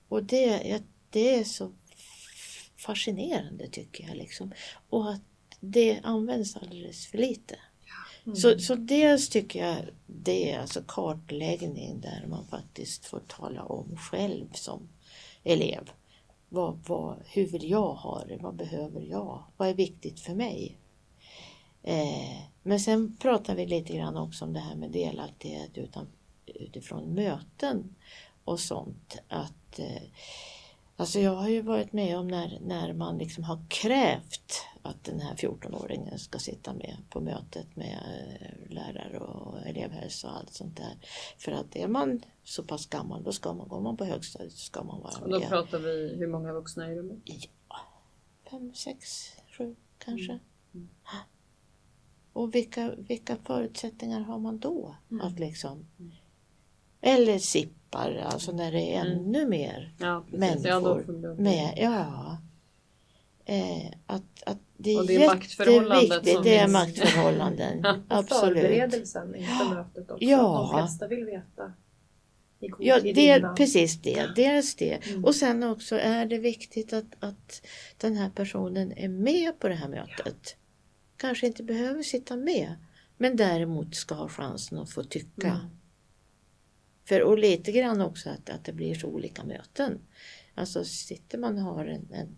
[0.08, 1.72] Och det, det är så
[2.76, 4.16] fascinerande tycker jag.
[4.16, 4.52] Liksom.
[4.90, 5.22] Och att
[5.60, 7.56] det används alldeles för lite.
[8.34, 9.76] Så, så dels tycker jag
[10.06, 14.88] det är alltså kartläggning där man faktiskt får tala om själv som
[15.44, 15.90] elev.
[16.48, 18.36] Vad, vad, hur vill jag ha det?
[18.36, 19.44] Vad behöver jag?
[19.56, 20.78] Vad är viktigt för mig?
[21.82, 26.06] Eh, men sen pratar vi lite grann också om det här med delaktighet utan,
[26.46, 27.94] utifrån möten
[28.44, 29.18] och sånt.
[29.28, 30.02] Att, eh,
[31.00, 35.20] alltså jag har ju varit med om när, när man liksom har krävt att den
[35.20, 37.98] här 14-åringen ska sitta med på mötet med
[38.40, 40.98] eh, lärare och elevhälsa och allt sånt där.
[41.38, 44.58] För att är man så pass gammal, då ska man, går man på högstadiet så
[44.58, 45.48] ska man vara Och då med.
[45.48, 47.18] pratar vi hur många vuxna i rummet?
[48.50, 50.38] Fem, sex, sju kanske.
[52.32, 54.96] Och vilka, vilka förutsättningar har man då?
[55.22, 55.86] Att liksom,
[57.00, 59.18] eller sippar, alltså när det är Mm.
[59.18, 60.06] ännu mer Ja.
[60.06, 61.04] Ja, människor
[61.36, 61.74] vi- med.
[61.76, 62.38] Ja.
[63.44, 66.34] Eh, att, att det är, Och det är maktförhållandet jätteviktigt.
[66.34, 66.72] som Det är finns.
[66.72, 67.84] maktförhållanden.
[68.08, 68.62] Absolut.
[68.62, 70.24] Förberedelsen inför mötet också.
[70.24, 70.70] Ja.
[70.72, 71.72] De flesta vill veta
[72.78, 73.54] Ja, det, innan.
[73.54, 74.26] precis det.
[74.36, 74.92] Dels det.
[75.08, 75.24] Mm.
[75.24, 77.66] Och sen också är det viktigt att, att
[77.96, 80.56] den här personen är med på det här mötet.
[81.16, 82.74] Kanske inte behöver sitta med,
[83.16, 85.46] men däremot ska ha chansen att få tycka.
[85.48, 85.60] Mm.
[87.10, 89.98] För, och lite grann också att, att det blir så olika möten.
[90.54, 92.36] Alltså sitter man och har en, en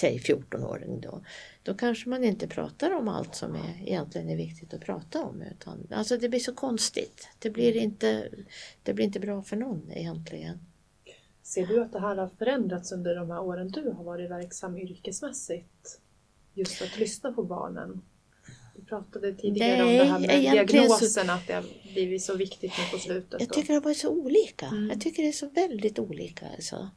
[0.00, 1.22] säg 14-åring då,
[1.62, 5.42] då kanske man inte pratar om allt som är, egentligen är viktigt att prata om.
[5.42, 7.28] Utan, alltså det blir så konstigt.
[7.38, 8.28] Det blir, inte,
[8.82, 10.58] det blir inte bra för någon egentligen.
[11.42, 14.78] Ser du att det här har förändrats under de här åren du har varit verksam
[14.78, 16.00] yrkesmässigt?
[16.54, 18.02] Just att lyssna på barnen.
[18.74, 22.22] Vi pratade tidigare Nej, om det här med egentligen så- diagnosen, att det har blivit
[22.22, 23.40] så viktigt nu på slutet.
[23.40, 24.66] Jag tycker det har varit så olika.
[24.66, 24.88] Mm.
[24.88, 26.48] Jag tycker det är så väldigt olika.
[26.48, 26.90] Alltså.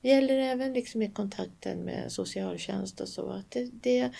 [0.00, 3.30] Det gäller även liksom i kontakten med socialtjänst och så.
[3.30, 4.10] Att det, det,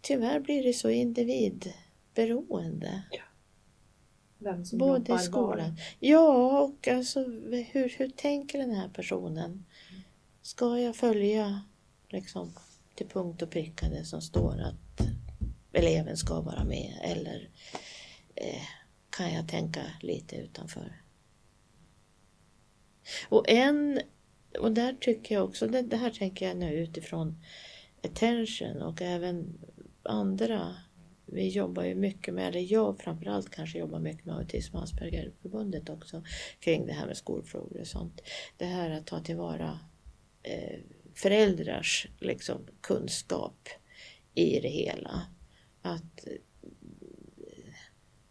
[0.00, 3.02] tyvärr blir det så individberoende.
[4.38, 5.18] Vem som Både i var.
[5.18, 5.76] skolan.
[6.00, 7.20] Ja, och alltså
[7.70, 9.64] hur, hur tänker den här personen?
[10.42, 11.60] Ska jag följa
[12.08, 12.52] liksom,
[12.94, 15.00] till punkt och pricka det som står att
[15.76, 17.50] eleven ska vara med eller
[18.34, 18.62] eh,
[19.10, 21.02] kan jag tänka lite utanför?
[23.28, 24.00] Och en,
[24.58, 27.42] och där tycker jag också, det, det här tänker jag nu utifrån
[28.04, 29.58] attention och även
[30.02, 30.76] andra
[31.26, 35.88] vi jobbar ju mycket med, eller jag framförallt kanske jobbar mycket med Autism och Aspergerförbundet
[35.88, 36.22] också
[36.60, 38.22] kring det här med skolfrågor och sånt.
[38.56, 39.78] Det här att ta tillvara
[40.42, 40.80] eh,
[41.14, 43.68] föräldrars liksom, kunskap
[44.34, 45.26] i det hela.
[45.86, 46.32] Att eh,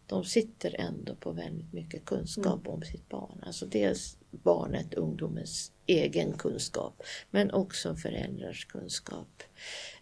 [0.08, 3.44] de sitter ändå på väldigt mycket kunskap om sitt barn.
[3.46, 9.44] Alltså dels barnet, ungdomens egen kunskap men också föräldrars kunskap.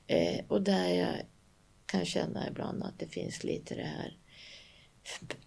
[0.07, 1.15] Eh, och där jag
[1.85, 4.17] kan känna ibland att det finns lite det här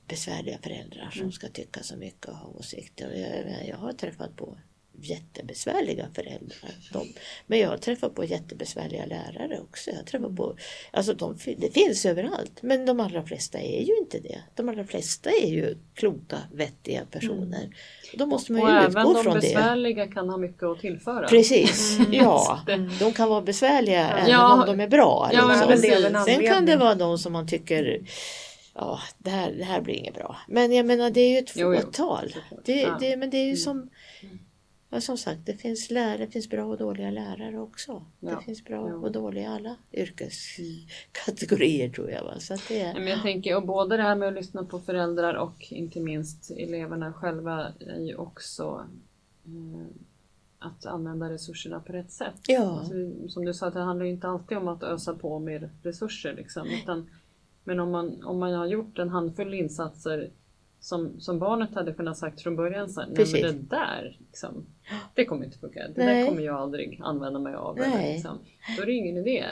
[0.08, 3.10] besvärliga föräldrar som ska tycka så mycket och ha åsikter.
[3.10, 4.58] Jag, jag har träffat på
[5.00, 6.70] jättebesvärliga föräldrar.
[6.92, 7.06] De,
[7.46, 9.90] men jag har träffat på jättebesvärliga lärare också.
[9.90, 10.56] Jag träffat på,
[10.90, 12.62] alltså de, det finns överallt.
[12.62, 14.38] Men de allra flesta är ju inte det.
[14.54, 17.76] De allra flesta är ju kloka, vettiga personer.
[18.14, 19.40] Då måste man Och ju även utgå de från det.
[19.40, 21.28] besvärliga kan ha mycket att tillföra.
[21.28, 22.60] Precis, ja.
[22.66, 25.30] Det- De kan vara besvärliga även Ja, om de är bra.
[25.32, 26.24] ja, liksom.
[26.26, 28.00] Sen kan det vara de som man tycker
[28.78, 30.36] Ja, det här, det här blir inget bra.
[30.48, 31.50] Men jag menar det är ju ett
[31.84, 32.34] fåtal.
[32.64, 32.96] Det, Ja.
[33.00, 33.56] det, men det är ju Mm.
[33.56, 33.90] som
[34.96, 38.04] ja, Som sagt, det finns lärare, det finns bra och dåliga lärare också.
[38.20, 42.24] Ja, Det finns bra och dåliga i alla yrkeskategorier tror jag.
[42.24, 42.40] Va?
[42.40, 45.34] Så det, Nej, Men jag tänker, och både det här med att lyssna på föräldrar
[45.34, 48.86] och inte minst eleverna själva är ju också
[49.44, 49.86] eh,
[50.58, 52.40] att använda resurserna på rätt sätt.
[52.48, 52.78] Ja.
[52.78, 52.94] Alltså,
[53.28, 56.34] som du sa, det handlar ju inte alltid om att ösa på mer resurser.
[56.34, 57.10] Liksom, utan,
[57.64, 60.30] men om man, om man har gjort en handfull insatser
[60.86, 64.66] som, som barnet hade kunnat sagt från början, så här, nej men det där, liksom,
[65.14, 65.88] det kommer inte funka.
[65.88, 66.20] Det Nej.
[66.22, 67.78] där kommer jag aldrig använda mig av.
[67.78, 68.38] Eller, liksom.
[68.76, 69.44] Då är det ingen idé.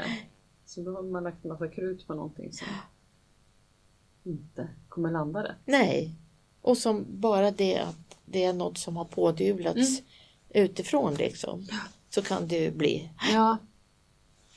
[0.66, 2.66] Så då har man lagt en massa krut på någonting som
[4.24, 5.56] inte kommer landa rätt.
[5.64, 6.14] nej.
[6.62, 10.64] Och som bara det att det är något som har pådyvlats Mm.
[10.64, 11.66] utifrån liksom.
[12.10, 13.10] Så kan det ju bli.
[13.32, 13.58] Ja,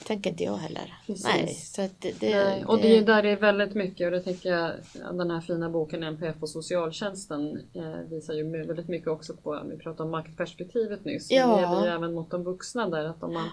[0.05, 0.93] Tänker inte jag heller.
[1.05, 1.25] Precis.
[1.25, 4.11] Nej, så det, det, Nej, och det är ju där det är väldigt mycket och
[4.11, 4.71] det tänker jag
[5.17, 9.77] den här fina boken NPF och socialtjänsten eh, visar ju väldigt mycket också på, vi
[9.77, 11.55] pratade om maktperspektivet nyss, men Ja.
[11.55, 13.49] det gäller ju även mot de vuxna där att om man,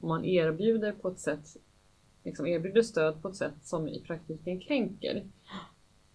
[0.00, 1.56] om man erbjuder på ett sätt,
[2.24, 5.22] liksom erbjuder stöd på ett sätt som i praktiken kränker,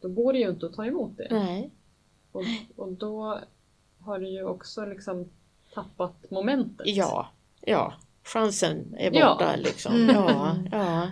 [0.02, 1.28] då går det ju inte att ta emot det.
[1.32, 1.72] Nej.
[2.32, 2.44] Och,
[2.76, 3.40] och då
[3.99, 5.30] har du ju också liksom
[5.74, 6.88] tappat momentet.
[6.88, 7.28] Ja,
[7.62, 7.94] ja.
[8.34, 9.34] Chansen är Ja.
[9.34, 10.10] borta liksom.
[10.14, 11.08] Ja, ja.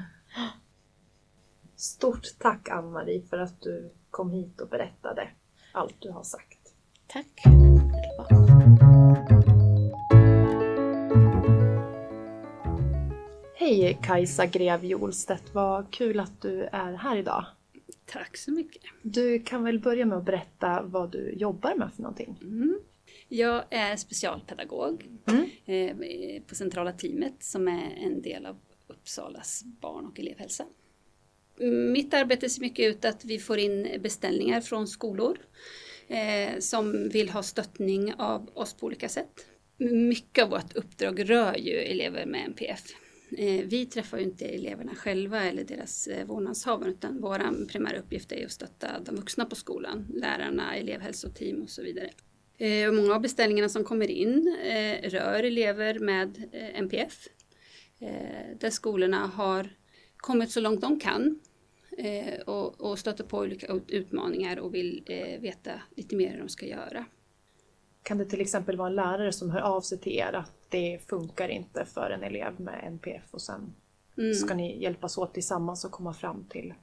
[1.75, 5.29] Stort tack Ann-Marie för att du kom hit och berättade
[5.71, 6.59] allt du har sagt.
[7.07, 7.43] Tack.
[13.55, 17.45] Hej Kajsa Grev Jolstedt, vad kul att du är här idag.
[18.05, 18.81] Tack så mycket.
[19.01, 22.37] Du kan väl börja med att berätta vad du jobbar med för någonting?
[22.41, 22.79] Mm.
[23.29, 26.01] Jag är specialpedagog Mm.
[26.01, 28.57] eh, på centrala teamet som är en del av
[28.87, 30.65] Uppsalas barn och elevhälsa.
[31.93, 35.37] Mitt arbete ser mycket ut att vi får in beställningar från skolor
[36.07, 39.45] eh, som vill ha stöttning av oss på olika sätt.
[39.77, 42.81] Mycket av vårt uppdrag rör ju elever med NPF.
[43.37, 48.31] Eh, vi träffar ju inte eleverna själva eller deras eh, vårdnadshavare utan vår primära uppgift
[48.31, 52.09] är att stötta de vuxna på skolan, lärarna, elevhälsoteam och så vidare.
[52.57, 57.27] Eh, och många av beställningarna som kommer in eh, rör elever med eh, NPF.
[57.99, 59.69] Eh, där skolorna har
[60.17, 61.39] kommit så långt de kan
[61.97, 65.03] eh, och, och stöter på olika ut- utmaningar och vill
[65.41, 67.05] veta lite mer hur de ska göra.
[68.03, 70.99] Kan det till exempel vara en lärare som hör av sig till er att det
[71.09, 73.73] funkar inte för en elev med NPF och sen
[74.17, 76.73] Mm, ska ni hjälpas åt tillsammans och komma fram till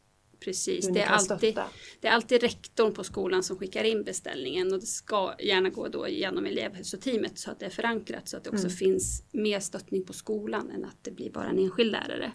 [0.44, 1.64] precis, det är, alltid, stötta?
[2.00, 5.88] det är alltid rektorn på skolan som skickar in beställningen och det ska gärna gå
[5.88, 8.76] då genom elevhälsoteamet så att det är förankrat så att det också Mm.
[8.76, 12.32] finns mer stöttning på skolan än att det blir bara en enskild lärare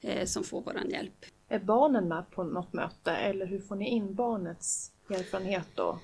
[0.00, 1.24] eh, som får våran hjälp.
[1.48, 5.98] Är barnen med på något möte eller hur får ni in barnets erfarenhet då?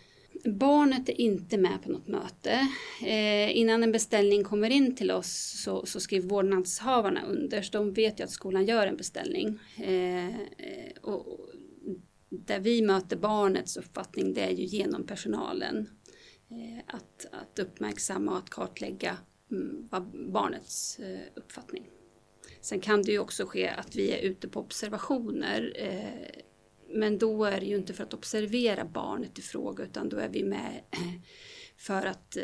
[0.45, 2.69] Barnet är inte med på något möte.
[3.03, 7.93] Eh, innan en beställning kommer in till oss så, så skriver vårdnadshavarna under, så de
[7.93, 9.59] vet ju att skolan gör en beställning.
[9.77, 10.35] Eh,
[11.03, 11.51] och, och
[12.29, 15.89] där vi möter barnets uppfattning det är ju genom personalen.
[16.51, 19.17] Eh, att, att uppmärksamma och att kartlägga
[19.51, 19.89] mm,
[20.33, 21.91] barnets eh, uppfattning.
[22.61, 25.73] Sen kan det ju också ske att vi är ute på observationer.
[25.77, 26.41] Eh,
[26.89, 30.17] Eh, men då är det ju inte för att observera barnet i fråga utan då
[30.17, 30.81] är vi med
[31.77, 32.37] för att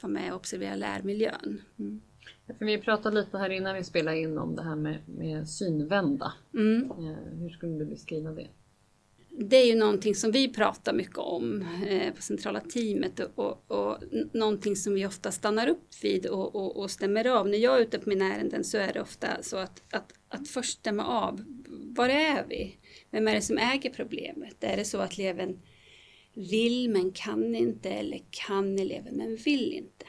[0.00, 1.62] vara med och observera lärmiljön.
[1.78, 2.00] Mm.
[2.58, 6.32] Vi pratade lite här innan vi spelade in om det här med, med synvända.
[6.54, 6.90] Mm.
[7.40, 8.48] Hur skulle du beskriva det?
[9.38, 13.70] det är ju någonting som vi pratar mycket om eh, på centrala teamet och, och,
[13.70, 13.98] och
[14.32, 17.48] någonting som vi ofta stannar upp vid och, och, och, stämmer av.
[17.48, 20.48] När jag är ute på mina ärenden så är det ofta så att, att, att
[20.48, 21.44] först stämma av.
[21.96, 22.78] Var är vi?
[23.12, 24.64] Vem är det som äger problemet?
[24.64, 25.62] Är det så att eleven
[26.34, 30.06] vill men kan inte eller kan eleven men vill inte?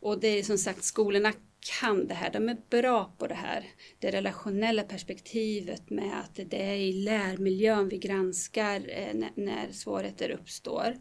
[0.00, 1.32] Och det är som sagt skolorna
[1.80, 3.64] kan det här, de är bra på det här.
[3.98, 10.96] Det relationella perspektivet med att det är i lärmiljön vi granskar eh, när, svårigheter uppstår.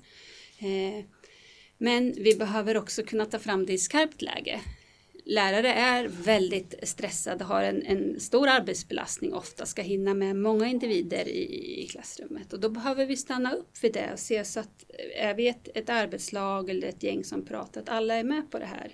[0.59, 1.05] Eh,
[1.77, 4.61] men vi behöver också kunna ta fram det i skarpt läge.
[5.31, 11.27] Lärare är väldigt stressade, har en, en stor arbetsbelastning ofta, ska hinna med många individer
[11.27, 12.53] i, i, klassrummet.
[12.53, 14.83] Och då behöver vi stanna upp vid det och se så att
[15.15, 18.59] är vi ett, ett arbetslag eller ett gäng som pratar, att alla är med på
[18.59, 18.91] det här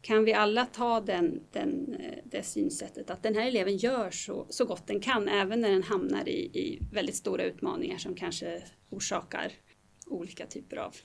[0.00, 4.64] kan vi alla ta den, den, det synsättet att den här eleven gör så, så
[4.64, 9.52] gott den kan även när den hamnar i, i väldigt stora utmaningar som kanske orsakar
[10.06, 10.96] olika typer av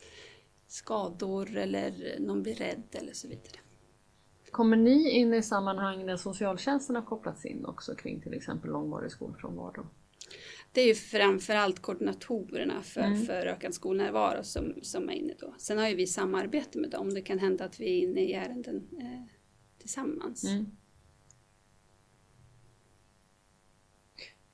[0.68, 3.60] skador eller någon blir rädd eller så vidare.
[4.52, 9.12] Kommer ni in i sammanhang där socialtjänsten har kopplats in också kring till exempel långvarig
[9.12, 9.86] skolfrånvaro?
[10.72, 13.26] det är ju framförallt koordinatorerna för, mm.
[13.26, 15.54] för ökad skolnärvaro som, som är inne då.
[15.58, 17.14] Sen har ju vi samarbete med dem.
[17.14, 19.24] Det kan hända att vi är inne i ärenden eh,
[19.78, 20.44] tillsammans.
[20.44, 20.66] Mm.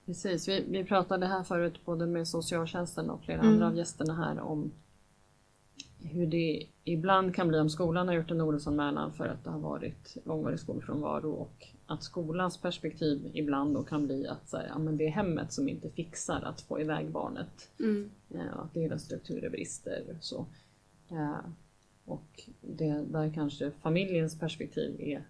[0.06, 3.54] Precis, vi, vi pratade här förut både med socialtjänsten och flera mm.
[3.54, 4.72] andra av gästerna här om
[6.06, 9.60] hur det ibland kan bli om skolan har gjort en orosanmälan för att det har
[9.60, 14.98] varit långvarig skolfrånvaro och att skolans perspektiv ibland då kan bli att så ja, men
[14.98, 17.70] det är hemmet som inte fixar att få iväg barnet.
[17.80, 18.10] Mm.
[18.28, 20.18] Ja, att deras strukturer brister.
[20.22, 20.46] Så.
[21.08, 21.38] Ja,
[22.06, 25.24] och det, där kanske familjens perspektiv är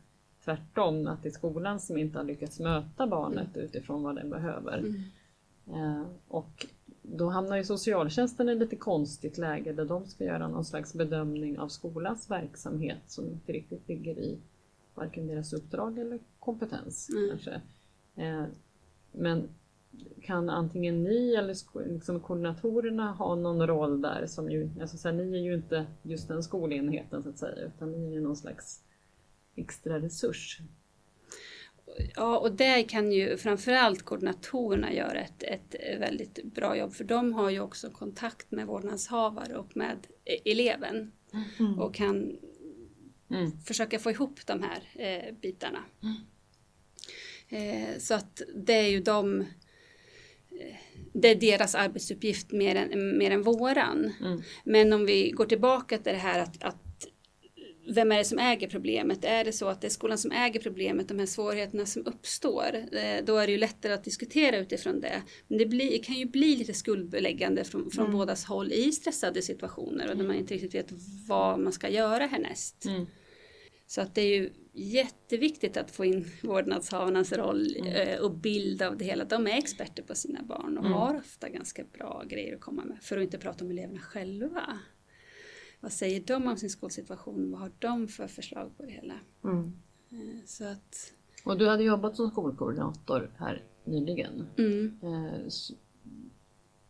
[0.45, 3.65] tvärtom, att det är skolan som inte har lyckats möta barnet mm.
[3.65, 4.77] utifrån vad den behöver.
[4.77, 5.01] Mm.
[5.65, 6.65] Ja, och
[7.07, 11.59] då hamnar ju socialtjänsten i lite konstigt läge där de ska göra någon slags bedömning
[11.59, 14.37] av skolans verksamhet som inte riktigt ligger i
[14.95, 17.09] varken deras uppdrag eller kompetens.
[17.09, 17.29] Mm.
[17.29, 17.61] kanske.
[18.15, 18.45] Eh,
[19.11, 19.49] men
[20.21, 21.55] kan antingen ni eller
[21.93, 25.85] liksom koordinatorerna ha någon roll där som ju, alltså så här, ni är ju inte
[26.03, 28.83] just den skolenheten så att säga utan ni är ju någon slags
[29.55, 30.61] extra resurs.
[32.15, 37.33] Ja, och där kan ju framförallt koordinatorerna göra ett, ett väldigt bra jobb för de
[37.33, 40.07] har ju också kontakt med vårdnadshavare och med
[40.45, 41.11] eleven
[41.59, 41.79] mm.
[41.79, 42.37] och kan
[43.31, 43.61] mm.
[43.61, 45.83] försöka få ihop de här eh, bitarna.
[46.03, 46.15] Mm.
[47.49, 50.75] Eh, så att det är ju de eh,
[51.13, 54.13] det är deras arbetsuppgift mer än, mer än våran.
[54.21, 54.41] Mm.
[54.63, 56.84] Men om vi går tillbaka till det här att, att
[57.87, 59.25] vem är det som äger problemet?
[59.25, 62.75] Är det så att det är skolan som äger problemet, de här svårigheterna som uppstår,
[62.91, 65.21] eh, då är det ju lättare att diskutera utifrån det.
[65.47, 68.17] Men det blir, kan ju bli lite skuldbeläggande från, från mm.
[68.17, 70.91] bådas håll i stressade situationer och där man inte riktigt vet
[71.27, 72.85] vad man ska göra härnäst.
[72.85, 73.05] Mm.
[73.87, 77.93] Så att det är ju jätteviktigt att få in vårdnadshavarnas roll mm.
[77.93, 79.25] Eh, och bild av det hela.
[79.25, 80.97] De är experter på sina barn och mm.
[80.97, 82.97] har ofta ganska bra grejer att komma med.
[83.01, 84.79] För att inte prata om eleverna själva.
[85.85, 87.51] Vad säger de om sin skolsituation?
[87.51, 89.13] Vad har de för förslag på det hela?
[89.43, 89.73] Mm.
[90.09, 91.13] Eh, så att...
[91.45, 94.47] Och du hade jobbat som skolkoordinator här nyligen.
[94.57, 94.99] Mm.
[95.03, 95.47] Eh,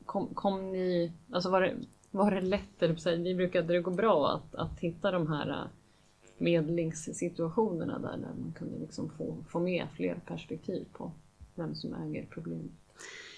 [0.06, 1.76] kom, kom ni, alltså var det,
[2.12, 5.70] var det lätt, ni brukade det gå bra att, att hitta de här
[6.38, 11.12] medlingssituationerna där, där man kunde liksom få, få med fler perspektiv på
[11.56, 12.72] vem som äger problemet.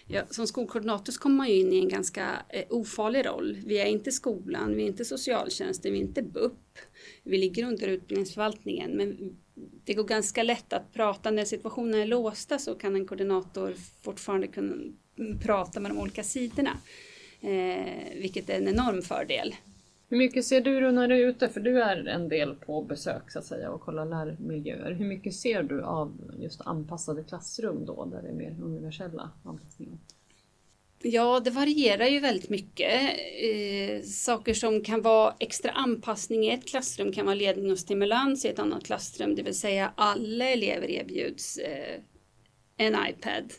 [0.10, 3.58] Ja, som skolkoordinator så kommer man ju in i en ganska eh, ofarlig roll.
[3.66, 6.78] Vi är inte skolan, vi är inte socialtjänsten, vi är inte BUP.
[7.24, 9.38] Vi ligger under utbildningsförvaltningen men
[9.86, 14.48] det går ganska lätt att prata när situationen är låsta så kan en koordinator fortfarande
[14.48, 14.94] kunna
[15.42, 16.78] prata med de olika sidorna.
[17.42, 19.56] Eh, vilket är en enorm fördel.
[20.10, 23.32] Hur mycket ser du när du är ute, för du är en del på besök
[23.32, 24.92] så att säga och kollar lärmiljöer.
[24.92, 29.98] Hur mycket ser du av just anpassade klassrum då, där det är mer universella anpassningar?
[31.02, 32.92] Ja, det varierar ju väldigt mycket.
[33.44, 38.46] Eh, saker som kan vara extra anpassning i ett klassrum kan vara ledning och stimulans
[38.46, 42.02] i ett annat klassrum, det vill säga alla elever erbjuds eh,
[42.78, 43.54] en iPad.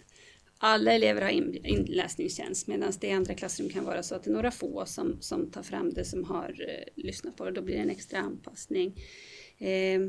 [0.58, 1.30] Alla elever har
[1.66, 5.16] inläsningstjänst medan det i andra klassrum kan vara så att det är några få som,
[5.20, 7.50] som tar fram det som har eh, lyssnat på det.
[7.50, 8.94] Då blir det en extra anpassning.
[9.58, 10.00] Eh,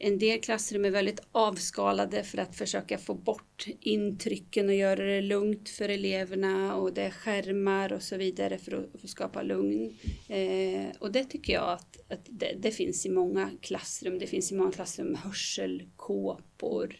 [0.00, 5.20] en del klassrum är väldigt avskalade för att försöka få bort intrycken och göra det
[5.20, 9.42] lugnt för eleverna och det är skärmar och så vidare för att, för att skapa
[9.42, 9.96] lugn.
[10.28, 14.18] Eh, och det tycker jag att, att det, det, finns i många klassrum.
[14.18, 16.96] Det finns i många klassrum hörselkåpor,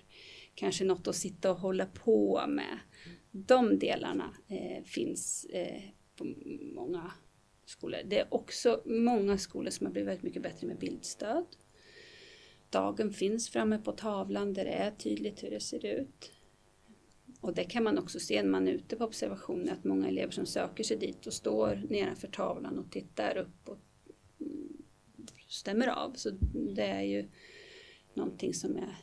[0.57, 2.79] kanske något att sitta och hålla på med.
[3.31, 5.83] De delarna eh, finns eh,
[6.17, 6.35] på
[6.75, 7.13] många
[7.65, 7.99] skolor.
[8.05, 11.47] Det är också många skolor som har blivit väldigt mycket bättre med bildstöd
[12.71, 16.33] dagen finns framme på tavlan där det är tydligt hur det ser ut.
[17.41, 20.33] Och det kan man också se när man är ute på observationer att många elever
[20.33, 23.79] som söker sig dit och står nedanför tavlan och tittar upp och
[24.41, 24.83] mm,
[25.49, 26.13] stämmer av.
[26.13, 27.29] Så det är ju
[28.15, 28.97] någonting som är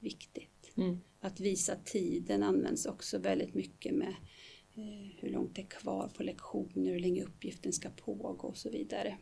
[0.00, 0.72] viktigt.
[0.76, 1.00] Mm.
[1.20, 4.14] Att visa tiden används också väldigt mycket med
[4.74, 8.70] eh, hur långt det är kvar på lektioner, hur länge uppgiften ska pågå och så
[8.70, 9.18] vidare.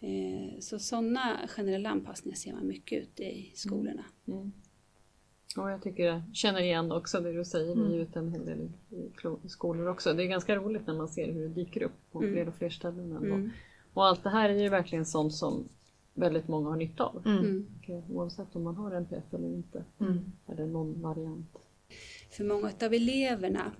[0.00, 4.04] Eh, så sådana generella anpassningar ser man mycket ute i skolorna.
[4.26, 4.40] Mm.
[4.40, 4.52] Mm.
[5.56, 7.88] Och jag tycker jag känner igen också det du säger, mm.
[7.88, 8.70] vi är ute en hel del
[9.44, 10.12] i skolor också.
[10.12, 12.34] Det är ganska roligt när man ser hur det dyker upp på mm.
[12.34, 13.12] fler och fler ställen.
[13.12, 13.34] Ändå.
[13.34, 13.50] Mm.
[13.94, 15.68] Och allt det här är ju verkligen sånt som
[16.14, 17.22] väldigt många har nytta av.
[17.26, 17.66] Mm.
[18.10, 19.84] Oavsett om man har NPF eller inte.
[20.00, 20.32] Mm.
[20.48, 21.58] Eller någon variant.
[22.30, 23.72] För många av eleverna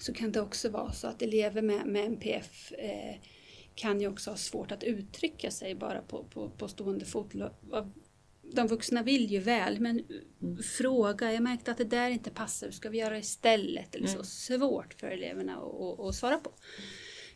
[0.00, 3.16] så kan det också vara så att elever med, med NPF eh,
[3.74, 7.32] kan ju också ha svårt att uttrycka sig bara på, på, på stående fot.
[8.42, 10.04] De vuxna vill ju väl men
[10.42, 10.62] mm.
[10.62, 13.94] fråga, jag märkte att det där inte passar, hur ska vi göra istället?
[13.94, 14.14] Eller så.
[14.14, 14.24] Mm.
[14.24, 16.50] Svårt för eleverna att, att svara på.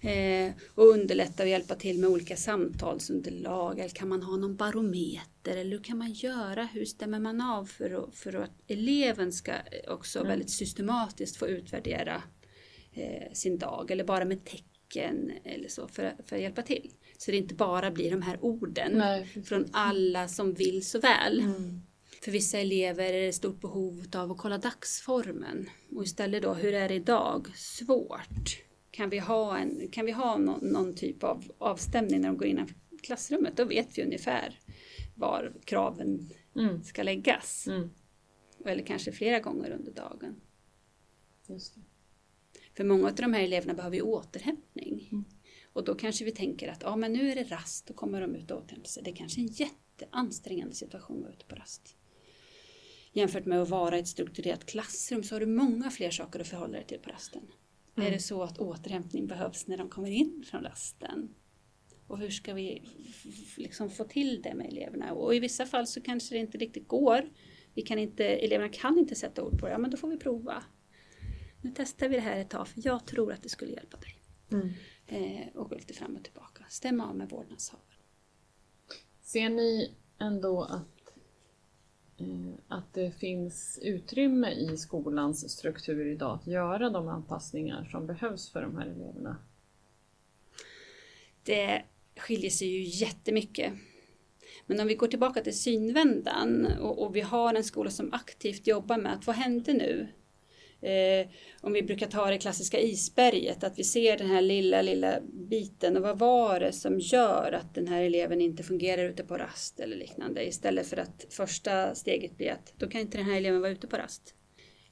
[0.01, 3.79] Eh, och underlätta och hjälpa till med olika samtalsunderlag.
[3.79, 5.57] Eller kan man ha någon barometer?
[5.57, 6.65] Eller hur kan man göra?
[6.65, 9.53] Hur stämmer man av för att, för att eleven ska
[9.89, 10.29] också mm.
[10.29, 12.23] väldigt systematiskt få utvärdera
[12.93, 13.91] eh, sin dag?
[13.91, 16.91] Eller bara med tecken tecken eller så för, för att hjälpa till.
[17.19, 21.41] Så det inte bara blir de här orden Nej, från alla som vill så väl.
[21.41, 21.81] Mm.
[22.25, 25.71] För vissa elever är det stort behov av att kolla dagsformen.
[25.97, 27.49] Och istället då, hur är det idag?
[27.57, 28.70] Svårt.
[29.01, 32.47] Kan vi ha, en, kan vi ha någon, någon typ av avstämning när de går
[32.47, 33.57] innanför klassrummet?
[33.57, 34.59] Då vet vi ungefär
[35.15, 36.83] var kraven mm.
[36.83, 37.67] ska läggas.
[37.67, 37.91] Mm.
[38.65, 40.41] Eller kanske flera gånger under dagen.
[42.77, 45.09] För många av de här eleverna behöver ju återhämtning.
[45.13, 45.25] Mm.
[45.73, 48.35] Och då kanske vi tänker att ja, men nu är det rast, då kommer de
[48.35, 49.03] ut och återhämtar sig.
[49.03, 51.97] Det är kanske är en jätteansträngande situation att vara ute på rast.
[53.13, 56.49] Jämfört med att vara i ett strukturerat klassrum så har du många fler saker att
[56.49, 57.43] förhålla dig till på rasten.
[58.01, 58.13] Mm.
[58.13, 61.35] Är det så att återhämtning behövs när de kommer in från rasten?
[62.07, 62.83] Och hur ska vi
[63.57, 65.13] liksom få till det med eleverna?
[65.13, 67.31] Och i vissa fall så kanske det inte riktigt går.
[67.75, 70.17] Vi kan inte, eleverna kan inte sätta ord på det, ja men då får vi
[70.17, 70.65] prova
[71.63, 74.17] nu testar vi det här ett tag för jag tror att det skulle hjälpa dig.
[74.53, 74.73] Mm.
[75.07, 76.65] Eh, och gå lite fram och tillbaka.
[76.69, 77.87] Stämma av med vårdnadshavaren.
[79.23, 81.00] Ser ni ändå att,
[82.21, 88.51] Eh, att det finns utrymme i skolans struktur idag att göra de anpassningar som behövs
[88.51, 89.37] för de här eleverna?
[91.43, 91.83] Det
[92.17, 93.73] skiljer sig ju jättemycket.
[94.67, 98.67] Men om vi går tillbaka till synvändan och, och vi har en skola som aktivt
[98.67, 100.09] jobbar med att vad hände nu?
[100.83, 101.29] Eh,
[101.61, 105.21] om vi brukar ta det klassiska isberget, att vi ser den här lilla, lilla
[105.51, 109.37] biten och vad var det som gör att den här eleven inte fungerar ute på
[109.37, 113.37] rast eller liknande istället för att första steget blir att då kan inte den här
[113.37, 114.35] eleven vara ute på rast.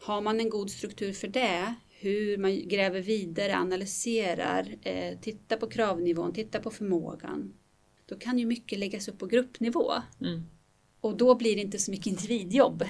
[0.00, 5.66] Har man en god struktur för det, hur man gräver vidare, analyserar, eh, tittar på
[5.66, 7.54] kravnivån, tittar på förmågan,
[8.06, 9.92] då kan ju mycket läggas upp på gruppnivå.
[10.20, 10.42] Mm.
[11.00, 12.84] Och då blir det inte så mycket individjobb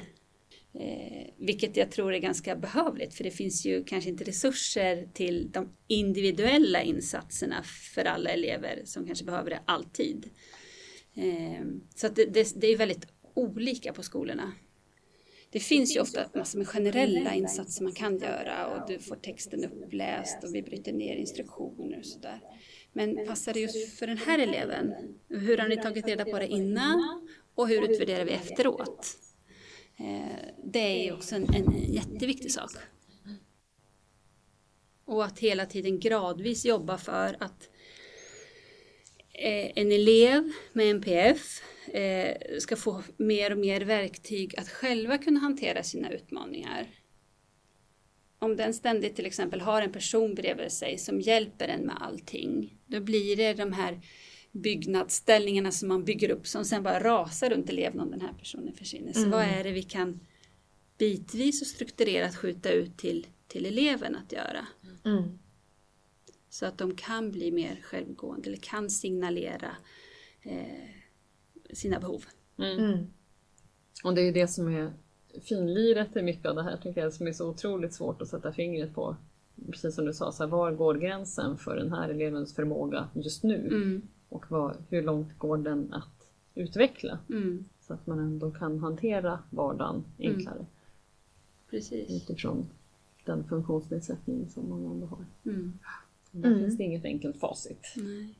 [0.75, 5.51] Eh, vilket jag tror är ganska behövligt för det finns ju kanske inte resurser till
[5.51, 7.63] de individuella insatserna
[7.95, 10.31] för alla elever som kanske behöver det alltid.
[11.15, 14.53] Eh, så att det, det, det, är väldigt olika på skolorna.
[15.51, 19.65] Det finns ju ofta massor med generella insatser man kan göra och du får texten
[19.65, 22.41] uppläst och vi bryter ner instruktioner och sådär.
[22.93, 24.95] Men passar det just för den här eleven?
[25.29, 29.28] Hur har ni tagit reda på det innan och hur utvärderar vi efteråt?
[30.01, 32.71] Eh, det är också en, en jätteviktig sak.
[35.05, 37.71] Och att hela tiden gradvis jobba för att
[39.33, 41.63] eh, en elev med NPF
[41.95, 46.87] eh, ska få mer och mer verktyg att själva kunna hantera sina utmaningar.
[48.39, 52.79] om den ständigt till exempel har en person bredvid sig som hjälper en med allting,
[52.87, 54.01] då blir det de här
[54.53, 58.75] byggnadsställningarna som man bygger upp som sen bara rasar runt eleven om den här personen
[58.75, 59.13] försvinner.
[59.13, 59.31] Så Mm.
[59.31, 60.21] vad är det vi kan
[60.99, 64.67] bitvis och strukturerat skjuta ut till, till eleven att göra?
[65.05, 65.39] Mm.
[66.51, 69.77] Så att de kan bli mer självgående eller kan signalera
[70.43, 70.89] eh,
[71.73, 72.25] sina behov.
[72.59, 73.07] Mm.
[74.05, 74.93] Och det är ju det som är
[75.43, 78.53] finliret i mycket av det här tycker jag som är så otroligt svårt att sätta
[78.53, 79.17] fingret på.
[79.71, 83.43] Precis som du sa, så här, var går gränsen för den här elevens förmåga just
[83.43, 83.67] nu?
[83.67, 87.19] Mm, Och vad, hur långt går den att utveckla?
[87.31, 90.67] mm, Så att man ändå kan hantera vardagen enklare
[91.71, 92.11] precis.
[92.11, 92.67] utifrån
[93.25, 95.25] den funktionsnedsättning som man ändå har.
[95.45, 95.79] Mm,
[96.31, 96.61] Där Mm.
[96.61, 97.87] finns det inget enkelt facit.
[97.97, 98.35] nej.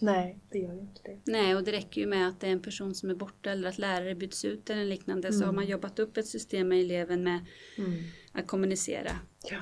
[0.00, 1.18] Nej, det gör ju inte det.
[1.32, 3.68] nej, och det räcker ju med att det är en person som är borta eller
[3.68, 7.22] att lärare byts ut eller liknande så har man jobbat upp ett system med eleven
[7.24, 7.44] med
[7.78, 7.92] Mm.
[8.32, 9.10] att kommunicera.
[9.50, 9.60] Ja.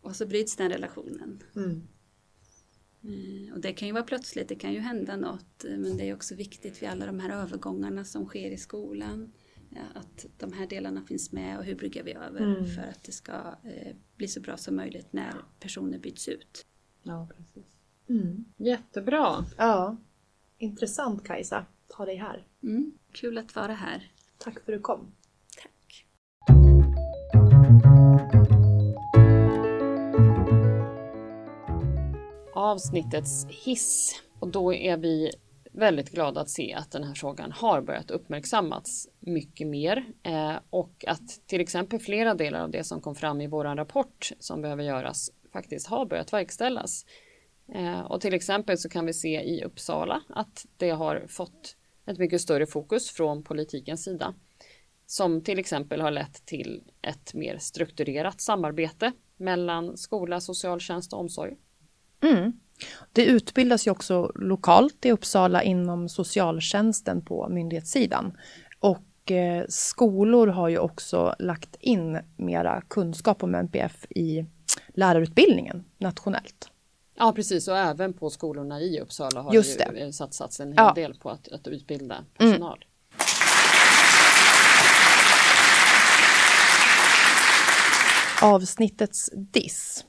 [0.00, 1.42] Och så bryts den relationen.
[1.56, 1.82] Mm.
[3.06, 5.64] Eh, Och det kan ju vara plötsligt, det kan ju hända något.
[5.64, 9.32] eh, Men det är också viktigt vid alla de här övergångarna som sker i skolan.
[9.70, 12.66] ja, Att de här delarna finns med och hur bryggar vi över Mm.
[12.66, 13.32] för att det ska
[13.64, 16.66] eh, bli så bra som möjligt när personer byts ut.
[17.02, 17.66] Ja, precis.
[18.08, 18.44] Mm.
[18.56, 19.44] Jättebra!
[19.56, 19.96] Ja,
[20.58, 21.66] intressant Kajsa.
[21.96, 22.46] Ha dig här.
[22.62, 22.92] Mm.
[23.12, 24.12] Kul att vara här.
[24.38, 25.12] Tack för att du kom.
[32.56, 34.22] Avsnittets hiss.
[34.38, 35.30] Och då är vi
[35.72, 41.04] väldigt glada att se att den här frågan har börjat uppmärksammats mycket mer eh, och
[41.06, 44.84] att till exempel flera delar av det som kom fram i vår rapport som behöver
[44.84, 47.06] göras faktiskt har börjat verkställas.
[47.74, 51.76] Eh, och till exempel så kan vi se i Uppsala att det har fått
[52.06, 54.34] ett mycket större fokus från politikens sida
[55.06, 61.56] som till exempel har lett till ett mer strukturerat samarbete mellan skola, socialtjänst och omsorg.
[62.22, 62.52] Mm.
[63.12, 68.36] Det utbildas ju också lokalt i Uppsala inom socialtjänsten på myndighetssidan.
[68.80, 74.46] Och eh, skolor har ju också lagt in mera kunskap om NPF i
[74.88, 76.70] lärarutbildningen nationellt.
[77.18, 80.12] Ja precis och även på skolorna i Uppsala har Just det ju det.
[80.12, 80.92] satsats en hel Ja.
[80.94, 82.84] del på att, att utbilda personal.
[88.42, 90.04] Avsnittets diss.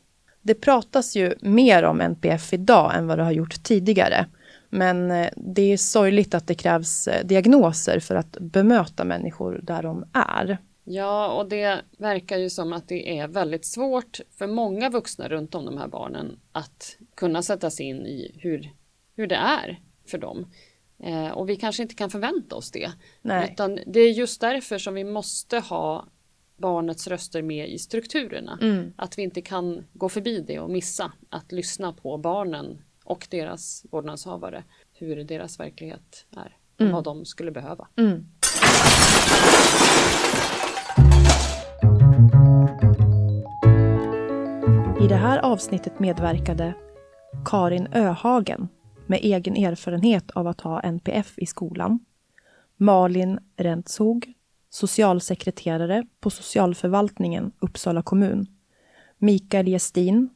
[0.47, 4.25] Det pratas ju mer om NPF idag än vad det har gjort tidigare.
[4.69, 9.83] Men eh, det är sorgligt att det krävs eh, diagnoser för att bemöta människor där
[9.83, 10.57] de är.
[10.83, 15.55] Ja, och det verkar ju som att det är väldigt svårt för många vuxna runt
[15.55, 18.69] om de här barnen att kunna sätta sig in i hur,
[19.15, 20.51] hur det är för dem.
[21.03, 22.91] Eh, och vi kanske inte kan förvänta oss det.
[23.21, 23.49] Nej.
[23.51, 26.07] Utan det är just därför som vi måste ha
[26.57, 28.59] barnets röster med i strukturerna.
[28.61, 28.93] Mm.
[28.95, 33.85] Att vi inte kan gå förbi det och missa att lyssna på barnen och deras
[33.91, 34.63] vårdnadshavare.
[34.93, 36.57] Hur deras verklighet är.
[36.75, 36.93] Och Mm.
[36.93, 37.87] vad de skulle behöva.
[37.97, 38.25] Mm.
[45.01, 46.73] I det här avsnittet medverkade
[47.45, 48.67] Karin Öhagen
[49.07, 51.99] med egen erfarenhet av att ha NPF i skolan.
[52.77, 54.33] Malin Rentshog,
[54.69, 58.45] socialsekreterare på socialförvaltningen Uppsala kommun.
[59.17, 60.29] Mikael Gestin,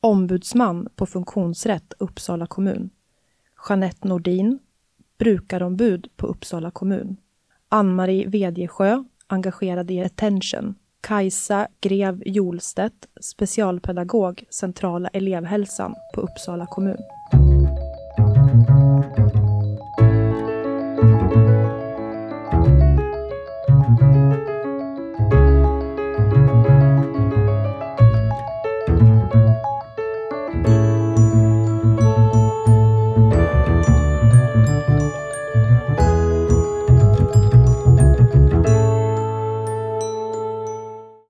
[0.00, 2.90] ombudsman på funktionsrätt Uppsala kommun.
[3.68, 4.58] Jeanette Nordin,
[5.18, 7.16] brukarombud på Uppsala kommun.
[7.68, 10.74] Ann-Marie Vedjesjö, engagerad i Attention.
[11.00, 16.98] Kajsa Grev Jolstedt, specialpedagog, centrala elevhälsan på Uppsala kommun.